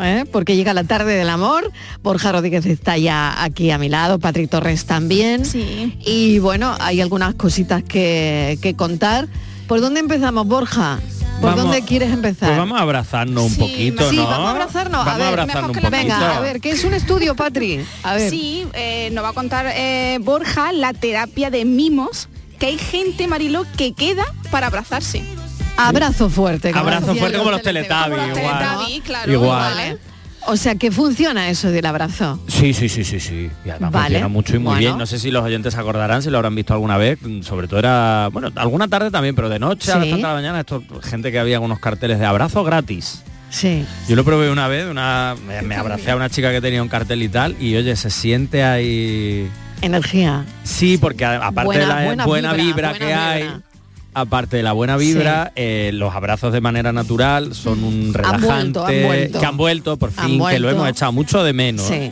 ¿eh? 0.00 0.24
porque 0.30 0.56
llega 0.56 0.74
la 0.74 0.84
tarde 0.84 1.14
del 1.14 1.28
amor. 1.28 1.70
Borja 2.02 2.32
Rodríguez 2.32 2.66
está 2.66 2.96
ya 2.98 3.42
aquí 3.42 3.70
a 3.70 3.78
mi 3.78 3.88
lado, 3.88 4.18
Patrick 4.18 4.50
Torres 4.50 4.84
también. 4.84 5.44
Sí. 5.44 5.96
Y 6.04 6.38
bueno, 6.38 6.74
hay 6.80 7.00
algunas 7.00 7.34
cositas 7.34 7.82
que, 7.82 8.58
que 8.62 8.74
contar. 8.74 9.28
¿Por 9.66 9.80
dónde 9.80 10.00
empezamos, 10.00 10.46
Borja? 10.46 11.00
¿Por 11.40 11.56
dónde 11.56 11.82
quieres 11.82 12.10
empezar? 12.10 12.48
Pues 12.48 12.58
vamos 12.58 12.78
a 12.78 12.82
abrazarnos 12.82 13.44
un 13.44 13.56
poquito. 13.56 14.10
Sí, 14.10 14.16
vamos 14.16 14.48
a 14.48 14.50
abrazarnos. 14.50 15.06
A 15.06 15.16
ver, 15.16 15.46
mejor 15.46 15.72
que 15.72 15.84
un. 15.84 15.90
Venga, 15.90 16.36
a 16.36 16.40
ver, 16.40 16.60
¿qué 16.60 16.70
es 16.70 16.84
un 16.84 16.94
estudio, 16.94 17.34
Patri? 17.34 17.84
A 18.02 18.14
ver. 18.14 18.30
Sí, 18.30 18.66
eh, 18.72 19.10
nos 19.12 19.24
va 19.24 19.30
a 19.30 19.32
contar 19.32 19.66
eh, 19.74 20.18
Borja 20.22 20.72
la 20.72 20.92
terapia 20.92 21.50
de 21.50 21.64
mimos, 21.64 22.28
que 22.58 22.66
hay 22.66 22.78
gente, 22.78 23.26
Marilo, 23.26 23.66
que 23.76 23.92
queda 23.92 24.24
para 24.50 24.68
abrazarse. 24.68 25.22
Abrazo 25.76 26.30
fuerte. 26.30 26.72
Abrazo 26.74 27.14
fuerte 27.14 27.38
como 27.38 27.50
los 27.50 27.64
los 27.64 27.74
igual. 27.74 29.02
Claro, 29.04 29.32
¿eh? 29.80 29.90
¿eh? 29.90 29.98
O 30.46 30.56
sea, 30.56 30.74
que 30.74 30.90
funciona 30.90 31.48
eso 31.48 31.70
del 31.70 31.86
abrazo. 31.86 32.38
Sí, 32.48 32.74
sí, 32.74 32.88
sí, 32.88 33.02
sí, 33.02 33.18
sí. 33.18 33.50
Y 33.64 33.70
además 33.70 33.92
vale. 33.92 34.06
funciona 34.06 34.28
mucho 34.28 34.56
y 34.56 34.58
muy 34.58 34.78
bien. 34.78 34.98
No 34.98 35.06
sé 35.06 35.18
si 35.18 35.30
los 35.30 35.42
oyentes 35.42 35.74
acordarán, 35.76 36.22
si 36.22 36.30
lo 36.30 36.36
habrán 36.36 36.54
visto 36.54 36.74
alguna 36.74 36.98
vez. 36.98 37.18
Sobre 37.42 37.66
todo 37.66 37.78
era, 37.78 38.28
bueno, 38.30 38.50
alguna 38.56 38.88
tarde 38.88 39.10
también, 39.10 39.34
pero 39.34 39.48
de 39.48 39.58
noche 39.58 39.86
sí. 39.86 39.92
a 39.92 39.96
las 39.96 40.08
tantas 40.08 40.18
de 40.18 40.28
la 40.28 40.34
mañana, 40.34 40.60
esto, 40.60 40.82
gente 41.02 41.32
que 41.32 41.38
había 41.38 41.60
unos 41.60 41.78
carteles 41.78 42.18
de 42.18 42.26
abrazo 42.26 42.62
gratis. 42.62 43.22
Sí. 43.48 43.86
Yo 44.08 44.16
lo 44.16 44.24
probé 44.24 44.50
una 44.50 44.68
vez, 44.68 44.86
una, 44.86 45.36
me, 45.46 45.76
abracé 45.76 46.10
a 46.10 46.16
una 46.16 46.28
chica 46.28 46.50
que 46.50 46.60
tenía 46.60 46.82
un 46.82 46.88
cartel 46.88 47.22
y 47.22 47.28
tal, 47.28 47.56
y 47.60 47.76
oye, 47.76 47.94
se 47.94 48.10
siente 48.10 48.64
ahí 48.64 49.48
energía. 49.80 50.44
Sí, 50.64 50.98
porque 50.98 51.24
aparte 51.24 51.78
de 51.78 51.86
la 51.86 52.26
buena, 52.26 52.52
vibra, 52.52 52.94
que 52.94 53.14
hay, 53.14 53.48
aparte 54.14 54.56
de 54.56 54.62
la 54.62 54.72
buena 54.72 54.96
vibra, 54.96 55.52
eh, 55.56 55.90
los 55.92 56.14
abrazos 56.14 56.52
de 56.52 56.60
manera 56.60 56.92
natural 56.92 57.54
son 57.54 57.84
un 57.84 58.14
relajante. 58.14 58.80
Que 59.32 59.44
han 59.44 59.56
vuelto, 59.56 59.96
por 59.96 60.10
fin, 60.10 60.42
que 60.48 60.58
lo 60.58 60.70
hemos 60.70 60.88
echado 60.88 61.12
mucho 61.12 61.42
de 61.42 61.52
menos. 61.52 61.86
Sí. 61.86 62.10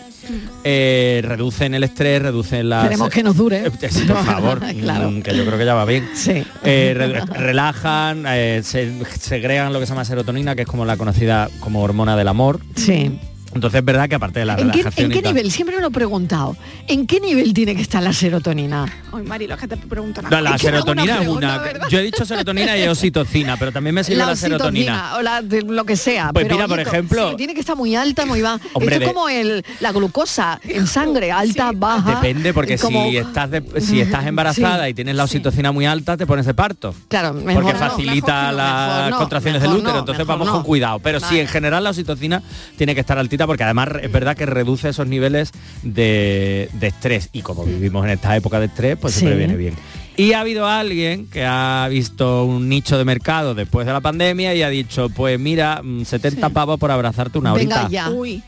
Eh, 0.64 1.20
reducen 1.24 1.74
el 1.74 1.84
estrés, 1.84 2.22
reducen 2.22 2.68
la... 2.68 2.82
Queremos 2.82 3.10
que 3.10 3.22
nos 3.22 3.36
dure. 3.36 3.70
Sí, 3.90 4.04
por 4.06 4.16
favor, 4.24 4.60
mm, 4.74 5.22
que 5.22 5.36
yo 5.36 5.44
creo 5.44 5.58
que 5.58 5.64
ya 5.64 5.74
va 5.74 5.84
bien. 5.84 6.08
Sí. 6.14 6.44
Eh, 6.64 6.94
relajan, 7.34 8.24
eh, 8.28 8.62
se, 8.64 8.92
segregan 9.18 9.72
lo 9.72 9.80
que 9.80 9.86
se 9.86 9.92
llama 9.92 10.04
serotonina, 10.04 10.54
que 10.54 10.62
es 10.62 10.68
como 10.68 10.84
la 10.84 10.96
conocida 10.96 11.48
como 11.60 11.82
hormona 11.82 12.16
del 12.16 12.28
amor. 12.28 12.60
Sí. 12.76 13.18
Entonces 13.54 13.78
es 13.80 13.84
verdad 13.84 14.08
que 14.08 14.14
aparte 14.14 14.40
de 14.40 14.46
la 14.46 14.54
¿En 14.54 14.70
relajación 14.70 15.12
¿En 15.12 15.20
qué 15.20 15.28
nivel? 15.28 15.50
Siempre 15.50 15.76
me 15.76 15.82
lo 15.82 15.88
he 15.88 15.92
preguntado. 15.92 16.56
¿En 16.88 17.06
qué 17.06 17.20
nivel 17.20 17.52
tiene 17.52 17.74
que 17.76 17.82
estar 17.82 18.02
la 18.02 18.12
serotonina? 18.12 18.86
Ay, 19.12 19.22
Mari, 19.24 19.46
la 19.46 19.56
gente 19.56 19.76
pregunta 19.76 20.22
La, 20.30 20.40
la 20.40 20.58
serotonina 20.58 21.22
es 21.22 21.28
una. 21.28 21.62
Yo 21.88 21.98
he 21.98 22.02
dicho 22.02 22.24
serotonina 22.24 22.76
y 22.78 22.86
oxitocina, 22.86 23.56
pero 23.56 23.72
también 23.72 23.94
me 23.94 24.04
sirve 24.04 24.18
la, 24.18 24.26
la 24.26 24.36
serotonina. 24.36 25.16
O 25.16 25.22
la 25.22 25.42
de, 25.42 25.62
lo 25.62 25.84
que 25.84 25.96
sea. 25.96 26.32
Pues 26.32 26.44
pero, 26.44 26.56
mira, 26.56 26.68
por 26.68 26.80
ejemplo. 26.80 27.36
Tiene 27.36 27.54
que 27.54 27.60
estar 27.60 27.76
muy 27.76 27.94
alta, 27.94 28.24
muy 28.26 28.40
baja. 28.40 28.60
Hombre, 28.72 28.96
Esto 28.96 29.06
es 29.06 29.12
como 29.12 29.28
el, 29.28 29.64
la 29.80 29.92
glucosa 29.92 30.60
en 30.64 30.86
sangre, 30.86 31.30
alta, 31.30 31.72
baja. 31.74 32.16
Depende, 32.16 32.54
porque 32.54 32.78
si 32.78 33.16
estás 33.16 33.50
si 33.80 34.00
estás 34.00 34.26
embarazada 34.26 34.88
y 34.88 34.94
tienes 34.94 35.14
la 35.14 35.24
oxitocina 35.24 35.72
muy 35.72 35.86
alta, 35.86 36.16
te 36.16 36.26
pones 36.26 36.46
de 36.46 36.54
parto. 36.54 36.94
Claro, 37.08 37.38
Porque 37.52 37.74
facilita 37.74 38.52
las 38.52 39.14
contracciones 39.16 39.60
del 39.62 39.72
útero. 39.72 39.98
Entonces 39.98 40.26
vamos 40.26 40.48
con 40.48 40.62
cuidado. 40.62 40.98
Pero 41.00 41.20
si 41.20 41.38
en 41.38 41.48
general 41.48 41.84
la 41.84 41.90
oxitocina 41.90 42.42
tiene 42.76 42.94
que 42.94 43.00
estar 43.00 43.18
altita 43.18 43.41
porque 43.46 43.64
además 43.64 43.88
es 44.02 44.10
verdad 44.12 44.36
que 44.36 44.46
reduce 44.46 44.88
esos 44.88 45.06
niveles 45.06 45.52
de, 45.82 46.68
de 46.72 46.86
estrés 46.86 47.28
y 47.32 47.42
como 47.42 47.64
vivimos 47.64 48.04
en 48.04 48.10
esta 48.12 48.36
época 48.36 48.60
de 48.60 48.66
estrés, 48.66 48.96
pues 48.96 49.14
sí. 49.14 49.20
siempre 49.20 49.38
viene 49.38 49.56
bien. 49.56 49.74
Y 50.16 50.34
ha 50.34 50.40
habido 50.40 50.66
alguien 50.66 51.26
que 51.28 51.44
ha 51.46 51.86
visto 51.88 52.44
un 52.44 52.68
nicho 52.68 52.98
de 52.98 53.04
mercado 53.04 53.54
después 53.54 53.86
de 53.86 53.92
la 53.92 54.00
pandemia 54.00 54.54
y 54.54 54.62
ha 54.62 54.68
dicho, 54.68 55.08
pues 55.08 55.40
mira, 55.40 55.80
mm, 55.82 56.04
70 56.04 56.48
sí. 56.48 56.52
pavos 56.52 56.78
por 56.78 56.90
abrazarte 56.90 57.38
una 57.38 57.52
horita. 57.54 57.84
Venga 57.84 57.88
ya. 57.90 58.10
Uy. 58.10 58.42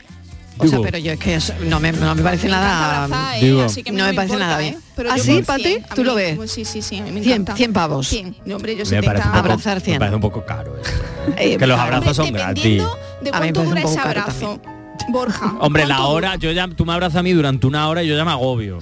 O 0.57 0.63
Digo. 0.63 0.83
sea, 0.83 0.91
pero 0.91 0.97
yo 0.99 1.11
es 1.11 1.19
que 1.19 1.37
no, 1.65 1.81
me, 1.81 1.91
no 1.91 2.15
me 2.15 2.21
parece 2.21 2.45
me 2.45 2.51
nada... 2.51 3.35
Eh, 3.41 3.61
así 3.65 3.83
que 3.83 3.91
no, 3.91 3.97
no 3.97 4.03
me, 4.05 4.11
me 4.11 4.15
parece 4.15 4.35
importa, 4.35 4.47
nada 4.47 4.63
¿eh? 4.63 4.77
bien. 4.95 5.37
¿eh? 5.39 5.43
Pati? 5.45 5.77
¿Tú 5.95 6.01
mí, 6.01 6.07
lo 6.07 6.15
ves? 6.15 6.51
Sí, 6.51 6.63
sí, 6.63 6.81
sí. 6.81 7.01
Me 7.01 7.21
100, 7.21 7.47
100 7.55 7.73
pavos. 7.73 8.07
100. 8.07 8.37
No, 8.45 8.55
hombre, 8.55 8.77
yo 8.77 8.85
70. 8.85 9.21
Poco, 9.21 9.37
abrazar 9.37 9.81
100. 9.81 9.95
Me 9.95 9.99
parece 9.99 10.15
un 10.15 10.21
poco 10.21 10.45
caro 10.45 10.77
eso. 10.79 10.91
eh, 11.37 11.57
que 11.57 11.67
los 11.67 11.77
abrazos 11.77 12.15
son 12.15 12.31
gratis. 12.31 12.81
de 13.21 13.31
cuánto 13.31 13.61
abrazo. 13.61 14.59
También. 14.61 14.74
Borja. 15.09 15.53
Hombre, 15.59 15.85
la 15.85 16.05
hora, 16.05 16.35
yo 16.35 16.51
ya, 16.51 16.67
tú 16.67 16.85
me 16.85 16.93
abrazas 16.93 17.19
a 17.19 17.23
mí 17.23 17.31
durante 17.31 17.67
una 17.67 17.87
hora 17.87 18.03
y 18.03 18.07
yo 18.07 18.15
ya 18.15 18.25
me 18.25 18.31
agobio. 18.31 18.79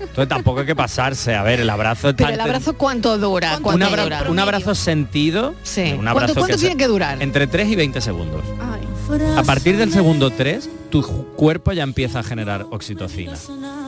Entonces 0.00 0.28
tampoco 0.28 0.60
hay 0.60 0.66
que 0.66 0.76
pasarse. 0.76 1.34
A 1.34 1.42
ver, 1.42 1.60
el 1.60 1.70
abrazo 1.70 2.10
está... 2.10 2.24
Pero 2.24 2.34
el 2.34 2.40
abrazo 2.40 2.74
cuánto 2.74 3.18
dura? 3.18 3.58
¿Cuánto 3.62 3.86
un, 3.86 3.92
abra 3.92 4.24
un, 4.28 4.38
abrazo 4.38 4.74
sentido. 4.74 5.54
Sí. 5.62 5.94
Un 5.98 6.08
abrazo 6.08 6.34
¿Cuánto, 6.34 6.56
tiene 6.56 6.76
que 6.76 6.86
durar? 6.86 7.22
Entre 7.22 7.46
3 7.46 7.68
y 7.68 7.76
20 7.76 8.00
segundos. 8.00 8.42
A 9.36 9.42
partir 9.42 9.76
del 9.76 9.92
segundo 9.92 10.30
3, 10.30 10.68
tu 10.90 11.02
cuerpo 11.36 11.72
ya 11.72 11.82
empieza 11.82 12.20
a 12.20 12.22
generar 12.22 12.66
oxitocina. 12.70 13.34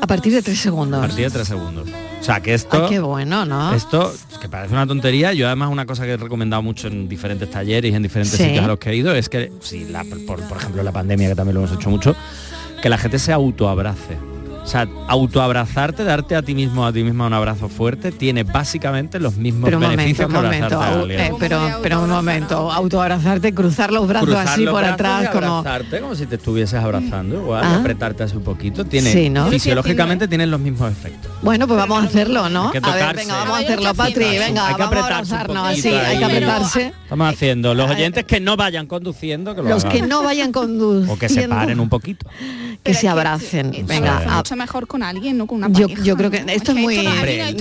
A 0.01 0.07
partir 0.07 0.33
de 0.33 0.43
3 0.43 0.59
segundos. 0.59 0.99
A 0.99 1.07
partir 1.07 1.25
de 1.25 1.31
3 1.31 1.49
segundos. 1.49 1.89
O 2.21 2.25
sea, 2.25 2.41
que 2.41 2.55
esto... 2.55 2.89
Qué 2.89 3.01
bueno, 3.01 3.45
¿no? 3.45 3.73
Esto, 3.73 4.13
que 4.41 4.49
parece 4.49 4.75
una 4.75 4.87
tontería, 4.87 5.33
yo 5.33 5.47
además 5.47 5.71
una 5.71 5.87
cosa 5.87 6.05
que 6.05 6.13
he 6.13 6.17
recomendado 6.17 6.63
mucho 6.63 6.89
en 6.89 7.09
diferentes 7.09 7.51
talleres 7.51 7.93
y 7.93 7.95
en 7.95 8.03
diferentes 8.03 8.37
sitios 8.37 8.65
a 8.65 8.69
los 8.69 8.79
que 8.79 8.91
he 8.91 8.97
ido 8.97 9.15
es 9.15 9.29
que, 9.29 9.53
si 9.61 9.85
la, 9.85 10.05
por, 10.05 10.41
por 10.43 10.59
ejemplo 10.59 10.83
la 10.83 10.93
pandemia, 10.93 11.31
que 11.31 11.35
también 11.35 11.55
lo 11.55 11.65
hemos 11.65 11.77
hecho 11.77 11.89
mucho, 11.89 12.15
que 12.83 12.89
la 12.89 12.99
gente 12.99 13.19
se 13.19 13.33
autoabrace. 13.33 14.36
O 14.67 14.69
sea, 14.69 14.89
autoabrazarte, 15.07 16.03
darte 16.03 16.35
a 16.35 16.43
ti 16.43 16.53
mismo, 16.53 16.85
a 16.85 16.93
ti 16.93 17.05
misma 17.05 17.29
un 17.29 17.33
abrazo 17.33 17.69
fuerte, 17.69 18.11
tiene 18.11 18.43
básicamente 18.43 19.21
los 19.21 19.37
mismos 19.37 19.67
pero 19.67 19.79
beneficios 19.79 20.29
momento, 20.29 20.67
que 20.69 20.75
abrazarte 20.75 20.99
momento, 20.99 21.09
eh, 21.09 21.79
pero, 21.81 22.03
un 22.03 22.11
momento, 22.11 22.73
autoabrazarte, 22.73 23.55
cruzar 23.55 23.93
los 23.93 24.09
brazos 24.09 24.35
así 24.35 24.67
por 24.67 24.83
atrás. 24.83 25.31
Como... 25.31 25.63
Si 26.17 26.27
te 26.27 26.35
estuvieses 26.35 26.81
abrazando, 26.81 27.37
igual, 27.37 27.63
ah. 27.65 27.77
apretarte 27.77 28.25
así 28.25 28.37
un 28.37 28.43
poquito. 28.43 28.85
Tiene, 28.85 29.13
sí, 29.13 29.31
¿no? 29.31 29.47
Fisiológicamente 29.47 30.27
tienen 30.27 30.51
los 30.51 30.59
mismos 30.59 30.91
efectos. 30.91 31.31
Bueno, 31.43 31.69
pues 31.69 31.79
vamos 31.79 32.03
a 32.03 32.07
hacerlo, 32.09 32.49
¿no? 32.49 32.73
Que 32.73 32.81
a 32.83 32.95
ver, 32.95 33.15
venga, 33.15 33.37
vamos 33.37 33.59
a 33.59 33.61
hacerlo, 33.61 33.95
Patri, 33.95 34.37
venga, 34.37 34.67
hay 34.67 34.75
que 34.75 34.83
vamos 34.83 35.33
hay 35.33 36.19
que 36.19 36.25
apretarse. 36.25 36.93
Estamos 37.05 37.33
haciendo, 37.33 37.73
los 37.73 37.89
oyentes 37.89 38.25
que 38.25 38.41
no 38.41 38.57
vayan 38.57 38.89
conduciendo, 38.89 39.55
que 39.55 39.63
lo 39.63 39.69
Los 39.69 39.85
que 39.85 40.03
no 40.03 40.25
vayan 40.25 40.51
conduciendo. 40.51 41.13
O 41.13 41.17
que 41.17 41.29
se 41.29 41.49
paren 41.49 41.79
un 41.79 41.89
poquito. 41.89 42.29
Que 42.83 42.95
se 42.95 43.09
abracen, 43.09 43.71
venga, 43.87 44.25
mejor 44.57 44.87
con 44.87 45.03
alguien, 45.03 45.39
no 45.39 45.47
con 45.47 45.59
una 45.59 45.69
pareja. 45.69 46.03
Yo, 46.03 46.17
creo 46.17 46.31
que 46.31 46.43
¿no? 46.43 46.53
esto 46.53 46.73
es, 46.73 46.79
muy... 46.79 46.97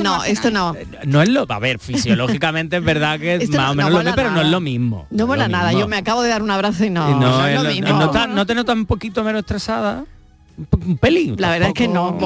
No, 0.01 0.23
esto 0.23 0.51
no, 0.51 0.75
eh, 0.75 0.87
no 1.05 1.21
es 1.21 1.29
lo... 1.29 1.45
A 1.47 1.59
ver, 1.59 1.79
fisiológicamente 1.79 2.77
es 2.77 2.83
verdad 2.85 3.19
que 3.19 3.35
es 3.35 3.49
más 3.51 3.71
o 3.71 3.75
menos 3.75 3.91
lo 3.91 3.99
mismo, 3.99 4.15
pero 4.15 4.31
no 4.31 4.41
es 4.41 4.47
lo 4.47 4.59
mismo. 4.59 5.07
No 5.11 5.27
mola 5.27 5.47
nada, 5.47 5.71
yo 5.73 5.87
me 5.87 5.97
acabo 5.97 6.23
de 6.23 6.29
dar 6.29 6.41
un 6.41 6.51
abrazo 6.51 6.85
y 6.85 6.89
no, 6.89 7.19
no, 7.19 7.47
es, 7.47 7.61
lo, 7.61 7.69
mismo. 7.69 8.11
No 8.29 8.45
te 8.45 8.55
notas 8.55 8.75
un 8.75 8.85
poquito 8.85 9.23
menos 9.23 9.41
estresada 9.41 10.05
un 10.57 10.97
pelín. 10.97 11.35
La 11.37 11.51
verdad 11.51 11.69
es 11.69 11.73
que 11.73 11.87
no, 11.87 12.17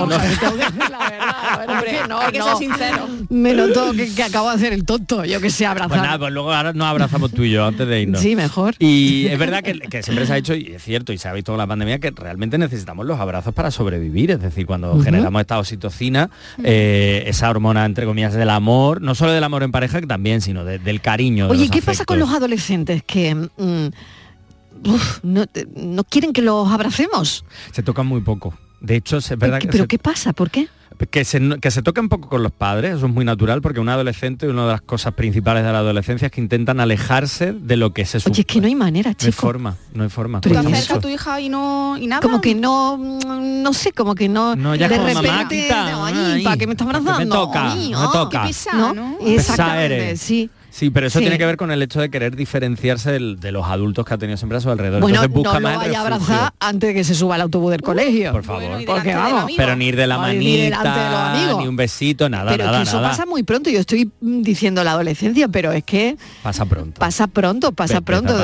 hay 2.19 2.31
que 2.31 2.41
ser 2.41 2.55
sincero. 2.57 3.07
Me 3.29 3.53
noto 3.53 3.91
que, 3.93 4.23
acabo 4.23 4.49
de 4.49 4.55
hacer 4.55 4.73
el 4.73 4.85
tonto, 4.85 5.25
yo 5.25 5.41
que 5.41 5.49
sé, 5.49 5.65
abrazar. 5.65 5.89
Pues 5.89 6.01
nada, 6.01 6.19
pues 6.19 6.31
luego 6.31 6.53
ahora 6.53 6.73
nos 6.73 6.87
abrazamos 6.87 7.31
tú 7.31 7.43
y 7.43 7.51
yo 7.51 7.65
antes 7.65 7.87
de 7.87 8.01
irnos. 8.01 8.21
Sí, 8.21 8.35
mejor. 8.35 8.75
Y 8.79 9.27
es 9.27 9.39
verdad 9.39 9.63
que, 9.63 10.03
siempre 10.03 10.25
se 10.27 10.33
ha 10.33 10.37
hecho, 10.37 10.53
y 10.55 10.73
es 10.73 10.83
cierto, 10.83 11.13
y 11.13 11.17
se 11.17 11.27
ha 11.27 11.33
visto 11.33 11.51
con 11.51 11.57
la 11.57 11.67
pandemia, 11.67 11.99
que 11.99 12.11
realmente 12.11 12.57
necesitamos 12.57 13.05
los 13.05 13.19
abrazos 13.19 13.53
para 13.53 13.71
sobrevivir. 13.71 14.31
Es 14.31 14.41
decir, 14.41 14.65
cuando 14.65 14.99
generamos 15.01 15.41
esta 15.41 15.57
oxitocina, 15.59 16.29
eh, 16.63 17.23
esa 17.27 17.49
hormona, 17.49 17.85
entre 17.85 18.05
comillas, 18.05 18.33
del 18.33 18.49
amor, 18.49 19.01
no 19.01 19.15
solo 19.15 19.31
del 19.31 19.43
amor 19.43 19.63
en 19.63 19.71
pareja, 19.71 19.99
que 19.99 20.07
también, 20.07 20.41
sino 20.41 20.63
del 20.63 21.01
cariño. 21.01 21.47
Oye, 21.49 21.69
¿qué 21.69 21.81
pasa 21.81 22.05
con 22.05 22.19
los 22.19 22.29
adolescentes 22.29 23.03
que... 23.03 23.35
Mm, 23.35 23.87
no, 25.23 25.45
no, 25.75 26.03
quieren 26.03 26.33
que 26.33 26.41
los 26.41 26.69
abracemos. 26.69 27.45
Se 27.71 27.83
tocan 27.83 28.07
muy 28.07 28.21
poco. 28.21 28.53
De 28.81 28.95
hecho, 28.95 29.17
es 29.17 29.37
verdad 29.37 29.59
que... 29.59 29.67
¿Pero 29.67 29.87
qué 29.87 29.99
pasa? 29.99 30.33
¿Por 30.33 30.49
qué? 30.49 30.67
Que 31.11 31.23
se, 31.23 31.39
que 31.61 31.71
se 31.71 31.81
toca 31.81 32.01
un 32.01 32.09
poco 32.09 32.27
con 32.27 32.43
los 32.43 32.51
padres, 32.51 32.97
eso 32.97 33.05
es 33.05 33.11
muy 33.13 33.23
natural, 33.23 33.61
porque 33.61 33.79
un 33.79 33.87
adolescente, 33.87 34.49
una 34.49 34.65
de 34.65 34.71
las 34.73 34.81
cosas 34.81 35.13
principales 35.13 35.63
de 35.63 35.71
la 35.71 35.79
adolescencia 35.79 36.25
es 36.25 36.31
que 36.31 36.41
intentan 36.41 36.81
alejarse 36.81 37.53
de 37.53 37.77
lo 37.77 37.93
que 37.93 38.05
se 38.05 38.19
supone. 38.19 38.33
Oye, 38.33 38.41
es 38.41 38.45
que 38.45 38.59
no 38.59 38.67
hay 38.67 38.75
manera, 38.75 39.13
chico. 39.13 39.23
No 39.23 39.27
hay 39.27 39.31
forma, 39.31 39.77
no 39.93 40.03
hay 40.03 40.09
forma. 40.09 40.41
¿Tú 40.41 40.49
acercas 40.57 40.91
a 40.91 40.99
tu 40.99 41.07
hija 41.07 41.39
y 41.39 41.47
no? 41.47 41.97
Como 42.21 42.41
que 42.41 42.53
no, 42.53 42.97
no 42.97 43.73
sé, 43.73 43.93
como 43.93 44.13
que 44.13 44.27
no... 44.27 44.57
No, 44.57 44.75
ya 44.75 44.89
de 44.89 44.97
repente, 44.97 45.69
¿para 46.43 46.57
qué 46.57 46.67
me 46.67 46.73
estás 46.73 46.85
abrazando? 46.85 47.19
Me 47.19 47.25
toca, 47.27 47.73
toca. 48.11 48.49
¿no? 48.73 48.93
¿no? 48.93 49.17
Exactamente, 49.21 50.17
sí. 50.17 50.49
Sí, 50.79 50.91
pero 50.91 51.07
eso 51.07 51.19
tiene 51.19 51.37
que 51.37 51.45
ver 51.45 51.57
con 51.57 51.71
el 51.71 51.81
hecho 51.81 51.99
de 51.99 52.09
querer 52.09 52.37
diferenciarse 52.37 53.11
de 53.11 53.51
los 53.51 53.65
adultos 53.65 54.05
que 54.05 54.13
ha 54.13 54.17
tenido 54.17 54.37
siempre 54.37 54.59
a 54.59 54.61
su 54.61 54.71
alrededor. 54.71 55.01
Bueno, 55.01 55.27
busca 55.27 55.55
no 55.55 55.59
más 55.59 55.75
vaya 55.75 55.99
abrazar 55.99 56.53
antes 56.57 56.87
de 56.87 56.93
que 56.93 57.03
se 57.03 57.15
suba 57.15 57.35
al 57.35 57.41
autobús 57.41 57.71
del 57.71 57.81
colegio. 57.81 58.31
Por 58.31 58.45
favor. 58.45 58.85
Pero 59.57 59.75
ni 59.75 59.87
ir 59.87 59.97
de 59.97 60.07
la 60.07 60.17
manita, 60.17 61.57
ni, 61.57 61.67
un 61.67 61.75
besito, 61.75 62.29
nada, 62.29 62.51
pero 62.51 62.63
nada, 62.63 62.77
que 62.77 62.83
eso 62.83 63.01
pasa 63.01 63.25
muy 63.25 63.43
pronto. 63.43 63.69
Yo 63.69 63.81
estoy 63.81 64.09
diciendo 64.21 64.81
la 64.85 64.91
adolescencia, 64.91 65.49
pero 65.49 65.73
es 65.73 65.83
que... 65.83 66.15
Pasa 66.43 66.63
pronto. 66.63 66.97
Pasa 66.97 67.27
pronto, 67.27 67.73
pasa 67.73 67.99
pronto. 67.99 68.37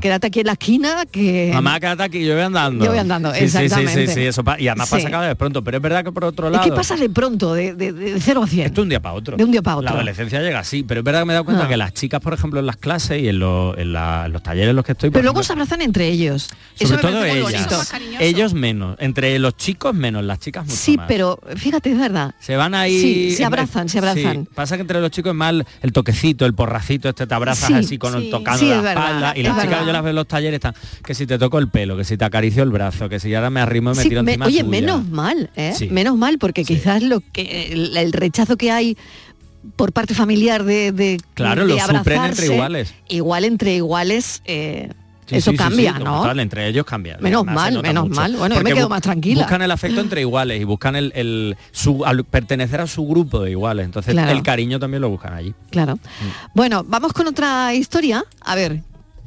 Quédate 0.00 0.28
aquí 0.28 0.40
en 0.40 0.46
la 0.46 0.52
esquina 0.52 1.04
que... 1.04 1.50
Mamá, 1.52 1.78
quédate 1.80 2.02
aquí, 2.02 2.24
yo 2.24 2.32
voy 2.32 2.44
andando. 2.44 2.82
Yo 2.82 2.92
voy 2.92 2.98
andando, 2.98 3.34
sí, 3.34 3.44
exactamente. 3.44 4.06
Sí, 4.06 4.32
sí, 4.32 4.32
sí, 4.32 4.40
Y 4.60 4.68
además 4.68 4.88
pasa 4.88 5.10
cada 5.10 5.26
vez 5.26 5.36
pronto, 5.36 5.62
pero 5.62 5.76
es 5.76 5.82
verdad 5.82 6.02
que 6.02 6.12
por 6.12 6.24
otro 6.24 6.48
lado... 6.48 6.64
Es 6.64 6.70
que 6.70 6.74
pasa 6.74 6.96
de 6.96 7.10
pronto, 7.10 7.52
de, 7.52 7.74
de, 7.74 8.18
0 8.18 8.42
a 8.42 8.46
100. 8.46 8.66
Esto 8.68 8.80
un 8.80 8.88
día 8.88 9.02
para 9.02 9.14
otro. 9.14 9.36
De 9.36 9.44
un 9.44 9.50
día 9.50 9.60
para 9.60 9.76
otro. 9.76 9.90
La 9.90 9.96
adolescencia 9.96 10.40
llega, 10.40 10.64
sí, 10.64 10.82
pero 10.82 11.00
es 11.00 11.04
verdad 11.04 11.20
que 11.20 11.26
me 11.26 11.32
he 11.32 11.34
dado 11.34 11.44
cuenta 11.44 11.57
Ah. 11.64 11.68
que 11.68 11.76
las 11.76 11.94
chicas, 11.94 12.20
por 12.20 12.34
ejemplo, 12.34 12.60
en 12.60 12.66
las 12.66 12.76
clases 12.76 13.22
y 13.22 13.28
en, 13.28 13.38
los 13.38 13.74
talleres 14.42 14.70
en 14.70 14.76
los 14.76 14.84
que 14.84 14.92
estoy... 14.92 15.10
Pero 15.10 15.22
luego 15.22 15.42
se 15.42 15.52
abrazan 15.52 15.82
entre 15.82 16.08
ellos. 16.08 16.48
Sobre 16.74 16.98
todo 16.98 17.24
ellas. 17.24 17.92
Ellos 18.20 18.54
menos. 18.54 18.96
Entre 19.00 19.38
los 19.38 19.56
chicos 19.56 19.94
menos, 19.94 20.24
las 20.24 20.38
chicas 20.38 20.64
mucho 20.64 20.76
Sí, 20.76 20.98
pero 21.06 21.38
fíjate, 21.56 21.92
es 21.92 21.98
verdad. 21.98 22.34
Se 22.40 22.56
van 22.56 22.74
ahí... 22.74 23.00
Sí, 23.00 23.36
se 23.36 23.44
abrazan, 23.44 23.88
se 23.88 23.98
abrazan. 23.98 24.46
Pasa 24.54 24.76
que 24.76 24.82
entre 24.82 25.00
los 25.00 25.10
chicos 25.10 25.30
es 25.30 25.36
mal 25.36 25.66
el 25.82 25.92
toquecito, 25.92 26.46
el 26.46 26.54
porracito, 26.54 27.08
este 27.08 27.26
te 27.26 27.34
abrazas 27.34 27.70
así 27.70 27.98
con 27.98 28.14
el 28.14 28.30
tocando 28.30 28.64
la 28.64 28.90
espalda. 28.90 29.32
Y 29.36 29.42
las 29.42 29.60
chicas 29.60 29.86
yo 29.86 29.92
las 29.92 30.02
veo 30.02 30.10
en 30.10 30.16
los 30.16 30.28
talleres 30.28 30.58
están 30.58 30.74
que 31.04 31.14
si 31.14 31.26
te 31.26 31.38
toco 31.38 31.58
el 31.58 31.68
pelo, 31.68 31.96
que 31.96 32.04
si 32.04 32.16
te 32.16 32.24
acaricio 32.24 32.62
el 32.62 32.70
brazo, 32.70 33.08
que 33.08 33.20
si 33.20 33.34
ahora 33.34 33.50
me 33.50 33.60
arrimo 33.60 33.92
y 33.92 33.96
me 33.96 34.02
tiro 34.02 34.22
me, 34.22 34.32
encima 34.32 34.46
Oye, 34.46 34.64
menos 34.64 35.06
mal, 35.08 35.50
¿eh? 35.56 35.74
Menos 35.90 36.16
mal, 36.16 36.38
porque 36.38 36.64
quizás 36.64 37.02
lo 37.02 37.20
que 37.20 37.72
el 37.72 38.12
rechazo 38.12 38.56
que 38.56 38.70
hay 38.70 38.96
parte 39.92 40.14
familiar 40.14 40.64
de, 40.64 40.92
de 40.92 41.20
Claro, 41.34 41.62
de 41.66 41.74
lo 41.74 41.78
suplen 41.80 41.96
entre 41.96 42.14
abrazarse, 42.16 42.52
iguales. 42.54 42.94
Igual 43.08 43.44
entre 43.44 43.74
iguales, 43.74 44.42
eh, 44.44 44.90
Sí, 45.26 45.36
eso 45.36 45.50
sí, 45.50 45.56
cambia, 45.58 45.92
sí, 45.92 45.98
¿no? 46.02 46.04
como 46.12 46.22
tal, 46.24 46.40
entre 46.40 46.66
ellos 46.68 46.86
cambia. 46.86 47.18
Menos 47.20 47.44
mal, 47.44 47.82
menos 47.82 48.08
mucho. 48.08 48.18
mal. 48.18 48.34
Bueno, 48.36 48.54
yo 48.54 48.62
me 48.62 48.72
quedo 48.72 48.88
más 48.88 49.02
tranquila. 49.02 49.42
Buscan 49.42 49.60
el 49.60 49.70
afecto 49.70 50.00
entre 50.00 50.22
iguales 50.22 50.58
y 50.58 50.64
buscan 50.64 50.96
el, 50.96 51.12
el- 51.14 51.54
su, 51.70 52.02
al 52.06 52.24
pertenecer 52.24 52.80
a 52.80 52.86
su 52.86 53.06
grupo 53.06 53.40
de 53.42 53.50
iguales. 53.50 53.84
Entonces 53.84 54.14
Claro. 54.14 54.30
el 54.30 54.42
cariño 54.42 54.78
también 54.78 55.02
lo 55.02 55.10
buscan 55.10 55.34
allí. 55.34 55.52
Claro. 55.70 55.96
Mm. 55.96 56.54
Bueno, 56.54 56.82
vamos 56.88 57.12
con 57.12 57.26
otra 57.26 57.74
historia. 57.74 58.24
A 58.40 58.54
ver, 58.54 58.82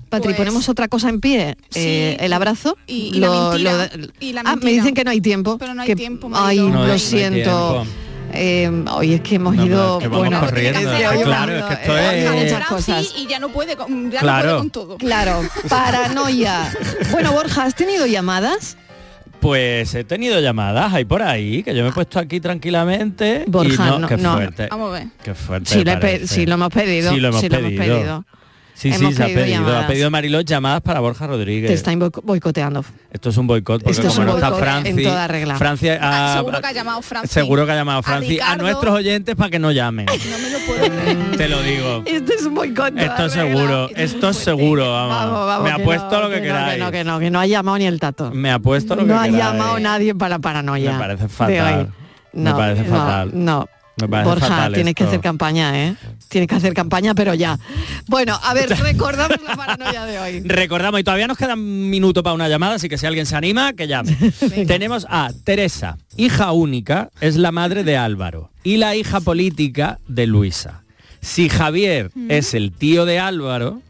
Patri, 0.09 0.29
Pues- 0.29 0.37
ponemos 0.37 0.67
otra 0.69 0.87
cosa 0.87 1.07
en 1.07 1.21
pie. 1.21 1.55
Eh, 1.75 2.17
el 2.19 2.33
abrazo. 2.33 2.77
Y- 2.87 3.11
y 3.15 3.19
la 3.19 3.29
mentira, 3.29 3.89
y 4.19 4.33
la 4.33 4.41
Ah, 4.41 4.43
me 4.43 4.49
mentira. 4.53 4.71
dicen 4.73 4.93
que 4.95 5.03
no 5.03 5.11
hay 5.11 5.21
tiempo. 5.21 5.59
Pero 5.59 5.75
no 5.75 5.83
hay 5.83 5.87
que- 5.87 5.95
tiempo, 5.95 6.31
Ay, 6.33 6.57
marido. 6.61 6.69
No 6.69 6.87
lo 6.87 6.93
hay 6.93 6.99
siento. 6.99 7.33
tiempo. 7.83 7.85
Eh, 8.33 8.83
hoy 8.91 9.13
es 9.13 9.21
que 9.21 9.35
hemos 9.35 9.55
No, 9.55 9.65
ido 9.65 9.97
es 9.97 10.03
que 10.03 10.07
bueno, 10.07 10.39
corriendo. 10.39 10.79
es 10.79 10.85
que 10.85 10.91
Claro, 10.97 11.17
hoy 11.19 11.23
claro, 11.25 11.51
hemos 11.53 11.71
es 11.71 11.77
que 11.77 11.85
ido, 11.85 11.97
esto 11.97 12.11
eh, 12.11 12.25
es- 12.45 12.51
muchas 12.53 12.67
cosas. 12.67 13.13
y 13.17 13.27
ya 13.27 13.39
no 13.39 13.49
puede 13.49 13.75
con, 13.75 14.11
ya 14.11 14.19
Claro. 14.19 14.43
no 14.43 14.49
puede 14.49 14.59
con 14.59 14.69
todo. 14.69 14.97
Claro, 14.97 15.41
paranoia. 15.69 16.71
Bueno, 17.11 17.31
Borja, 17.33 17.63
¿has 17.63 17.75
tenido 17.75 18.05
llamadas? 18.05 18.77
Pues 19.39 19.95
he 19.95 20.03
tenido 20.03 20.39
llamadas 20.39 20.93
ahí 20.93 21.03
por 21.03 21.23
ahí, 21.23 21.63
que 21.63 21.73
yo 21.75 21.81
me 21.83 21.89
he 21.89 21.91
puesto 21.93 22.19
aquí 22.19 22.39
tranquilamente. 22.39 23.43
Borja, 23.47 23.73
y 23.73 23.89
no, 23.89 23.99
no, 23.99 24.07
qué 24.07 24.17
no. 24.17 24.33
fuerte. 24.33 24.67
Vamos 24.69 24.89
a 24.89 24.99
ver. 24.99 25.07
Qué 25.23 25.33
fuerte. 25.33 25.69
Sí, 25.69 25.83
lo, 25.83 26.27
sí, 26.27 26.45
hemos 26.47 26.69
pedido. 26.69 27.11
Sí, 27.11 27.19
lo 27.19 27.27
hemos 27.29 27.41
sí, 27.41 27.49
pedido. 27.49 27.83
pedido. 27.83 28.25
Sí, 28.81 28.91
sí, 28.93 29.13
se 29.13 29.23
ha 29.23 29.27
pedido 29.27 29.45
llamadas. 29.45 29.83
Ha 29.83 29.87
pedido 29.87 30.09
Mariló 30.09 30.41
llamadas 30.41 30.81
para 30.81 30.99
Borja 31.01 31.27
Rodríguez. 31.27 31.67
Te 31.69 31.73
están 31.75 31.99
boico- 31.99 32.21
boicoteando. 32.23 32.83
Esto 33.11 33.29
es 33.29 33.37
un 33.37 33.45
boicot, 33.45 33.83
porque 33.83 33.91
Esto 33.91 34.07
es 34.07 34.13
como 34.15 34.21
un 34.21 34.27
no 34.27 34.35
está 34.37 34.49
boicot 34.49 34.63
Franci, 34.67 34.89
en 34.89 35.03
toda 35.03 35.27
regla. 35.27 35.55
Francia 35.57 35.99
ha- 36.01 36.37
Seguro 36.37 36.61
que 36.61 36.67
ha 36.67 36.71
llamado 36.71 37.01
Francis. 37.03 37.31
seguro 37.31 37.65
que 37.67 37.71
ha 37.71 37.75
llamado 37.75 37.99
a 37.99 38.03
Franci 38.03 38.39
a, 38.39 38.55
nuestros 38.55 38.95
oyentes 38.95 39.35
para 39.35 39.49
que 39.51 39.59
no 39.59 39.71
llamen. 39.71 40.07
No 40.07 40.37
me 40.39 40.49
lo 40.49 40.59
puedo 40.65 40.79
creer. 41.01 41.31
Te 41.37 41.47
lo 41.47 41.61
digo. 41.61 42.03
Esto 42.05 42.33
es 42.33 42.45
un 42.45 42.55
boicot. 42.55 42.97
Esto 42.97 43.25
es 43.25 43.33
seguro, 43.33 43.89
esto 43.95 44.29
es 44.29 44.37
seguro, 44.37 44.91
vamos. 44.91 45.15
Vamos, 45.15 45.45
vamos, 45.47 45.63
Me 45.69 45.75
que 45.75 45.81
apuesto 45.83 46.09
no, 46.11 46.21
lo 46.23 46.29
que, 46.29 46.41
que 46.41 46.47
no, 46.49 46.53
queráis. 46.55 46.73
Que 46.73 46.79
no, 46.79 46.91
que 46.91 47.03
no, 47.03 47.19
que 47.19 47.29
no 47.29 47.39
ha 47.39 47.45
llamado 47.45 47.77
ni 47.77 47.85
el 47.85 47.99
tato. 47.99 48.31
Me 48.31 48.51
apuesto 48.51 48.95
lo 48.95 49.03
que 49.03 49.07
No 49.09 49.19
ha 49.19 49.25
queráis. 49.25 49.43
llamado 49.43 49.79
nadie 49.79 50.15
para 50.15 50.39
paranoia. 50.39 50.93
Me 50.93 50.99
parece 50.99 51.27
fatal. 51.27 51.79
hoy. 51.79 51.87
Me 52.33 52.49
No, 52.49 52.57
parece 52.57 52.83
no, 52.83 52.95
fatal. 52.97 53.31
No. 53.33 53.67
Borja, 53.97 54.71
tienes 54.71 54.95
que 54.95 55.03
hacer 55.03 55.19
campaña, 55.19 55.87
¿eh? 55.87 55.95
Tienes 56.27 56.47
que 56.47 56.55
hacer 56.55 56.73
campaña, 56.73 57.13
pero 57.13 57.33
ya. 57.33 57.59
Bueno, 58.07 58.39
a 58.41 58.53
ver, 58.53 58.69
recordamos 58.79 59.37
la 59.45 59.55
paranoia 59.55 60.05
de 60.05 60.19
hoy. 60.19 60.41
Recordamos, 60.41 60.99
y 60.99 61.03
todavía 61.03 61.27
nos 61.27 61.37
queda 61.37 61.53
un 61.53 61.89
minuto 61.89 62.23
para 62.23 62.33
una 62.33 62.47
llamada, 62.47 62.75
así 62.75 62.89
que 62.89 62.97
si 62.97 63.05
alguien 63.05 63.25
se 63.25 63.35
anima, 63.35 63.73
que 63.73 63.87
llame. 63.87 64.15
Tenemos 64.67 65.05
a 65.09 65.31
Teresa, 65.43 65.97
hija 66.17 66.51
única, 66.51 67.09
es 67.19 67.35
la 67.35 67.51
madre 67.51 67.83
de 67.83 67.97
Álvaro, 67.97 68.51
y 68.63 68.77
la 68.77 68.95
hija 68.95 69.19
política 69.19 69.99
de 70.07 70.27
Luisa. 70.27 70.83
Si 71.19 71.49
Javier 71.49 72.11
es 72.29 72.53
el 72.55 72.71
tío 72.71 73.05
de 73.05 73.19
Álvaro, 73.19 73.81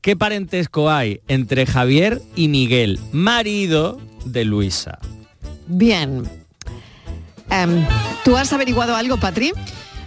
¿qué 0.00 0.16
parentesco 0.16 0.90
hay 0.90 1.20
entre 1.28 1.66
Javier 1.66 2.22
y 2.34 2.48
Miguel, 2.48 2.98
marido 3.12 4.00
de 4.24 4.44
Luisa? 4.46 4.98
Bien. 5.66 6.47
Em, 7.50 7.86
¿Tú 8.24 8.36
has 8.36 8.52
averiguado 8.52 8.94
algo, 8.96 9.16
Patri? 9.16 9.52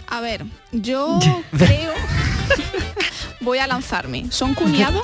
A 0.08 0.20
ver, 0.20 0.44
yo 0.72 1.18
creo 1.56 1.92
voy 3.40 3.58
a 3.58 3.66
lanzarme. 3.66 4.26
¿Son 4.30 4.54
cuñados? 4.54 5.02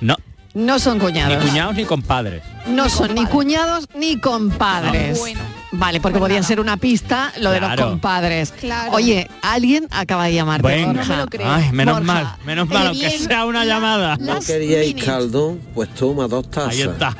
No, 0.00 0.16
No 0.54 0.78
son 0.78 0.98
ni 0.98 1.04
cuñados. 1.04 1.44
cuñados 1.44 1.74
ni 1.76 1.84
compadres. 1.84 2.42
No 2.66 2.88
son 2.88 3.14
ni 3.14 3.26
cuñados 3.26 3.86
ni 3.94 4.18
compadres. 4.18 5.18
Bueno. 5.18 5.40
Vale, 5.70 6.00
porque 6.00 6.18
podría 6.18 6.42
ser 6.42 6.60
una 6.60 6.78
pista 6.78 7.32
lo 7.40 7.50
de 7.50 7.60
los 7.60 7.74
compadres. 7.76 8.52
Claro. 8.52 8.92
Oye, 8.92 9.28
alguien 9.42 9.86
acaba 9.90 10.24
de 10.24 10.34
llamarte. 10.34 10.66
Venga. 10.66 10.92
Borja. 10.92 11.02
No 11.02 11.08
me 11.08 11.16
lo 11.22 11.26
creo. 11.26 11.50
Ay, 11.50 11.72
menos 11.72 11.98
Borja, 11.98 12.12
mal, 12.14 12.36
menos 12.46 12.68
mal, 12.68 12.92
qué 12.92 13.06
aunque 13.06 13.18
sea 13.18 13.44
una 13.44 13.64
llamada. 13.64 14.16
¿No 14.16 14.38
queríais 14.40 14.94
caldo? 15.04 15.58
Pues 15.74 15.92
toma 15.94 16.26
dos 16.26 16.50
tazas. 16.50 16.72
Ahí 16.72 16.82
está. 16.82 17.16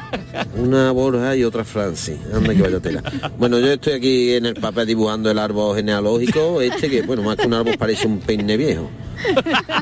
Una 0.57 0.93
Borja 0.93 1.37
y 1.37 1.45
otra 1.45 1.65
Francis. 1.65 2.17
Anda 2.35 2.55
que 2.55 2.63
vaya 2.63 2.81
tela. 2.81 3.03
Bueno, 3.39 3.59
yo 3.59 3.73
estoy 3.73 3.93
aquí 3.95 4.33
en 4.33 4.47
el 4.47 4.55
papel 4.55 4.87
dibujando 4.87 5.31
el 5.31 5.39
árbol 5.39 5.77
genealógico, 5.77 6.63
este 6.63 6.89
que, 6.89 7.03
bueno, 7.03 7.23
más 7.23 7.37
que 7.37 7.47
un 7.47 7.55
árbol 7.55 7.77
parece 7.77 8.07
un 8.07 8.19
peine 8.19 8.57
viejo. 8.57 8.91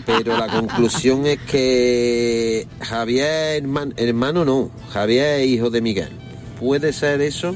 Pero 0.05 0.37
la 0.37 0.49
conclusión 0.49 1.27
es 1.27 1.39
que 1.41 2.67
Javier, 2.81 3.62
hermano, 3.62 3.93
hermano 3.97 4.45
no, 4.45 4.71
Javier 4.91 5.41
es 5.41 5.47
hijo 5.47 5.71
de 5.71 5.81
Miguel. 5.81 6.11
¿Puede 6.59 6.93
ser 6.93 7.21
eso? 7.21 7.55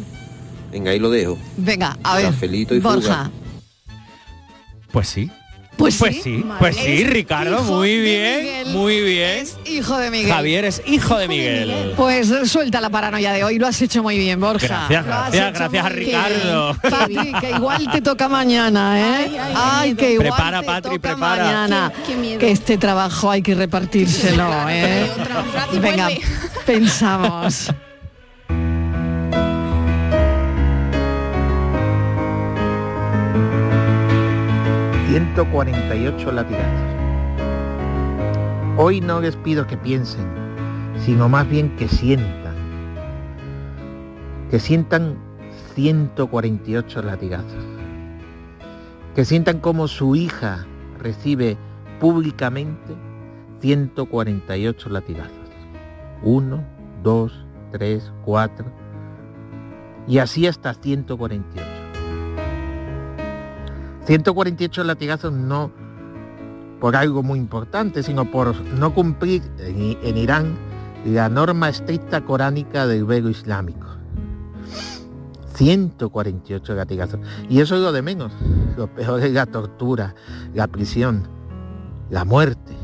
Venga, 0.71 0.91
ahí 0.93 0.99
lo 0.99 1.11
dejo. 1.11 1.39
Venga, 1.57 1.97
a 2.03 2.16
ver. 2.16 2.27
Cafelito 2.27 2.75
y 2.75 2.81
Borja. 2.81 3.01
fuga. 3.01 3.31
Pues 4.93 5.09
sí. 5.09 5.31
Pues, 5.77 5.97
Pues 5.97 6.16
sí. 6.16 6.21
sí, 6.23 6.45
pues 6.59 6.77
sí, 6.77 7.05
Ricardo, 7.05 7.62
muy 7.62 7.99
bien, 8.01 8.41
Miguel. 8.45 8.66
muy 8.68 9.01
bien. 9.01 9.39
Es 9.39 9.57
hijo 9.64 9.97
de 9.97 10.11
Miguel. 10.11 10.31
Javier 10.31 10.64
es 10.66 10.83
hijo 10.87 11.16
de 11.16 11.27
Miguel. 11.27 11.95
Pues 11.97 12.31
suelta 12.51 12.83
la 12.83 12.91
paranoia 12.91 13.33
de 13.33 13.45
hoy, 13.45 13.59
lo 13.59 13.66
has 13.66 13.81
hecho 13.81 14.03
muy 14.03 14.18
bien, 14.18 14.39
Borja. 14.41 14.66
Gracias, 14.91 15.07
gracias, 15.07 15.53
gracias 15.55 15.87
a 15.87 15.89
Ricardo. 15.89 16.77
Patri, 16.83 17.33
que 17.41 17.51
igual 17.53 17.91
te 17.91 18.03
toca 18.03 18.29
mañana, 18.29 19.23
¿eh? 19.23 19.31
Ay, 19.55 19.95
que 19.95 20.12
igual 20.12 20.29
Prepara, 20.29 20.61
te 20.61 20.66
Patri, 20.66 20.91
toca 20.97 21.01
prepara. 21.14 21.45
mañana. 21.45 21.93
Qué- 22.05 22.12
qué 22.12 22.18
miedo. 22.18 22.39
Que 22.41 22.51
este 22.51 22.77
trabajo 22.77 23.31
hay 23.31 23.41
que 23.41 23.55
repartírselo, 23.55 24.51
¿eh? 24.68 25.11
Venga, 25.81 26.09
pensamos. 26.66 27.71
148 35.11 36.31
latigazos. 36.31 36.91
Hoy 38.77 39.01
no 39.01 39.21
les 39.21 39.35
pido 39.35 39.67
que 39.67 39.77
piensen, 39.77 40.25
sino 41.05 41.29
más 41.29 41.51
bien 41.51 41.75
que 41.75 41.89
sientan. 41.89 42.55
Que 44.53 44.61
sientan 44.61 45.19
148 45.75 47.03
latigazos. 47.03 47.65
Que 49.17 49.25
sientan 49.25 49.59
como 49.59 49.89
su 49.89 50.15
hija 50.15 50.65
recibe 51.01 51.57
públicamente 51.99 52.95
148 53.63 54.91
latigazos. 54.91 55.51
Uno, 56.23 56.63
dos, 57.03 57.33
tres, 57.73 58.13
cuatro. 58.25 58.67
Y 60.07 60.19
así 60.19 60.47
hasta 60.47 60.73
148. 60.73 61.70
148 64.11 64.83
latigazos 64.83 65.33
no 65.33 65.71
por 66.81 66.97
algo 66.97 67.23
muy 67.23 67.39
importante, 67.39 68.03
sino 68.03 68.29
por 68.29 68.61
no 68.61 68.93
cumplir 68.93 69.41
en, 69.61 70.17
Irán 70.17 70.57
la 71.05 71.29
norma 71.29 71.69
estricta 71.69 72.25
coránica 72.25 72.89
del 72.89 73.05
velo 73.05 73.31
islámico. 73.31 73.87
148 75.55 76.75
latigazos. 76.75 77.21
Y 77.49 77.61
eso 77.61 77.77
es 77.77 77.83
lo 77.83 77.93
de 77.93 78.03
menos. 78.03 78.33
Lo 78.77 78.93
peor 78.93 79.21
es 79.21 79.33
la 79.33 79.47
tortura, 79.47 80.17
la 80.55 80.67
prisión, 80.67 81.29
la 82.11 82.25
muerte. 82.25 82.75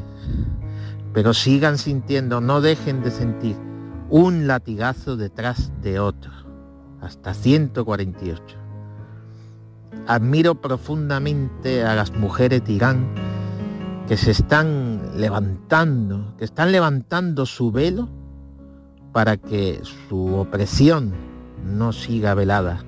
Pero 1.12 1.35
sigan 1.35 1.77
sintiendo, 1.77 2.41
no 2.41 2.61
dejen 2.61 3.03
de 3.03 3.11
sentir 3.11 3.57
un 4.11 4.47
latigazo 4.47 5.16
detrás 5.16 5.72
de 5.83 5.99
otro. 5.99 6.31
Hasta 7.01 7.35
148. 7.35 8.65
Admiro 10.07 10.61
profundamente 10.61 11.84
a 11.84 11.94
las 11.96 12.12
mujeres 12.12 12.64
de 12.64 12.72
Irán 12.72 13.09
que 14.07 14.16
se 14.16 14.30
están 14.30 15.00
levantando, 15.16 16.34
que 16.38 16.44
están 16.44 16.70
levantando 16.70 17.44
su 17.44 17.72
velo 17.72 18.09
para 19.12 19.36
que 19.36 19.80
su 20.09 20.36
opresión 20.36 21.12
no 21.64 21.92
siga 21.92 22.34
velada. 22.34 22.84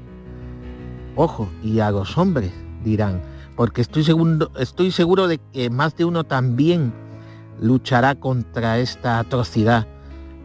Ojo, 1.16 1.48
y 1.64 1.80
a 1.80 1.90
los 1.90 2.16
hombres 2.16 2.52
dirán, 2.84 3.20
porque 3.56 3.80
estoy 3.80 4.04
seguro, 4.04 4.52
estoy 4.56 4.92
seguro 4.92 5.26
de 5.26 5.38
que 5.52 5.70
más 5.70 5.96
de 5.96 6.04
uno 6.04 6.22
también 6.22 6.92
luchará 7.60 8.14
contra 8.14 8.78
esta 8.78 9.18
atrocidad 9.18 9.88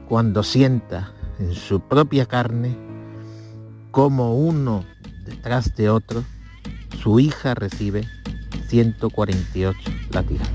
cuando 0.09 0.41
sienta 0.41 1.13
en 1.37 1.53
su 1.53 1.81
propia 1.81 2.25
carne 2.25 2.75
como 3.91 4.35
uno 4.35 4.83
detrás 5.23 5.75
de 5.75 5.89
otro 5.91 6.23
su 7.01 7.19
hija 7.19 7.53
recibe 7.53 8.07
148 8.69 9.79
latigazos. 10.11 10.49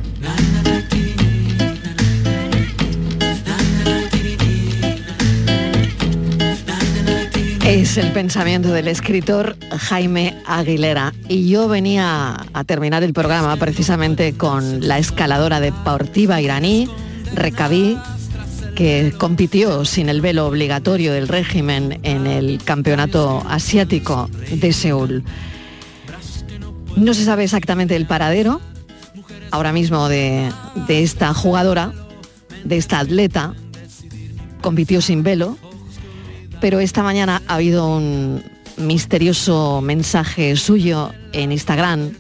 Es 7.68 7.99
el 7.99 8.12
pensamiento 8.12 8.72
del 8.72 8.89
escritor 8.89 9.57
Jaime 9.70 10.34
Aguilera. 10.47 11.12
Y 11.28 11.51
yo 11.51 11.68
venía 11.68 12.47
a 12.55 12.64
terminar 12.64 13.03
el 13.03 13.12
programa 13.12 13.55
precisamente 13.57 14.32
con 14.32 14.89
la 14.89 14.99
escaladora 14.99 15.61
deportiva 15.61 16.41
iraní, 16.41 16.89
Rekabi, 17.34 17.99
que 18.74 19.12
compitió 19.18 19.84
sin 19.84 20.09
el 20.09 20.22
velo 20.22 20.47
obligatorio 20.47 21.12
del 21.12 21.28
régimen 21.28 22.01
en 22.05 22.26
el 22.26 22.62
Campeonato 22.64 23.45
Asiático 23.47 24.30
de 24.51 24.72
Seúl. 24.72 25.22
No 26.99 27.14
se 27.14 27.24
sabe 27.24 27.44
exactamente 27.44 27.94
el 27.94 28.07
paradero 28.07 28.61
ahora 29.53 29.72
mismo 29.72 30.09
de, 30.09 30.51
esta 30.88 31.32
jugadora, 31.32 31.92
de 32.64 32.76
esta 32.76 32.99
atleta, 32.99 33.55
compitió 34.61 35.01
sin 35.01 35.22
velo, 35.22 35.57
pero 36.61 36.80
esta 36.80 37.05
mañana 37.05 37.40
ha 37.46 37.55
habido 37.55 37.88
un 37.88 38.42
misterioso 38.76 39.80
mensaje 39.80 40.57
suyo 40.57 41.12
en 41.32 41.53
Instagram 41.53 42.11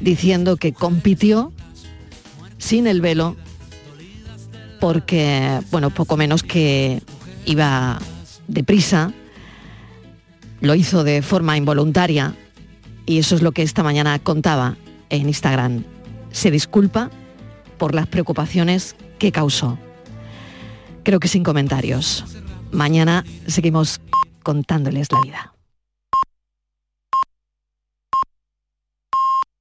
diciendo 0.00 0.56
que 0.56 0.72
compitió 0.72 1.52
sin 2.58 2.88
el 2.88 3.00
velo 3.00 3.36
porque, 4.80 5.60
bueno, 5.70 5.90
poco 5.90 6.16
menos 6.16 6.42
que 6.42 7.00
iba 7.46 8.00
deprisa, 8.48 9.12
lo 10.60 10.74
hizo 10.74 11.04
de 11.04 11.22
forma 11.22 11.56
involuntaria 11.56 12.34
y 13.06 13.18
eso 13.18 13.34
es 13.34 13.42
lo 13.42 13.52
que 13.52 13.62
esta 13.62 13.82
mañana 13.82 14.18
contaba 14.18 14.76
en 15.10 15.28
Instagram. 15.28 15.84
Se 16.30 16.50
disculpa 16.50 17.10
por 17.78 17.94
las 17.94 18.06
preocupaciones 18.06 18.96
que 19.18 19.32
causó. 19.32 19.78
Creo 21.02 21.20
que 21.20 21.28
sin 21.28 21.42
comentarios. 21.42 22.24
Mañana 22.70 23.24
seguimos 23.46 24.00
contándoles 24.42 25.10
la 25.12 25.20
vida. 25.20 25.51